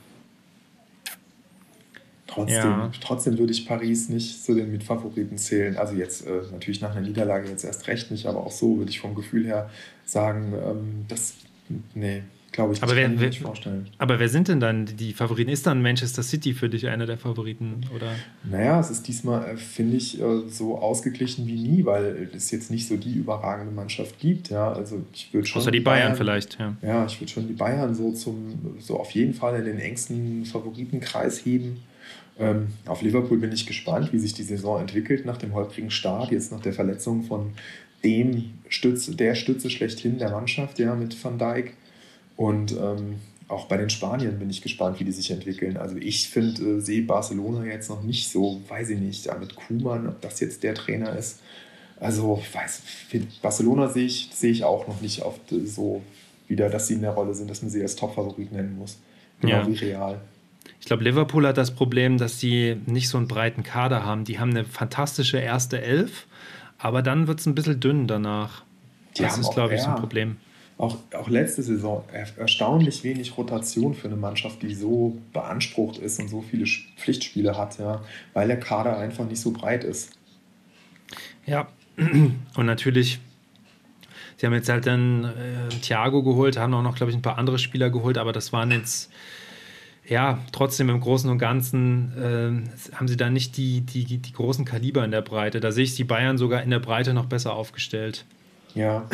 [2.28, 2.92] Trotzdem, ja.
[3.02, 5.78] trotzdem würde ich Paris nicht zu den Mitfavoriten zählen.
[5.78, 8.90] Also jetzt äh, natürlich nach einer Niederlage jetzt erst recht nicht, aber auch so würde
[8.90, 9.70] ich vom Gefühl her
[10.06, 11.36] sagen, ähm, das,
[11.94, 13.88] nee, glaube ich, aber wer, kann ich mir nicht vorstellen.
[14.00, 15.52] Aber wer sind denn dann die Favoriten?
[15.52, 17.82] Ist dann Manchester City für dich einer der Favoriten?
[17.96, 18.12] Oder?
[18.44, 22.72] Naja, es ist diesmal, äh, finde ich, äh, so ausgeglichen wie nie, weil es jetzt
[22.72, 24.50] nicht so die überragende Mannschaft gibt.
[24.50, 25.62] Ja, also ich würde schon.
[25.62, 26.76] Außer die Bayern, Bayern vielleicht, ja.
[26.82, 30.44] Ja, ich würde schon die Bayern so zum, so auf jeden Fall in den engsten
[30.46, 31.84] Favoritenkreis heben.
[32.38, 36.32] Ähm, auf Liverpool bin ich gespannt, wie sich die Saison entwickelt nach dem holprigen Start,
[36.32, 37.54] jetzt nach der Verletzung von
[38.04, 41.74] dem Stütze, der Stütze schlechthin der Mannschaft, ja, mit Van Dijk.
[42.36, 43.16] Und ähm,
[43.48, 45.78] auch bei den Spaniern bin ich gespannt, wie die sich entwickeln.
[45.78, 49.56] Also ich finde, äh, sehe Barcelona jetzt noch nicht so, weiß ich nicht, ja, mit
[49.56, 51.40] Kuman, ob das jetzt der Trainer ist.
[52.00, 52.82] Also ich weiß,
[53.42, 56.02] Barcelona sehe ich, sehe ich auch noch nicht oft so
[56.48, 58.98] wieder, dass sie in der Rolle sind, dass man sie als Top-Favorit nennen muss.
[59.40, 59.68] Genau ja.
[59.68, 60.22] wie Real.
[60.86, 64.24] Ich glaube, Liverpool hat das Problem, dass sie nicht so einen breiten Kader haben.
[64.24, 66.28] Die haben eine fantastische erste Elf,
[66.78, 68.62] aber dann wird es ein bisschen dünn danach.
[69.18, 70.38] Die das ist, glaube ich, so ein Problem.
[70.78, 72.04] Auch, auch letzte Saison
[72.38, 76.68] erstaunlich wenig Rotation für eine Mannschaft, die so beansprucht ist und so viele
[76.98, 78.04] Pflichtspiele hat, ja,
[78.34, 80.12] weil der Kader einfach nicht so breit ist.
[81.48, 81.68] Ja,
[81.98, 83.20] und natürlich,
[84.38, 87.40] sie haben jetzt halt dann äh, Thiago geholt, haben auch noch, glaube ich, ein paar
[87.40, 89.10] andere Spieler geholt, aber das waren jetzt
[90.08, 92.14] ja, trotzdem im Großen und Ganzen
[92.92, 95.60] äh, haben sie da nicht die, die, die großen Kaliber in der Breite.
[95.60, 98.26] Da sehe ich die Bayern sogar in der Breite noch besser aufgestellt.
[98.74, 99.08] Ja.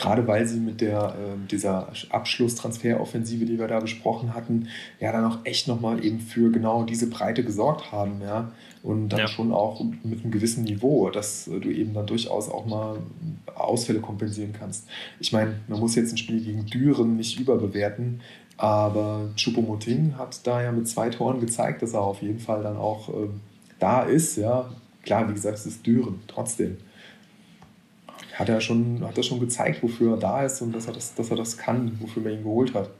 [0.00, 4.68] gerade weil sie mit der, äh, dieser Abschlusstransferoffensive, die wir da besprochen hatten,
[4.98, 8.50] ja dann auch echt nochmal eben für genau diese Breite gesorgt haben, ja.
[8.82, 9.28] Und dann ja.
[9.28, 12.96] schon auch mit einem gewissen Niveau, dass du eben dann durchaus auch mal
[13.54, 14.88] Ausfälle kompensieren kannst.
[15.18, 18.22] Ich meine, man muss jetzt ein Spiel gegen Düren nicht überbewerten,
[18.60, 22.76] aber Choupo-Moting hat da ja mit zwei Toren gezeigt, dass er auf jeden Fall dann
[22.76, 23.28] auch äh,
[23.78, 24.68] da ist, ja.
[25.02, 26.76] Klar, wie gesagt, es ist Düren, trotzdem
[28.34, 31.14] hat er schon, hat er schon gezeigt, wofür er da ist und dass er das,
[31.14, 32.90] dass er das kann, wofür man ihn geholt hat.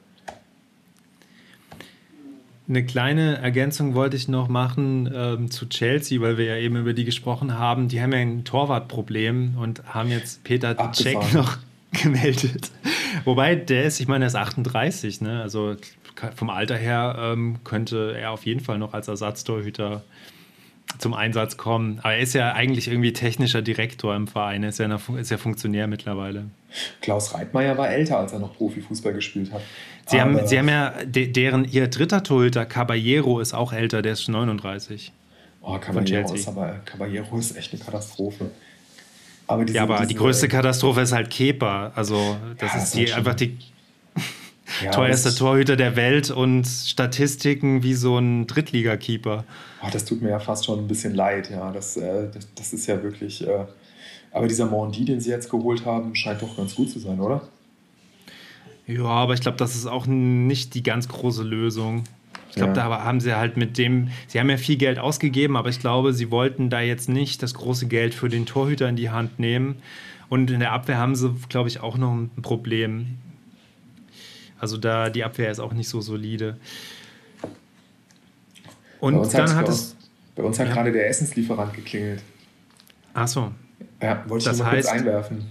[2.66, 6.95] Eine kleine Ergänzung wollte ich noch machen ähm, zu Chelsea, weil wir ja eben über
[6.95, 7.89] die gesprochen haben.
[7.89, 11.59] Die haben ja ein Torwartproblem und haben jetzt Peter Cech noch
[11.93, 12.70] gemeldet.
[13.24, 15.43] Wobei der ist, ich meine, er ist 38, ne?
[15.43, 15.77] Also
[16.35, 20.03] vom Alter her ähm, könnte er auf jeden Fall noch als Ersatztorhüter
[20.99, 22.01] zum Einsatz kommen.
[22.03, 24.62] Aber er ist ja eigentlich irgendwie technischer Direktor im Verein.
[24.62, 26.47] Er ist ja, eine, ist ja Funktionär mittlerweile.
[27.01, 29.62] Klaus Reitmeier war älter, als er noch Profifußball gespielt hat.
[30.07, 34.12] Sie, haben, Sie haben ja, de, deren, ihr dritter Torhüter, Caballero, ist auch älter, der
[34.12, 35.12] ist 39.
[35.62, 38.51] Oh, Caballero ist aber, Caballero ist echt eine Katastrophe.
[39.51, 41.90] Aber diese, ja, aber diese, die größte Katastrophe ist halt Kepa.
[41.97, 43.59] Also, das ja, ist die, einfach die
[44.85, 49.44] ja, teuerster Torhüter der Welt und Statistiken wie so ein Drittligakeeper.
[49.82, 51.72] Oh, das tut mir ja fast schon ein bisschen leid, ja.
[51.72, 53.44] Das, äh, das, das, ist ja wirklich.
[53.44, 53.64] Äh,
[54.31, 57.43] aber dieser Mondi, den sie jetzt geholt haben, scheint doch ganz gut zu sein, oder?
[58.86, 62.05] Ja, aber ich glaube, das ist auch nicht die ganz große Lösung.
[62.51, 62.89] Ich glaube, ja.
[62.89, 66.12] da haben sie halt mit dem, sie haben ja viel Geld ausgegeben, aber ich glaube,
[66.12, 69.77] sie wollten da jetzt nicht das große Geld für den Torhüter in die Hand nehmen.
[70.28, 73.18] Und in der Abwehr haben sie, glaube ich, auch noch ein Problem.
[74.59, 76.56] Also da die Abwehr ist auch nicht so solide.
[79.01, 79.97] Und bei dann hat es.
[80.35, 80.74] Bei uns hat ja.
[80.74, 82.22] gerade der Essenslieferant geklingelt.
[83.14, 83.52] Ach so.
[84.02, 85.47] Ja, wollte ich das mal heißt, kurz einwerfen.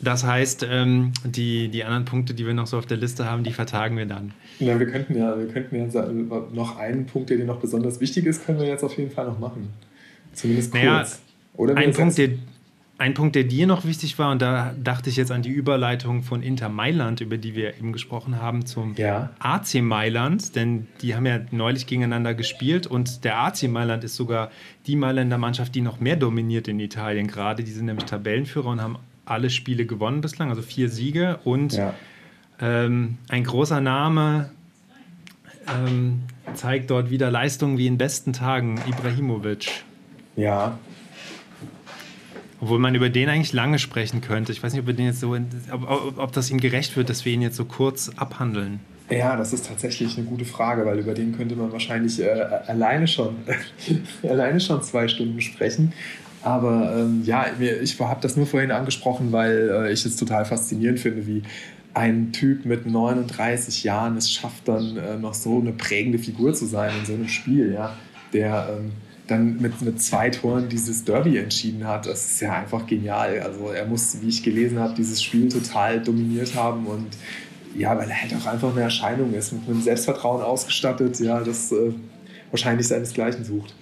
[0.00, 3.42] Das heißt, ähm, die, die anderen Punkte, die wir noch so auf der Liste haben,
[3.42, 4.32] die vertagen wir dann.
[4.60, 6.06] Ja, wir könnten ja, wir könnten ja
[6.52, 9.26] noch einen Punkt, der dir noch besonders wichtig ist, können wir jetzt auf jeden Fall
[9.26, 9.68] noch machen.
[10.34, 10.82] Zumindest kurz.
[10.82, 11.06] Naja,
[11.56, 12.30] Oder ein Punkt, der,
[12.98, 16.22] ein Punkt, der dir noch wichtig war, und da dachte ich jetzt an die Überleitung
[16.22, 19.30] von Inter Mailand, über die wir eben gesprochen haben, zum ja.
[19.38, 24.50] AC Mailand, denn die haben ja neulich gegeneinander gespielt und der AC Mailand ist sogar
[24.86, 27.62] die Mailänder Mannschaft, die noch mehr dominiert in Italien gerade.
[27.62, 28.96] Die sind nämlich Tabellenführer und haben
[29.30, 31.94] alle Spiele gewonnen bislang, also vier Siege und ja.
[32.60, 34.50] ähm, ein großer Name
[35.68, 36.22] ähm,
[36.54, 39.84] zeigt dort wieder Leistungen wie in besten Tagen, Ibrahimovic.
[40.36, 40.78] Ja,
[42.60, 44.52] obwohl man über den eigentlich lange sprechen könnte.
[44.52, 45.36] Ich weiß nicht, ob, wir den jetzt so,
[45.70, 48.80] ob, ob das ihm gerecht wird, dass wir ihn jetzt so kurz abhandeln.
[49.10, 53.06] Ja, das ist tatsächlich eine gute Frage, weil über den könnte man wahrscheinlich äh, alleine,
[53.06, 53.36] schon,
[54.22, 55.92] alleine schon zwei Stunden sprechen.
[56.42, 61.00] Aber ähm, ja, ich habe das nur vorhin angesprochen, weil äh, ich es total faszinierend
[61.00, 61.42] finde, wie
[61.94, 66.66] ein Typ mit 39 Jahren es schafft, dann äh, noch so eine prägende Figur zu
[66.66, 67.96] sein in so einem Spiel, ja,
[68.32, 68.92] der ähm,
[69.26, 72.06] dann mit, mit zwei Toren dieses Derby entschieden hat.
[72.06, 73.40] Das ist ja einfach genial.
[73.40, 77.08] Also er muss, wie ich gelesen habe, dieses Spiel total dominiert haben und
[77.76, 81.70] ja, weil er halt auch einfach eine Erscheinung ist, mit einem Selbstvertrauen ausgestattet, ja, das
[81.72, 81.92] äh,
[82.50, 83.74] wahrscheinlich seinesgleichen sucht.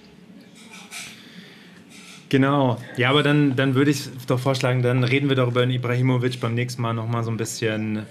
[2.29, 2.77] Genau.
[2.97, 6.55] Ja, aber dann, dann würde ich doch vorschlagen, dann reden wir darüber in Ibrahimovic beim
[6.55, 8.05] nächsten Mal nochmal so ein bisschen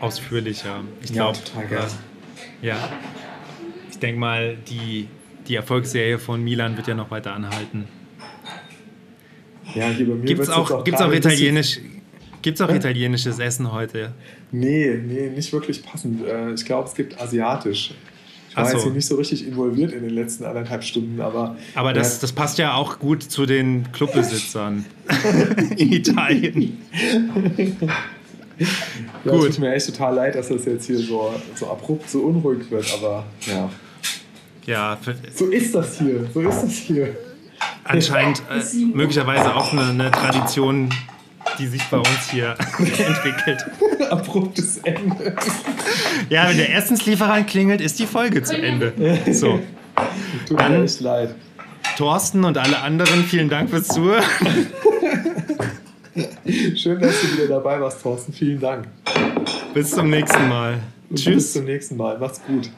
[0.00, 0.80] ausführlicher.
[1.02, 1.38] Ich glaube,
[1.70, 1.86] ja,
[2.60, 2.88] ja.
[3.90, 5.08] Ich denke mal, die
[5.48, 7.86] die Erfolgsserie von Milan wird ja noch weiter anhalten.
[9.74, 11.80] Ja, hier bei mir Gibt es auch, auch, gibt's auch, italienisch,
[12.42, 14.12] gibt's auch italienisches Essen heute?
[14.52, 16.26] Nee, nee, nicht wirklich passend.
[16.26, 17.94] Äh, ich glaube, es gibt asiatisch.
[18.56, 18.72] Ich war so.
[18.72, 21.56] jetzt hier nicht so richtig involviert in den letzten anderthalb Stunden, aber.
[21.74, 22.20] Aber das, ja.
[22.22, 24.86] das passt ja auch gut zu den Clubbesitzern
[25.76, 26.78] in Italien.
[28.58, 28.66] ja,
[29.24, 29.48] gut.
[29.48, 32.70] Es tut mir echt total leid, dass das jetzt hier so, so abrupt, so unruhig
[32.70, 33.68] wird, aber ja.
[34.64, 34.98] Ja,
[35.34, 36.26] so ist das hier.
[36.32, 37.14] So ist das hier.
[37.84, 38.62] Anscheinend äh,
[38.94, 40.88] möglicherweise auch eine, eine, Tradition,
[41.58, 43.64] die sich bei uns hier entwickelt.
[44.10, 45.34] Abruptes Ende.
[46.28, 48.92] Ja, wenn der Essenslieferant klingelt, ist die Folge zu Ende.
[49.32, 49.60] So.
[50.46, 51.34] Tut mir echt leid.
[51.96, 54.24] Thorsten und alle anderen, vielen Dank fürs Zuhören.
[56.76, 58.32] Schön, dass du wieder dabei warst, Thorsten.
[58.32, 58.88] Vielen Dank.
[59.74, 60.80] Bis zum nächsten Mal.
[61.10, 61.34] Und Tschüss.
[61.34, 62.18] Bis zum nächsten Mal.
[62.18, 62.70] Macht's gut.